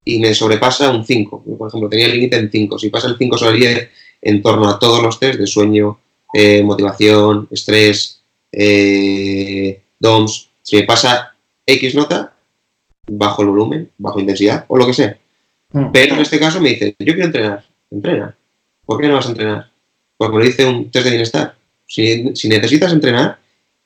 y 0.04 0.18
me 0.18 0.34
sobrepasa 0.34 0.90
un 0.90 1.04
5. 1.04 1.44
Yo, 1.46 1.56
Por 1.56 1.68
ejemplo, 1.68 1.88
tenía 1.88 2.06
el 2.06 2.12
límite 2.12 2.36
en 2.36 2.50
5. 2.50 2.78
Si 2.78 2.90
pasa 2.90 3.08
el 3.08 3.16
5 3.16 3.38
sobre 3.38 3.52
el 3.52 3.60
10 3.60 3.90
en 4.22 4.42
torno 4.42 4.68
a 4.68 4.78
todos 4.78 5.02
los 5.02 5.18
test 5.18 5.38
de 5.38 5.46
sueño, 5.46 5.98
eh, 6.34 6.62
motivación, 6.62 7.48
estrés, 7.50 8.20
eh, 8.50 9.80
DOMS, 9.98 10.50
si 10.62 10.76
me 10.76 10.82
pasa 10.82 11.34
X 11.64 11.94
nota, 11.94 12.34
bajo 13.06 13.42
el 13.42 13.48
volumen, 13.48 13.90
bajo 13.98 14.20
intensidad 14.20 14.64
o 14.68 14.76
lo 14.76 14.86
que 14.86 14.94
sea. 14.94 15.18
Mm. 15.72 15.92
Pero 15.92 16.14
en 16.14 16.20
este 16.20 16.38
caso 16.38 16.60
me 16.60 16.70
dice, 16.70 16.94
yo 16.98 17.12
quiero 17.14 17.24
entrenar, 17.24 17.64
entrena. 17.90 18.36
¿Por 18.84 19.00
qué 19.00 19.08
no 19.08 19.14
vas 19.14 19.26
a 19.26 19.30
entrenar? 19.30 19.70
Porque 20.16 20.36
me 20.36 20.42
lo 20.42 20.46
dice 20.46 20.64
un 20.66 20.90
test 20.90 21.04
de 21.04 21.10
bienestar. 21.10 21.54
Si, 21.86 22.34
si 22.34 22.48
necesitas 22.48 22.92
entrenar 22.92 23.38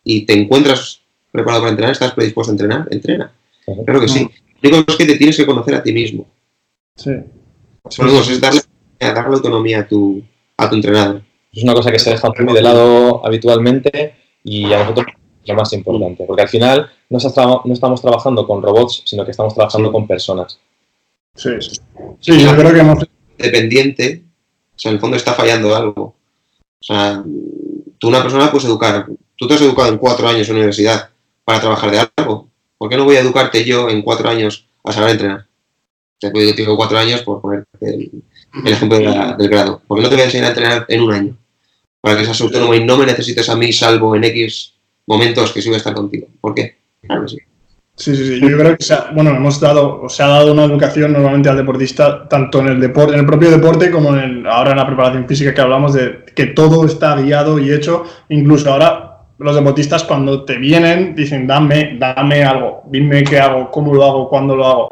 y 0.04 0.26
te 0.26 0.32
encuentras 0.34 1.00
preparado 1.32 1.62
para 1.62 1.70
entrenar, 1.70 1.92
estás 1.92 2.12
predispuesto 2.12 2.50
a 2.50 2.54
entrenar, 2.54 2.88
entrena. 2.90 3.32
Claro. 3.84 4.00
Que 4.00 4.08
sí. 4.08 4.28
Lo 4.62 4.70
único 4.70 4.92
es 4.92 4.96
que 4.98 5.06
te 5.06 5.16
tienes 5.16 5.36
que 5.36 5.46
conocer 5.46 5.74
a 5.74 5.82
ti 5.82 5.92
mismo. 5.92 6.26
sí. 6.96 7.10
Es 7.88 8.40
darle, 8.40 8.60
darle 8.98 9.36
autonomía 9.36 9.80
a 9.80 9.86
tu, 9.86 10.20
a 10.56 10.68
tu 10.68 10.74
entrenador. 10.74 11.22
Es 11.52 11.62
una 11.62 11.72
cosa 11.74 11.92
que 11.92 12.00
se 12.00 12.10
deja 12.10 12.28
muy 12.40 12.52
de 12.52 12.62
lado 12.62 13.24
habitualmente 13.24 14.14
y 14.42 14.72
a 14.72 14.80
nosotros 14.80 15.06
es 15.42 15.48
lo 15.48 15.54
más 15.54 15.72
importante. 15.72 16.24
Porque 16.26 16.42
al 16.42 16.48
final 16.48 16.90
no, 17.08 17.18
estamos 17.18 18.02
trabajando 18.02 18.44
con 18.46 18.60
robots, 18.60 19.02
sino 19.04 19.24
que 19.24 19.30
estamos 19.30 19.54
trabajando 19.54 19.88
Sí. 19.88 19.92
con 19.92 20.06
personas. 20.08 20.58
Sí, 21.36 21.50
sí, 22.20 22.40
yo 22.42 22.56
creo 22.56 22.72
que 22.72 22.80
hemos, 22.80 23.04
Dependiente, 23.38 24.22
o 24.74 24.78
sea, 24.78 24.90
en 24.90 24.94
el 24.96 25.00
fondo 25.00 25.16
está 25.16 25.34
fallando 25.34 25.74
algo. 25.76 26.02
O 26.02 26.82
sea, 26.82 27.22
tú 27.98 28.08
una 28.08 28.22
persona 28.22 28.50
puedes 28.50 28.66
educar. 28.66 29.06
Tú 29.36 29.46
te 29.46 29.54
has 29.54 29.60
educado 29.60 29.88
en 29.88 29.98
cuatro 29.98 30.26
años 30.28 30.48
en 30.48 30.54
la 30.54 30.60
universidad 30.60 31.10
para 31.44 31.60
trabajar 31.60 31.90
de 31.90 32.08
algo. 32.16 32.48
¿Por 32.78 32.88
qué 32.88 32.96
no 32.96 33.04
voy 33.04 33.16
a 33.16 33.20
educarte 33.20 33.64
yo 33.64 33.88
en 33.90 34.02
cuatro 34.02 34.28
años 34.28 34.66
a 34.84 34.92
saber 34.92 35.10
entrenar? 35.10 35.40
O 35.40 36.18
sea, 36.20 36.32
yo 36.34 36.54
tengo 36.54 36.76
cuatro 36.76 36.98
años 36.98 37.20
por 37.22 37.40
ponerte 37.42 37.66
el, 37.82 38.10
el 38.64 38.72
ejemplo 38.72 38.98
de 38.98 39.04
la- 39.04 39.32
del 39.36 39.48
grado. 39.48 39.82
¿Por 39.86 39.98
qué 39.98 40.02
no 40.02 40.08
te 40.08 40.14
voy 40.14 40.22
a 40.22 40.26
enseñar 40.26 40.46
a 40.46 40.48
entrenar 40.50 40.86
en 40.88 41.00
un 41.02 41.12
año? 41.12 41.36
Para 42.00 42.16
que 42.16 42.24
seas 42.24 42.40
autónomo 42.40 42.74
y 42.74 42.82
no 42.84 42.96
me 42.96 43.04
necesites 43.06 43.48
a 43.50 43.56
mí 43.56 43.72
salvo 43.72 44.16
en 44.16 44.24
X 44.24 44.72
momentos 45.06 45.52
que 45.52 45.60
sí 45.60 45.68
voy 45.68 45.74
a 45.76 45.78
estar 45.78 45.94
contigo. 45.94 46.26
¿Por 46.40 46.54
qué? 46.54 46.76
Claro 47.02 47.22
que 47.22 47.28
sí. 47.28 47.38
Sí, 47.96 48.14
sí, 48.14 48.26
sí. 48.26 48.40
Yo 48.40 48.58
creo 48.58 48.76
que 48.76 48.84
se 48.84 48.92
ha, 48.92 49.10
bueno, 49.14 49.30
hemos 49.30 49.58
dado, 49.58 50.02
o 50.02 50.08
se 50.08 50.22
ha 50.22 50.26
dado 50.28 50.52
una 50.52 50.64
educación 50.64 51.12
normalmente 51.14 51.48
al 51.48 51.56
deportista, 51.56 52.28
tanto 52.28 52.60
en 52.60 52.68
el 52.68 52.80
deporte, 52.80 53.14
en 53.14 53.20
el 53.20 53.26
propio 53.26 53.50
deporte, 53.50 53.90
como 53.90 54.14
en 54.14 54.18
el- 54.20 54.46
ahora 54.46 54.72
en 54.72 54.76
la 54.76 54.86
preparación 54.86 55.26
física 55.26 55.54
que 55.54 55.60
hablamos 55.62 55.94
de 55.94 56.24
que 56.34 56.46
todo 56.48 56.84
está 56.84 57.16
guiado 57.16 57.58
y 57.58 57.72
hecho. 57.72 58.04
Incluso 58.28 58.70
ahora 58.70 59.22
los 59.38 59.54
deportistas 59.54 60.04
cuando 60.04 60.44
te 60.44 60.56
vienen 60.58 61.14
dicen 61.14 61.46
dame, 61.46 61.96
dame 61.98 62.44
algo, 62.44 62.82
dime 62.90 63.24
qué 63.24 63.40
hago, 63.40 63.70
cómo 63.70 63.94
lo 63.94 64.04
hago, 64.04 64.28
cuándo 64.28 64.54
lo 64.56 64.66
hago. 64.66 64.88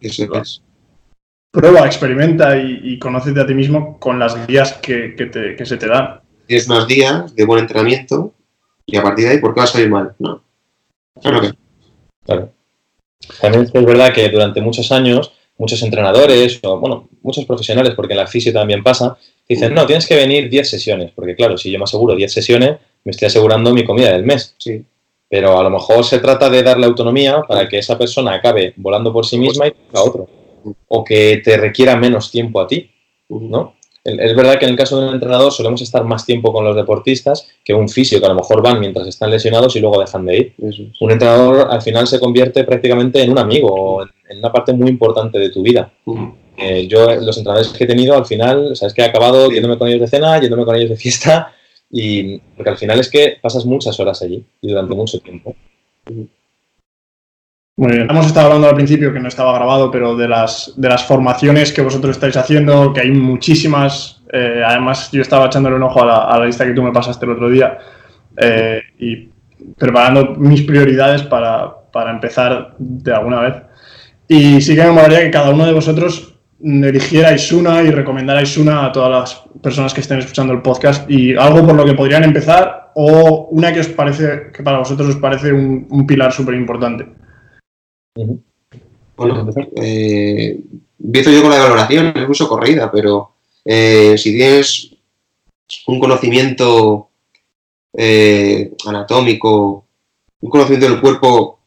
Eso 0.00 0.24
es. 0.40 0.62
Prueba, 1.50 1.84
experimenta 1.86 2.56
y, 2.56 2.80
y 2.82 2.98
conócete 2.98 3.40
a 3.40 3.46
ti 3.46 3.54
mismo 3.54 3.98
con 3.98 4.18
las 4.18 4.46
guías 4.46 4.74
que, 4.74 5.14
que 5.14 5.26
te- 5.26 5.56
que 5.56 5.66
se 5.66 5.76
te 5.76 5.88
dan. 5.88 6.20
Tienes 6.46 6.68
unos 6.68 6.86
días 6.86 7.34
de 7.34 7.44
buen 7.44 7.60
entrenamiento 7.60 8.32
y 8.86 8.96
a 8.96 9.02
partir 9.02 9.26
de 9.26 9.32
ahí, 9.32 9.38
¿por 9.38 9.52
qué 9.52 9.60
va 9.60 9.64
a 9.64 9.68
salir 9.68 9.90
mal? 9.90 10.14
No. 10.18 10.42
Claro 11.20 11.40
que 11.42 11.52
Claro. 12.26 12.50
También 13.40 13.64
es 13.72 13.84
verdad 13.84 14.12
que 14.12 14.28
durante 14.28 14.60
muchos 14.60 14.92
años 14.92 15.32
muchos 15.58 15.82
entrenadores 15.82 16.60
o, 16.62 16.78
bueno, 16.78 17.08
muchos 17.22 17.44
profesionales, 17.44 17.94
porque 17.94 18.12
en 18.12 18.18
la 18.18 18.26
fisio 18.26 18.52
también 18.52 18.82
pasa, 18.82 19.16
dicen, 19.48 19.74
no, 19.74 19.86
tienes 19.86 20.06
que 20.06 20.16
venir 20.16 20.50
10 20.50 20.68
sesiones, 20.68 21.12
porque 21.14 21.34
claro, 21.34 21.56
si 21.56 21.70
yo 21.70 21.78
me 21.78 21.84
aseguro 21.84 22.14
10 22.14 22.32
sesiones, 22.32 22.76
me 23.04 23.10
estoy 23.10 23.26
asegurando 23.26 23.72
mi 23.72 23.84
comida 23.84 24.12
del 24.12 24.24
mes. 24.24 24.54
Sí. 24.58 24.84
Pero 25.28 25.58
a 25.58 25.62
lo 25.62 25.70
mejor 25.70 26.04
se 26.04 26.20
trata 26.20 26.48
de 26.48 26.62
darle 26.62 26.86
autonomía 26.86 27.42
para 27.42 27.68
que 27.68 27.78
esa 27.78 27.98
persona 27.98 28.34
acabe 28.34 28.74
volando 28.76 29.12
por 29.12 29.26
sí 29.26 29.38
misma 29.38 29.66
y 29.66 29.72
a 29.92 30.02
otro. 30.02 30.28
O 30.88 31.04
que 31.04 31.40
te 31.42 31.56
requiera 31.56 31.96
menos 31.96 32.30
tiempo 32.30 32.60
a 32.60 32.66
ti, 32.66 32.90
¿no? 33.28 33.74
Es 34.06 34.36
verdad 34.36 34.58
que 34.58 34.66
en 34.66 34.70
el 34.70 34.76
caso 34.76 35.00
de 35.00 35.08
un 35.08 35.14
entrenador 35.14 35.50
solemos 35.52 35.82
estar 35.82 36.04
más 36.04 36.24
tiempo 36.24 36.52
con 36.52 36.64
los 36.64 36.76
deportistas 36.76 37.48
que 37.64 37.74
un 37.74 37.88
fisio, 37.88 38.20
que 38.20 38.26
a 38.26 38.28
lo 38.28 38.36
mejor 38.36 38.62
van 38.62 38.78
mientras 38.78 39.08
están 39.08 39.30
lesionados 39.30 39.74
y 39.74 39.80
luego 39.80 40.00
dejan 40.00 40.24
de 40.24 40.36
ir. 40.36 40.54
Un 41.00 41.10
entrenador 41.10 41.66
al 41.68 41.82
final 41.82 42.06
se 42.06 42.20
convierte 42.20 42.62
prácticamente 42.62 43.20
en 43.20 43.30
un 43.32 43.38
amigo 43.38 43.68
o 43.68 44.02
en 44.02 44.38
una 44.38 44.52
parte 44.52 44.72
muy 44.72 44.90
importante 44.90 45.40
de 45.40 45.50
tu 45.50 45.60
vida. 45.62 45.90
Eh, 46.56 46.86
yo, 46.86 47.14
los 47.16 47.36
entrenadores 47.36 47.72
que 47.72 47.84
he 47.84 47.86
tenido, 47.86 48.16
al 48.16 48.26
final, 48.26 48.76
sabes 48.76 48.94
que 48.94 49.02
he 49.02 49.04
acabado 49.04 49.50
yéndome 49.50 49.76
con 49.76 49.88
ellos 49.88 50.00
de 50.00 50.06
cena, 50.06 50.40
yéndome 50.40 50.64
con 50.64 50.76
ellos 50.76 50.90
de 50.90 50.96
fiesta, 50.96 51.52
y 51.90 52.38
porque 52.38 52.70
al 52.70 52.78
final 52.78 53.00
es 53.00 53.10
que 53.10 53.38
pasas 53.42 53.66
muchas 53.66 53.98
horas 53.98 54.22
allí 54.22 54.44
y 54.60 54.68
durante 54.68 54.94
mucho 54.94 55.18
tiempo. 55.18 55.54
Muy 57.78 57.92
bien. 57.92 58.10
Hemos 58.10 58.26
estado 58.26 58.46
hablando 58.46 58.68
al 58.70 58.74
principio, 58.74 59.12
que 59.12 59.20
no 59.20 59.28
estaba 59.28 59.52
grabado, 59.52 59.90
pero 59.90 60.16
de 60.16 60.26
las, 60.26 60.72
de 60.76 60.88
las 60.88 61.04
formaciones 61.04 61.74
que 61.74 61.82
vosotros 61.82 62.16
estáis 62.16 62.34
haciendo, 62.38 62.90
que 62.94 63.02
hay 63.02 63.10
muchísimas. 63.10 64.22
Eh, 64.32 64.62
además, 64.66 65.10
yo 65.12 65.20
estaba 65.20 65.46
echándole 65.46 65.76
un 65.76 65.82
ojo 65.82 66.02
a 66.02 66.38
la, 66.38 66.46
lista 66.46 66.64
que 66.64 66.72
tú 66.72 66.82
me 66.82 66.90
pasaste 66.90 67.26
el 67.26 67.32
otro 67.32 67.50
día 67.50 67.76
eh, 68.38 68.80
y 68.98 69.28
preparando 69.76 70.36
mis 70.36 70.62
prioridades 70.62 71.22
para, 71.24 71.70
para, 71.92 72.12
empezar 72.12 72.74
de 72.78 73.12
alguna 73.12 73.40
vez. 73.42 73.54
Y 74.26 74.58
sí 74.62 74.74
que 74.74 74.82
me 74.82 74.92
molaría 74.92 75.20
que 75.20 75.30
cada 75.30 75.50
uno 75.50 75.66
de 75.66 75.74
vosotros 75.74 76.34
eligierais 76.64 77.52
una 77.52 77.82
y 77.82 77.90
recomendarais 77.90 78.56
una 78.56 78.86
a 78.86 78.92
todas 78.92 79.10
las 79.10 79.44
personas 79.62 79.92
que 79.92 80.00
estén 80.00 80.20
escuchando 80.20 80.54
el 80.54 80.62
podcast 80.62 81.10
y 81.10 81.36
algo 81.36 81.66
por 81.66 81.74
lo 81.74 81.84
que 81.84 81.92
podrían 81.92 82.24
empezar 82.24 82.92
o 82.94 83.48
una 83.50 83.70
que 83.74 83.80
os 83.80 83.88
parece, 83.88 84.50
que 84.54 84.62
para 84.62 84.78
vosotros 84.78 85.10
os 85.10 85.16
parece 85.16 85.52
un, 85.52 85.86
un 85.90 86.06
pilar 86.06 86.32
súper 86.32 86.54
importante. 86.54 87.25
Bueno, 89.16 89.50
eh, 89.76 90.60
empiezo 91.02 91.30
yo 91.30 91.42
con 91.42 91.50
la 91.50 91.58
valoración, 91.58 92.12
es 92.16 92.28
uso 92.28 92.48
corrida, 92.48 92.90
pero 92.90 93.32
eh, 93.64 94.16
si 94.18 94.32
tienes 94.32 94.90
un 95.86 96.00
conocimiento 96.00 97.10
eh, 97.92 98.72
anatómico, 98.86 99.86
un 100.40 100.50
conocimiento 100.50 100.88
del 100.88 101.00
cuerpo, 101.00 101.60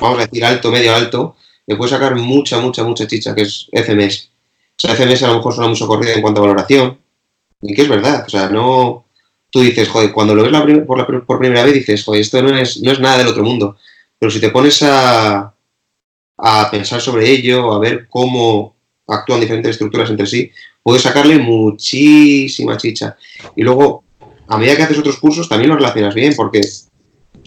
vamos 0.00 0.18
a 0.18 0.22
decir 0.22 0.44
alto, 0.44 0.70
medio 0.70 0.94
alto, 0.94 1.36
le 1.66 1.76
puedes 1.76 1.92
sacar 1.92 2.16
mucha, 2.16 2.60
mucha, 2.60 2.84
mucha 2.84 3.06
chicha, 3.06 3.34
que 3.34 3.42
es 3.42 3.68
FMS. 3.72 4.30
O 4.76 4.86
sea, 4.86 4.94
FMS 4.94 5.22
a 5.24 5.28
lo 5.28 5.36
mejor 5.36 5.54
suena 5.54 5.68
mucho 5.68 5.86
corrida 5.86 6.14
en 6.14 6.22
cuanto 6.22 6.40
a 6.40 6.46
valoración, 6.46 6.98
y 7.60 7.74
que 7.74 7.82
es 7.82 7.88
verdad, 7.88 8.24
o 8.26 8.30
sea, 8.30 8.48
no... 8.48 9.04
Tú 9.50 9.60
dices, 9.60 9.86
joder, 9.90 10.12
cuando 10.12 10.34
lo 10.34 10.44
ves 10.44 10.78
por, 10.86 11.26
por, 11.26 11.38
primera 11.38 11.62
vez 11.62 11.74
dices, 11.74 12.02
joder, 12.04 12.22
esto 12.22 12.40
no 12.40 12.56
es, 12.56 12.80
no 12.80 12.90
es 12.90 13.00
nada 13.00 13.18
del 13.18 13.28
otro 13.28 13.44
mundo. 13.44 13.76
Pero 14.18 14.30
si 14.30 14.40
te 14.40 14.48
pones 14.48 14.82
a, 14.82 15.51
a 16.38 16.70
pensar 16.70 17.00
sobre 17.00 17.30
ello, 17.30 17.72
a 17.72 17.78
ver 17.78 18.06
cómo 18.08 18.74
actúan 19.06 19.40
diferentes 19.40 19.72
estructuras 19.72 20.10
entre 20.10 20.26
sí, 20.26 20.50
puedes 20.82 21.02
sacarle 21.02 21.38
muchísima 21.38 22.76
chicha. 22.76 23.16
Y 23.56 23.62
luego, 23.62 24.04
a 24.48 24.58
medida 24.58 24.76
que 24.76 24.82
haces 24.82 24.98
otros 24.98 25.18
cursos, 25.18 25.48
también 25.48 25.70
lo 25.70 25.76
relacionas 25.76 26.14
bien, 26.14 26.34
porque 26.36 26.60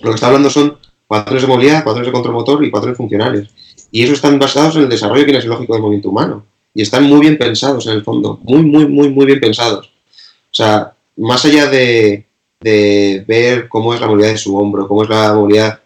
lo 0.02 0.10
que 0.10 0.16
está 0.16 0.28
hablando 0.28 0.50
son 0.50 0.78
patrones 1.08 1.44
de 1.44 1.48
movilidad, 1.48 1.84
patrones 1.84 2.08
de 2.08 2.14
control 2.14 2.36
motor 2.36 2.64
y 2.64 2.72
patrones 2.72 2.98
funcionales. 2.98 3.50
Y 3.92 4.04
eso 4.04 4.14
están 4.14 4.40
basados 4.40 4.76
en 4.76 4.84
el 4.84 4.90
desarrollo 4.90 5.26
kinesiológico 5.26 5.74
del 5.74 5.82
movimiento 5.82 6.10
humano. 6.10 6.46
Y 6.74 6.82
están 6.82 7.06
muy 7.06 7.22
bien 7.22 7.38
pensados 7.38 7.88
en 7.88 7.94
el 7.94 8.04
fondo, 8.04 8.40
muy, 8.44 8.64
muy, 8.64 8.86
muy, 8.88 9.10
muy 9.10 9.26
bien 9.26 9.40
pensados. 9.40 9.88
O 9.88 10.54
sea, 10.54 10.94
más 11.16 11.46
allá 11.46 11.68
de, 11.68 12.26
de 12.60 13.24
ver 13.28 13.70
cómo 13.70 13.94
es 13.94 14.02
la 14.02 14.08
movilidad 14.08 14.32
de 14.32 14.38
su 14.38 14.58
hombro, 14.58 14.88
cómo 14.88 15.04
es 15.04 15.10
la 15.10 15.34
movilidad 15.34 15.80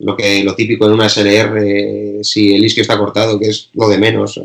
lo 0.00 0.16
que 0.16 0.42
lo 0.42 0.54
típico 0.54 0.86
en 0.86 0.92
una 0.92 1.08
SLR, 1.08 2.24
si 2.24 2.54
el 2.54 2.64
isquio 2.64 2.82
está 2.82 2.98
cortado, 2.98 3.38
que 3.38 3.48
es 3.48 3.68
lo 3.74 3.88
de 3.88 3.98
menos. 3.98 4.40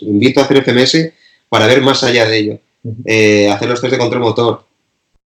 invito 0.00 0.40
a 0.40 0.44
hacer 0.44 0.64
FMS 0.64 1.12
para 1.48 1.66
ver 1.66 1.82
más 1.82 2.02
allá 2.02 2.26
de 2.26 2.38
ello. 2.38 2.58
Eh, 3.04 3.48
hacer 3.50 3.68
los 3.68 3.80
test 3.80 3.92
de 3.92 3.98
control 3.98 4.22
motor, 4.22 4.64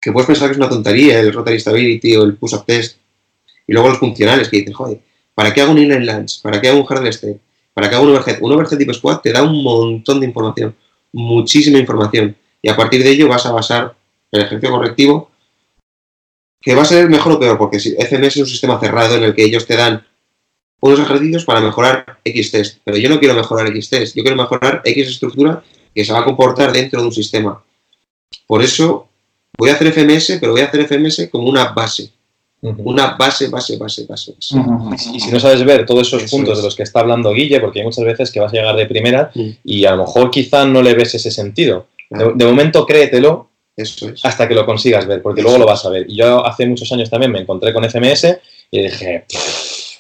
que 0.00 0.12
puedes 0.12 0.26
pensar 0.26 0.48
que 0.48 0.52
es 0.52 0.58
una 0.58 0.68
tontería, 0.68 1.18
el 1.18 1.32
Rotary 1.32 1.58
Stability 1.58 2.14
o 2.16 2.22
el 2.22 2.36
Push-Up 2.36 2.66
Test. 2.66 2.98
Y 3.66 3.72
luego 3.72 3.88
los 3.88 3.98
funcionales, 3.98 4.48
que 4.48 4.58
dices, 4.58 4.74
joder, 4.74 5.00
¿para 5.34 5.52
qué 5.52 5.60
hago 5.60 5.72
un 5.72 5.78
inline 5.78 6.06
lunge? 6.06 6.36
¿Para 6.42 6.60
qué 6.60 6.68
hago 6.68 6.80
un 6.80 6.86
hard 6.88 7.12
step? 7.12 7.38
¿Para 7.74 7.88
qué 7.88 7.96
hago 7.96 8.04
un 8.04 8.10
overhead? 8.10 8.38
Un 8.40 8.52
overhead 8.52 8.78
tipo 8.78 8.94
squat 8.94 9.22
te 9.22 9.32
da 9.32 9.42
un 9.42 9.62
montón 9.62 10.20
de 10.20 10.26
información, 10.26 10.74
muchísima 11.12 11.78
información. 11.78 12.36
Y 12.62 12.68
a 12.68 12.76
partir 12.76 13.02
de 13.02 13.10
ello 13.10 13.28
vas 13.28 13.44
a 13.46 13.52
basar 13.52 13.94
el 14.30 14.42
ejercicio 14.42 14.70
correctivo 14.70 15.30
que 16.60 16.74
va 16.74 16.82
a 16.82 16.86
ser 16.86 17.08
mejor 17.08 17.32
o 17.32 17.38
peor, 17.38 17.58
porque 17.58 17.78
FMS 17.78 18.36
es 18.36 18.42
un 18.42 18.46
sistema 18.46 18.80
cerrado 18.80 19.16
en 19.16 19.24
el 19.24 19.34
que 19.34 19.44
ellos 19.44 19.66
te 19.66 19.76
dan 19.76 20.04
unos 20.80 21.00
ejercicios 21.00 21.44
para 21.44 21.60
mejorar 21.60 22.18
X 22.24 22.50
test, 22.50 22.78
pero 22.84 22.96
yo 22.96 23.08
no 23.08 23.18
quiero 23.18 23.34
mejorar 23.34 23.66
X 23.68 23.90
test, 23.90 24.16
yo 24.16 24.22
quiero 24.22 24.36
mejorar 24.36 24.82
X 24.84 25.08
estructura 25.08 25.62
que 25.94 26.04
se 26.04 26.12
va 26.12 26.20
a 26.20 26.24
comportar 26.24 26.72
dentro 26.72 27.00
de 27.00 27.06
un 27.06 27.12
sistema. 27.12 27.62
Por 28.46 28.62
eso 28.62 29.08
voy 29.56 29.70
a 29.70 29.74
hacer 29.74 29.92
FMS, 29.92 30.38
pero 30.40 30.52
voy 30.52 30.60
a 30.60 30.66
hacer 30.66 30.86
FMS 30.86 31.28
como 31.30 31.48
una 31.48 31.72
base. 31.72 32.12
Una 32.60 33.16
base, 33.16 33.48
base, 33.48 33.76
base, 33.76 34.04
base. 34.04 34.34
Y 35.12 35.20
si 35.20 35.30
no 35.30 35.38
sabes 35.38 35.64
ver 35.64 35.86
todos 35.86 36.08
esos 36.08 36.28
puntos 36.28 36.58
de 36.58 36.64
los 36.64 36.74
que 36.74 36.82
está 36.82 37.00
hablando 37.00 37.32
Guille, 37.32 37.60
porque 37.60 37.80
hay 37.80 37.84
muchas 37.84 38.04
veces 38.04 38.32
que 38.32 38.40
vas 38.40 38.52
a 38.52 38.56
llegar 38.56 38.74
de 38.74 38.86
primera 38.86 39.30
y 39.64 39.84
a 39.84 39.94
lo 39.94 40.04
mejor 40.04 40.30
quizá 40.30 40.64
no 40.64 40.82
le 40.82 40.94
ves 40.94 41.14
ese 41.14 41.30
sentido. 41.30 41.86
de, 42.10 42.44
momento 42.44 42.84
créetelo 42.84 43.48
hasta 44.22 44.48
que 44.48 44.54
lo 44.54 44.66
consigas 44.66 45.06
ver, 45.06 45.22
porque 45.22 45.42
luego 45.42 45.58
lo 45.58 45.66
vas 45.66 45.84
a 45.84 45.90
ver. 45.90 46.06
Y 46.08 46.16
yo 46.16 46.44
hace 46.44 46.66
muchos 46.66 46.90
años 46.92 47.10
también 47.10 47.32
me 47.32 47.40
encontré 47.40 47.72
con 47.72 47.84
FMS 47.84 48.38
y 48.70 48.82
dije, 48.82 49.24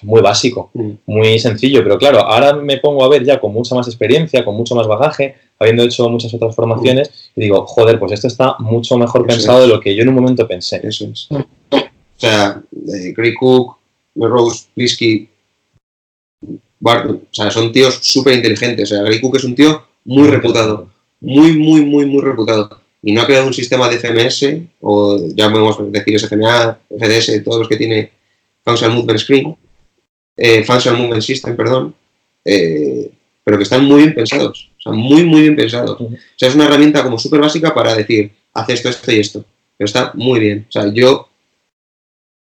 muy 0.02 0.20
básico, 0.20 0.70
mm. 0.74 0.90
muy 1.06 1.38
sencillo, 1.38 1.82
pero 1.82 1.98
claro, 1.98 2.20
ahora 2.20 2.54
me 2.54 2.78
pongo 2.78 3.04
a 3.04 3.08
ver 3.08 3.24
ya 3.24 3.40
con 3.40 3.52
mucha 3.52 3.74
más 3.74 3.86
experiencia, 3.86 4.44
con 4.44 4.56
mucho 4.56 4.74
más 4.74 4.86
bagaje, 4.86 5.36
habiendo 5.58 5.82
hecho 5.84 6.08
muchas 6.08 6.32
otras 6.34 6.54
formaciones, 6.54 7.10
y 7.34 7.42
digo, 7.42 7.66
joder, 7.66 7.98
pues 7.98 8.12
esto 8.12 8.26
está 8.26 8.56
mucho 8.58 8.96
mejor 8.96 9.26
pensado 9.26 9.60
de 9.62 9.68
lo 9.68 9.80
que 9.80 9.94
yo 9.94 10.02
en 10.02 10.08
un 10.08 10.14
momento 10.14 10.46
pensé. 10.46 10.80
Eso 10.82 11.06
es. 11.06 11.28
O 11.30 11.80
sea, 12.16 12.62
eh, 12.72 13.12
Gray 13.16 13.34
Cook, 13.34 13.76
Rose, 14.16 14.66
Blisky, 14.74 15.28
Barton, 16.80 17.22
o 17.30 17.34
sea, 17.34 17.50
son 17.50 17.72
tíos 17.72 17.98
súper 18.02 18.34
inteligentes. 18.34 18.90
O 18.90 18.94
sea, 18.94 19.04
Gray 19.04 19.20
Cook 19.20 19.36
es 19.36 19.44
un 19.44 19.54
tío 19.54 19.82
muy 20.04 20.28
reputado, 20.28 20.88
muy, 21.20 21.56
muy, 21.56 21.84
muy, 21.84 22.06
muy 22.06 22.22
reputado 22.22 22.87
y 23.02 23.12
no 23.12 23.22
ha 23.22 23.26
creado 23.26 23.46
un 23.46 23.54
sistema 23.54 23.88
de 23.88 23.98
FMS, 23.98 24.46
o 24.80 25.18
ya 25.34 25.50
podemos 25.50 25.76
decir 25.92 26.18
SFMA, 26.18 26.78
FDS, 26.90 27.44
todos 27.44 27.60
los 27.60 27.68
que 27.68 27.76
tiene 27.76 28.10
Functional 28.64 28.96
Movement 28.96 29.20
Screen, 29.20 29.56
eh, 30.36 30.64
Functional 30.64 31.00
Movement 31.00 31.22
System, 31.22 31.56
perdón, 31.56 31.94
eh, 32.44 33.10
pero 33.44 33.56
que 33.56 33.62
están 33.62 33.84
muy 33.84 34.02
bien 34.02 34.14
pensados, 34.14 34.70
o 34.78 34.82
sea, 34.82 34.92
muy, 34.92 35.24
muy 35.24 35.42
bien 35.42 35.56
pensados. 35.56 36.00
O 36.00 36.10
sea, 36.36 36.48
es 36.48 36.54
una 36.54 36.66
herramienta 36.66 37.02
como 37.02 37.18
súper 37.18 37.40
básica 37.40 37.72
para 37.72 37.94
decir, 37.94 38.30
haz 38.52 38.68
esto, 38.68 38.88
esto 38.88 39.12
y 39.12 39.20
esto, 39.20 39.44
pero 39.76 39.86
está 39.86 40.12
muy 40.14 40.40
bien. 40.40 40.66
O 40.68 40.72
sea, 40.72 40.92
yo 40.92 41.28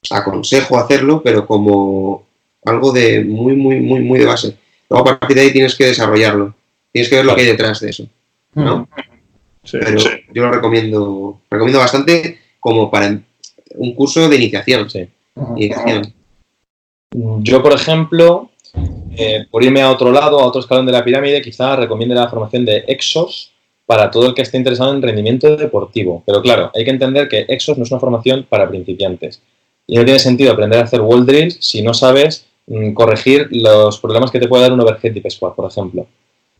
aconsejo 0.10 0.78
hacerlo, 0.78 1.22
pero 1.24 1.46
como 1.46 2.26
algo 2.66 2.92
de 2.92 3.24
muy, 3.24 3.56
muy, 3.56 3.80
muy, 3.80 4.02
muy 4.02 4.20
de 4.20 4.26
base. 4.26 4.58
Luego 4.90 5.10
a 5.10 5.20
partir 5.20 5.38
de 5.38 5.44
ahí 5.44 5.52
tienes 5.52 5.76
que 5.76 5.86
desarrollarlo, 5.86 6.54
tienes 6.92 7.10
que 7.10 7.18
ver 7.18 7.26
lo 7.26 7.36
que 7.36 7.42
hay 7.42 7.48
detrás 7.48 7.80
de 7.80 7.90
eso, 7.90 8.08
¿no? 8.56 8.88
Pero 9.72 9.98
yo 10.34 10.44
lo 10.44 10.52
recomiendo, 10.52 11.42
recomiendo 11.50 11.80
bastante 11.80 12.40
como 12.60 12.90
para 12.90 13.20
un 13.76 13.96
curso 13.96 14.28
de 14.28 14.36
iniciación. 14.36 14.88
Yo, 17.12 17.64
por 17.64 17.74
ejemplo, 17.74 18.50
eh, 19.18 19.46
por 19.50 19.64
irme 19.64 19.82
a 19.82 19.92
otro 19.92 20.12
lado, 20.12 20.40
a 20.40 20.46
otro 20.46 20.62
escalón 20.62 20.86
de 20.86 20.92
la 20.92 21.04
pirámide, 21.04 21.42
quizá 21.42 21.76
recomiende 21.76 22.16
la 22.16 22.30
formación 22.30 22.66
de 22.66 22.84
Exos 22.88 23.52
para 23.86 24.12
todo 24.12 24.28
el 24.28 24.36
que 24.36 24.44
esté 24.44 24.58
interesado 24.58 24.94
en 24.94 25.02
rendimiento 25.02 25.56
deportivo. 25.58 26.22
Pero 26.26 26.42
claro, 26.42 26.72
hay 26.76 26.86
que 26.86 26.92
entender 26.92 27.28
que 27.28 27.46
Exos 27.48 27.78
no 27.78 27.84
es 27.84 27.92
una 27.92 28.00
formación 28.00 28.46
para 28.48 28.70
principiantes. 28.70 29.42
Y 29.88 29.96
no 29.96 30.06
tiene 30.06 30.20
sentido 30.20 30.52
aprender 30.52 30.80
a 30.80 30.84
hacer 30.84 31.02
wall 31.02 31.26
drills 31.26 31.58
si 31.60 31.82
no 31.82 31.96
sabes 31.96 32.46
mm, 32.68 32.94
corregir 32.94 33.48
los 33.50 34.00
problemas 34.00 34.30
que 34.30 34.40
te 34.40 34.48
puede 34.48 34.64
dar 34.64 34.74
un 34.74 34.82
overhead 34.82 35.14
deep 35.14 35.30
squat, 35.32 35.56
por 35.56 35.70
ejemplo. 35.70 36.06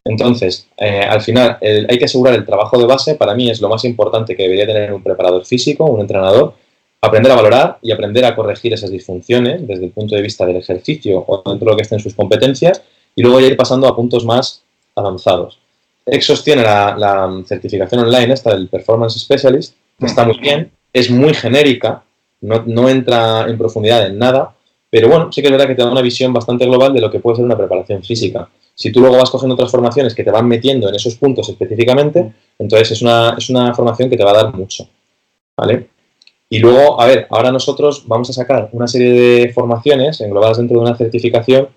Entonces, 0.10 0.68
eh, 0.76 1.02
al 1.08 1.22
final, 1.22 1.60
hay 1.62 2.00
que 2.00 2.06
asegurar 2.06 2.34
el 2.34 2.44
trabajo 2.44 2.80
de 2.80 2.88
base. 2.88 3.14
Para 3.14 3.36
mí 3.36 3.48
es 3.48 3.62
lo 3.62 3.70
más 3.70 3.86
importante 3.86 4.36
que 4.36 4.42
debería 4.42 4.66
tener 4.66 4.92
un 4.92 5.04
preparador 5.04 5.46
físico, 5.46 5.86
un 5.86 6.02
entrenador. 6.02 6.56
Aprender 7.00 7.32
a 7.32 7.36
valorar 7.36 7.78
y 7.84 7.92
aprender 7.92 8.26
a 8.26 8.36
corregir 8.36 8.74
esas 8.74 8.90
disfunciones 8.90 9.66
desde 9.68 9.86
el 9.86 9.92
punto 9.92 10.16
de 10.16 10.24
vista 10.24 10.48
del 10.48 10.58
ejercicio 10.58 11.24
o 11.28 11.44
dentro 11.46 11.66
de 11.66 11.72
lo 11.72 11.76
que 11.78 11.84
esté 11.84 11.96
en 11.96 12.02
sus 12.02 12.16
competencias 12.16 12.82
y 13.16 13.22
luego 13.22 13.40
ya 13.40 13.48
ir 13.48 13.56
pasando 13.56 13.88
a 13.88 13.96
puntos 13.96 14.26
más 14.26 14.64
avanzados. 14.96 15.60
Exos 16.08 16.44
tiene 16.44 16.64
la, 16.64 17.44
certificación 17.46 18.02
online 18.02 18.34
esta 18.34 18.50
del 18.52 18.68
Performance 18.68 19.20
Specialist, 19.20 19.76
que 20.00 20.08
está 20.08 20.26
muy 20.26 20.40
bien, 20.40 20.72
es 20.92 21.12
muy 21.12 21.36
genérica, 21.36 22.04
no 22.42 22.90
entra 22.90 23.46
en 23.48 23.58
profundidad 23.60 24.08
en 24.08 24.18
nada, 24.18 24.56
pero 24.90 25.08
bueno, 25.08 25.32
sí 25.32 25.42
que 25.42 25.48
es 25.48 25.52
verdad 25.52 25.68
que 25.68 25.76
te 25.76 25.84
da 25.84 25.92
una 25.92 26.02
visión 26.02 26.34
bastante 26.34 26.66
global 26.66 26.94
de 26.94 27.02
lo 27.02 27.12
que 27.12 27.20
puede 27.20 27.38
ser 27.38 27.46
una 27.46 27.58
preparación 27.58 28.04
física. 28.04 28.50
Si 28.74 28.92
tú 28.92 29.02
luego 29.02 29.18
vas 29.18 29.30
cogiendo 29.30 29.56
otras 29.56 29.72
formaciones 29.72 30.16
que 30.16 30.24
te 30.24 30.32
van 30.32 30.48
metiendo 30.48 30.90
en 30.90 30.96
esos 30.96 31.16
puntos 31.16 31.50
específicamente, 31.50 32.34
entonces 32.58 32.92
es 32.92 33.02
una, 33.02 33.36
es 33.38 33.50
una 33.50 33.74
formación 33.74 34.10
que 34.10 34.18
te 34.18 34.24
va 34.24 34.32
a 34.32 34.44
dar 34.44 34.56
mucho. 34.56 34.88
¿Vale? 35.58 35.90
Y 36.50 36.60
luego, 36.60 37.00
a 37.00 37.06
ver, 37.06 37.28
ahora 37.30 37.52
nosotros 37.52 38.04
vamos 38.08 38.30
a 38.30 38.34
sacar 38.34 38.70
una 38.72 38.88
serie 38.88 39.12
de 39.12 39.54
formaciones 39.54 40.20
englobadas 40.22 40.58
dentro 40.58 40.80
de 40.80 40.86
una 40.86 40.98
certificación 40.98 41.70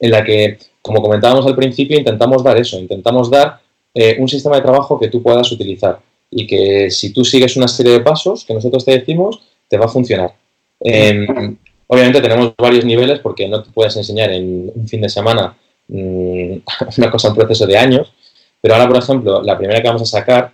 en 0.00 0.10
la 0.10 0.24
que, 0.24 0.58
como 0.80 1.02
comentábamos 1.02 1.46
al 1.46 1.56
principio, 1.56 1.98
intentamos 1.98 2.42
dar 2.42 2.56
eso, 2.56 2.78
intentamos 2.78 3.30
dar 3.30 3.60
eh, 3.92 4.16
un 4.18 4.28
sistema 4.28 4.56
de 4.56 4.62
trabajo 4.62 4.98
que 4.98 5.08
tú 5.08 5.22
puedas 5.22 5.50
utilizar 5.52 5.98
y 6.30 6.46
que 6.46 6.90
si 6.90 7.12
tú 7.12 7.24
sigues 7.24 7.56
una 7.56 7.68
serie 7.68 7.92
de 7.92 8.00
pasos 8.00 8.44
que 8.44 8.54
nosotros 8.54 8.84
te 8.84 8.92
decimos, 8.92 9.40
te 9.68 9.76
va 9.76 9.86
a 9.86 9.88
funcionar. 9.88 10.34
Em, 10.80 11.56
obviamente 11.86 12.20
tenemos 12.20 12.54
varios 12.56 12.84
niveles 12.84 13.20
porque 13.20 13.48
no 13.48 13.62
te 13.62 13.70
puedes 13.70 13.96
enseñar 13.96 14.30
en 14.30 14.72
un 14.74 14.88
fin 14.88 15.00
de 15.00 15.08
semana 15.08 15.56
mm, 15.88 16.56
una 16.98 17.10
cosa, 17.10 17.28
un 17.30 17.36
proceso 17.36 17.66
de 17.66 17.76
años, 17.76 18.12
pero 18.60 18.74
ahora, 18.74 18.88
por 18.88 18.96
ejemplo, 18.98 19.42
la 19.42 19.56
primera 19.56 19.80
que 19.80 19.88
vamos 19.88 20.02
a 20.02 20.06
sacar, 20.06 20.52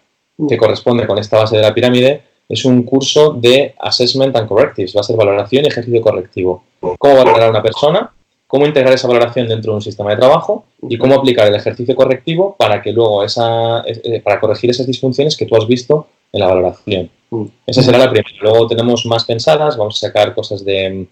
que 0.48 0.56
corresponde 0.56 1.06
con 1.06 1.18
esta 1.18 1.38
base 1.38 1.56
de 1.56 1.62
la 1.62 1.74
pirámide, 1.74 2.22
es 2.48 2.64
un 2.64 2.82
curso 2.82 3.32
de 3.32 3.74
Assessment 3.78 4.36
and 4.36 4.48
Correctives, 4.48 4.94
va 4.94 5.00
a 5.00 5.04
ser 5.04 5.16
valoración 5.16 5.64
y 5.64 5.68
ejercicio 5.68 6.02
correctivo. 6.02 6.64
¿Cómo 6.80 7.16
valorar 7.16 7.46
a 7.46 7.50
una 7.50 7.62
persona? 7.62 8.12
cómo 8.52 8.66
integrar 8.66 8.92
esa 8.92 9.08
valoración 9.08 9.48
dentro 9.48 9.72
de 9.72 9.76
un 9.76 9.82
sistema 9.82 10.10
de 10.10 10.18
trabajo 10.18 10.66
y 10.86 10.98
cómo 10.98 11.14
aplicar 11.14 11.46
el 11.46 11.54
ejercicio 11.54 11.96
correctivo 11.96 12.54
para 12.58 12.82
que 12.82 12.92
luego 12.92 13.24
esa, 13.24 13.82
eh, 13.86 14.20
para 14.20 14.38
corregir 14.38 14.68
esas 14.68 14.86
disfunciones 14.86 15.38
que 15.38 15.46
tú 15.46 15.56
has 15.56 15.66
visto 15.66 16.06
en 16.30 16.40
la 16.40 16.48
valoración. 16.48 17.10
Esa 17.66 17.82
será 17.82 17.96
la 17.96 18.10
primera. 18.10 18.28
Luego 18.42 18.66
tenemos 18.66 19.06
más 19.06 19.24
pensadas, 19.24 19.78
vamos 19.78 19.96
a 19.96 20.06
sacar 20.06 20.34
cosas 20.34 20.62
de, 20.66 21.06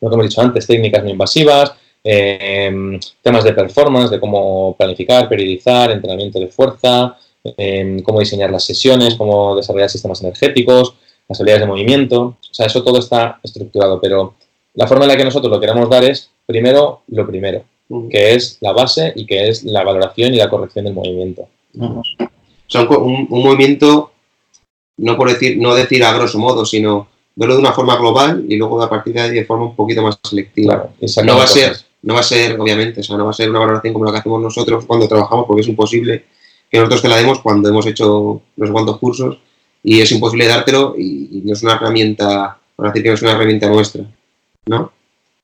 lo 0.00 0.08
que 0.08 0.14
hemos 0.14 0.28
dicho 0.28 0.40
antes, 0.40 0.66
técnicas 0.66 1.02
no 1.02 1.10
invasivas, 1.10 1.72
em, 2.04 2.98
temas 3.22 3.44
de 3.44 3.52
performance, 3.52 4.10
de 4.10 4.20
cómo 4.20 4.74
planificar, 4.76 5.28
periodizar, 5.28 5.90
entrenamiento 5.90 6.38
de 6.38 6.48
fuerza, 6.48 7.16
em, 7.56 8.02
cómo 8.02 8.20
diseñar 8.20 8.50
las 8.50 8.64
sesiones, 8.64 9.14
cómo 9.14 9.56
desarrollar 9.56 9.90
sistemas 9.90 10.22
energéticos, 10.22 10.94
las 11.28 11.40
habilidades 11.40 11.62
de 11.62 11.72
movimiento. 11.72 12.22
O 12.22 12.54
sea, 12.54 12.66
eso 12.66 12.82
todo 12.82 12.98
está 12.98 13.40
estructurado, 13.42 14.00
pero 14.00 14.34
la 14.74 14.86
forma 14.86 15.04
en 15.04 15.08
la 15.08 15.16
que 15.16 15.24
nosotros 15.24 15.50
lo 15.50 15.60
queremos 15.60 15.88
dar 15.88 16.04
es 16.04 16.30
primero 16.44 17.02
lo 17.08 17.26
primero, 17.26 17.64
que 18.10 18.34
es 18.34 18.58
la 18.60 18.72
base 18.72 19.12
y 19.16 19.26
que 19.26 19.48
es 19.48 19.64
la 19.64 19.82
valoración 19.82 20.34
y 20.34 20.36
la 20.36 20.48
corrección 20.48 20.84
del 20.84 20.94
movimiento. 20.94 21.48
O 21.78 22.02
sea, 22.68 22.82
un, 22.88 23.26
movimiento, 23.30 24.12
no 24.98 25.16
por 25.16 25.30
decir, 25.30 25.58
no 25.58 25.74
decir 25.74 26.04
a 26.04 26.12
grosso 26.12 26.38
modo, 26.38 26.64
sino 26.64 27.08
verlo 27.36 27.54
de 27.54 27.60
una 27.60 27.72
forma 27.72 27.96
global 27.96 28.44
y 28.48 28.56
luego 28.56 28.82
a 28.82 28.88
partir 28.88 29.12
de 29.12 29.20
ahí 29.20 29.30
de 29.30 29.44
forma 29.44 29.66
un 29.66 29.76
poquito 29.76 30.02
más 30.02 30.18
selectiva. 30.24 30.88
no 31.22 31.36
va 31.36 31.44
a 31.44 31.46
ser, 31.46 31.76
no 32.02 32.14
va 32.14 32.20
a 32.20 32.24
ser, 32.24 32.58
obviamente, 32.58 33.00
o 33.00 33.02
sea, 33.02 33.16
no 33.16 33.24
va 33.24 33.30
a 33.30 33.34
ser 33.34 33.50
una 33.50 33.58
valoración 33.58 33.92
como 33.92 34.06
la 34.06 34.12
que 34.12 34.18
hacemos 34.18 34.40
nosotros 34.40 34.86
cuando 34.86 35.06
trabajamos, 35.06 35.44
porque 35.46 35.60
es 35.60 35.68
imposible 35.68 36.24
que 36.70 36.78
nosotros 36.78 37.02
te 37.02 37.08
la 37.08 37.18
demos 37.18 37.40
cuando 37.40 37.68
hemos 37.68 37.86
hecho 37.86 38.40
los 38.56 38.70
cuantos 38.70 38.98
cursos 38.98 39.38
y 39.82 40.00
es 40.00 40.10
imposible 40.10 40.48
dártelo 40.48 40.94
y, 40.98 41.42
no 41.44 41.52
es 41.52 41.62
una 41.62 41.74
herramienta, 41.74 42.58
para 42.74 42.90
decir 42.90 43.02
que 43.02 43.08
no 43.10 43.14
es 43.14 43.22
una 43.22 43.32
herramienta 43.32 43.68
nuestra, 43.68 44.04
¿no? 44.66 44.92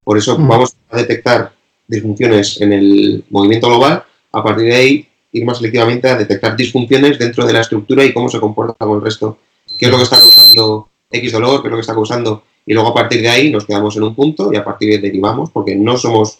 Por 0.02 0.18
eso 0.18 0.36
vamos 0.36 0.74
a 0.90 0.96
detectar 0.96 1.52
disfunciones 1.86 2.60
en 2.60 2.72
el 2.72 3.24
movimiento 3.28 3.68
global, 3.68 4.02
a 4.32 4.42
partir 4.42 4.64
de 4.64 4.74
ahí 4.74 5.08
ir 5.30 5.44
más 5.44 5.58
selectivamente 5.58 6.08
a 6.08 6.16
detectar 6.16 6.56
disfunciones 6.56 7.18
dentro 7.18 7.46
de 7.46 7.52
la 7.52 7.60
estructura 7.60 8.04
y 8.04 8.12
cómo 8.12 8.28
se 8.28 8.40
comporta 8.40 8.74
con 8.84 8.96
el 8.96 9.02
resto, 9.02 9.38
qué 9.78 9.86
es 9.86 9.90
lo 9.90 9.98
que 9.98 10.04
está 10.04 10.18
causando 10.18 10.88
X 11.12 11.32
dolor, 11.32 11.62
qué 11.62 11.68
es 11.68 11.70
lo 11.70 11.76
que 11.76 11.82
está 11.82 11.94
causando, 11.94 12.42
y 12.64 12.74
luego 12.74 12.90
a 12.90 12.94
partir 12.94 13.20
de 13.20 13.28
ahí 13.28 13.50
nos 13.50 13.66
quedamos 13.66 13.96
en 13.96 14.04
un 14.04 14.14
punto 14.14 14.52
y 14.52 14.56
a 14.56 14.64
partir 14.64 14.88
de 14.88 14.96
ahí 14.96 15.02
derivamos, 15.02 15.50
porque 15.50 15.74
no 15.74 15.96
somos, 15.96 16.38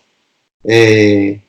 eh, 0.64 1.40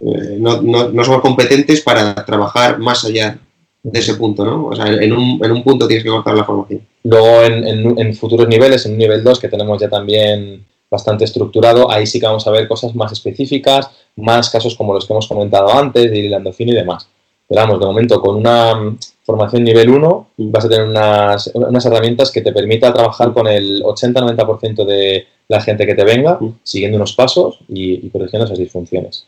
eh, 0.00 0.36
no, 0.38 1.04
somos 1.04 1.20
competentes 1.20 1.80
para 1.80 2.14
trabajar 2.24 2.78
más 2.78 3.04
allá 3.04 3.38
de 3.82 3.98
ese 3.98 4.14
punto, 4.14 4.44
¿no? 4.44 4.66
O 4.66 4.76
sea, 4.76 4.86
en 4.86 5.12
un, 5.12 5.42
en 5.42 5.52
un 5.52 5.62
punto 5.62 5.86
tienes 5.86 6.04
que 6.04 6.10
cortar 6.10 6.34
la 6.34 6.44
formación. 6.44 6.86
Luego, 7.02 7.42
en, 7.44 8.14
futuros 8.14 8.46
niveles, 8.46 8.84
en 8.84 8.92
un 8.92 8.98
nivel 8.98 9.24
2, 9.24 9.40
que 9.40 9.48
tenemos 9.48 9.80
ya 9.80 9.88
también 9.88 10.66
bastante 10.90 11.24
estructurado, 11.24 11.90
ahí 11.90 12.06
sí 12.06 12.20
que 12.20 12.26
vamos 12.26 12.46
a 12.46 12.50
ver 12.50 12.68
cosas 12.68 12.94
más 12.94 13.12
específicas, 13.12 13.90
más 14.16 14.50
casos 14.50 14.74
como 14.74 14.92
los 14.92 15.06
que 15.06 15.12
hemos 15.14 15.26
comentado 15.26 15.72
antes, 15.72 16.10
de 16.10 16.18
hilando 16.18 16.52
fino 16.52 16.72
y 16.72 16.74
demás. 16.74 17.08
Pero 17.50 17.62
vamos, 17.62 17.80
de 17.80 17.86
momento, 17.86 18.20
con 18.20 18.36
una 18.36 18.76
mm, 18.76 18.98
formación 19.24 19.64
nivel 19.64 19.90
1 19.90 20.28
vas 20.38 20.64
a 20.64 20.68
tener 20.68 20.88
unas, 20.88 21.50
unas 21.52 21.84
herramientas 21.84 22.30
que 22.30 22.42
te 22.42 22.52
permita 22.52 22.94
trabajar 22.94 23.32
con 23.32 23.48
el 23.48 23.82
80-90% 23.82 24.86
de 24.86 25.26
la 25.48 25.60
gente 25.60 25.84
que 25.84 25.96
te 25.96 26.04
venga, 26.04 26.38
siguiendo 26.62 26.96
unos 26.96 27.12
pasos 27.14 27.58
y, 27.68 28.08
corrigiendo 28.10 28.46
esas 28.46 28.58
disfunciones. 28.58 29.26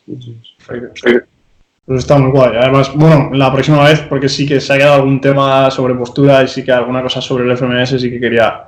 Pues 1.85 1.99
está 1.99 2.17
muy 2.17 2.31
guay. 2.31 2.53
Además, 2.57 2.91
bueno, 2.95 3.29
la 3.33 3.51
próxima 3.51 3.83
vez, 3.83 3.99
porque 4.07 4.29
sí 4.29 4.47
que 4.47 4.61
se 4.61 4.71
ha 4.71 4.77
quedado 4.77 4.95
algún 4.95 5.19
tema 5.19 5.69
sobre 5.69 5.93
postura 5.95 6.41
y 6.41 6.47
sí 6.47 6.63
que 6.63 6.71
alguna 6.71 7.03
cosa 7.03 7.19
sobre 7.19 7.43
el 7.43 7.57
FMS 7.57 8.01
sí 8.01 8.09
que 8.09 8.21
quería 8.21 8.67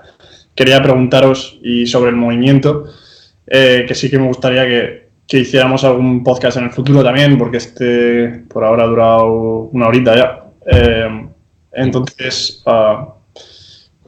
quería 0.53 0.81
preguntaros 0.81 1.59
y 1.61 1.85
sobre 1.85 2.09
el 2.09 2.15
movimiento, 2.15 2.85
eh, 3.45 3.85
que 3.87 3.93
sí 3.93 4.09
que 4.09 4.17
me 4.17 4.27
gustaría 4.27 4.65
que, 4.65 5.04
hiciéramos 5.31 5.83
algún 5.83 6.23
podcast 6.23 6.57
en 6.57 6.65
el 6.65 6.71
futuro 6.71 7.03
también, 7.03 7.37
porque 7.37 7.57
este 7.57 8.43
por 8.47 8.63
ahora 8.63 8.83
ha 8.83 8.87
durado 8.87 9.25
una 9.71 9.87
horita 9.87 10.15
ya. 10.15 10.45
Eh, 10.65 11.27
entonces, 11.73 12.61
ah, 12.65 13.15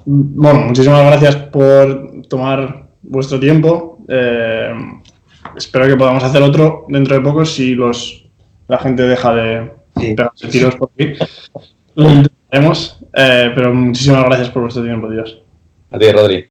bueno, 0.06 0.62
muchísimas 0.68 1.06
gracias 1.06 1.36
por 1.36 2.22
tomar 2.30 2.88
vuestro 3.02 3.40
tiempo. 3.40 4.00
Eh, 4.08 4.74
espero 5.56 5.88
que 5.88 5.98
podamos 5.98 6.24
hacer 6.24 6.42
otro 6.42 6.86
dentro 6.88 7.16
de 7.16 7.22
poco 7.22 7.46
si 7.46 7.76
los 7.76 8.26
la 8.68 8.78
gente 8.78 9.04
deja 9.04 9.34
de 9.34 9.72
pegarse 9.96 10.48
tiros 10.48 10.76
por 10.76 10.92
aquí. 10.94 11.14
Lo 11.96 12.12
intentaremos, 12.12 13.00
pero 13.12 13.74
muchísimas 13.74 14.26
gracias 14.26 14.50
por 14.50 14.64
vuestro 14.64 14.84
tiempo, 14.84 15.10
Dios. 15.10 15.42
A 15.90 15.98
ti, 15.98 16.12
Rodri. 16.12 16.46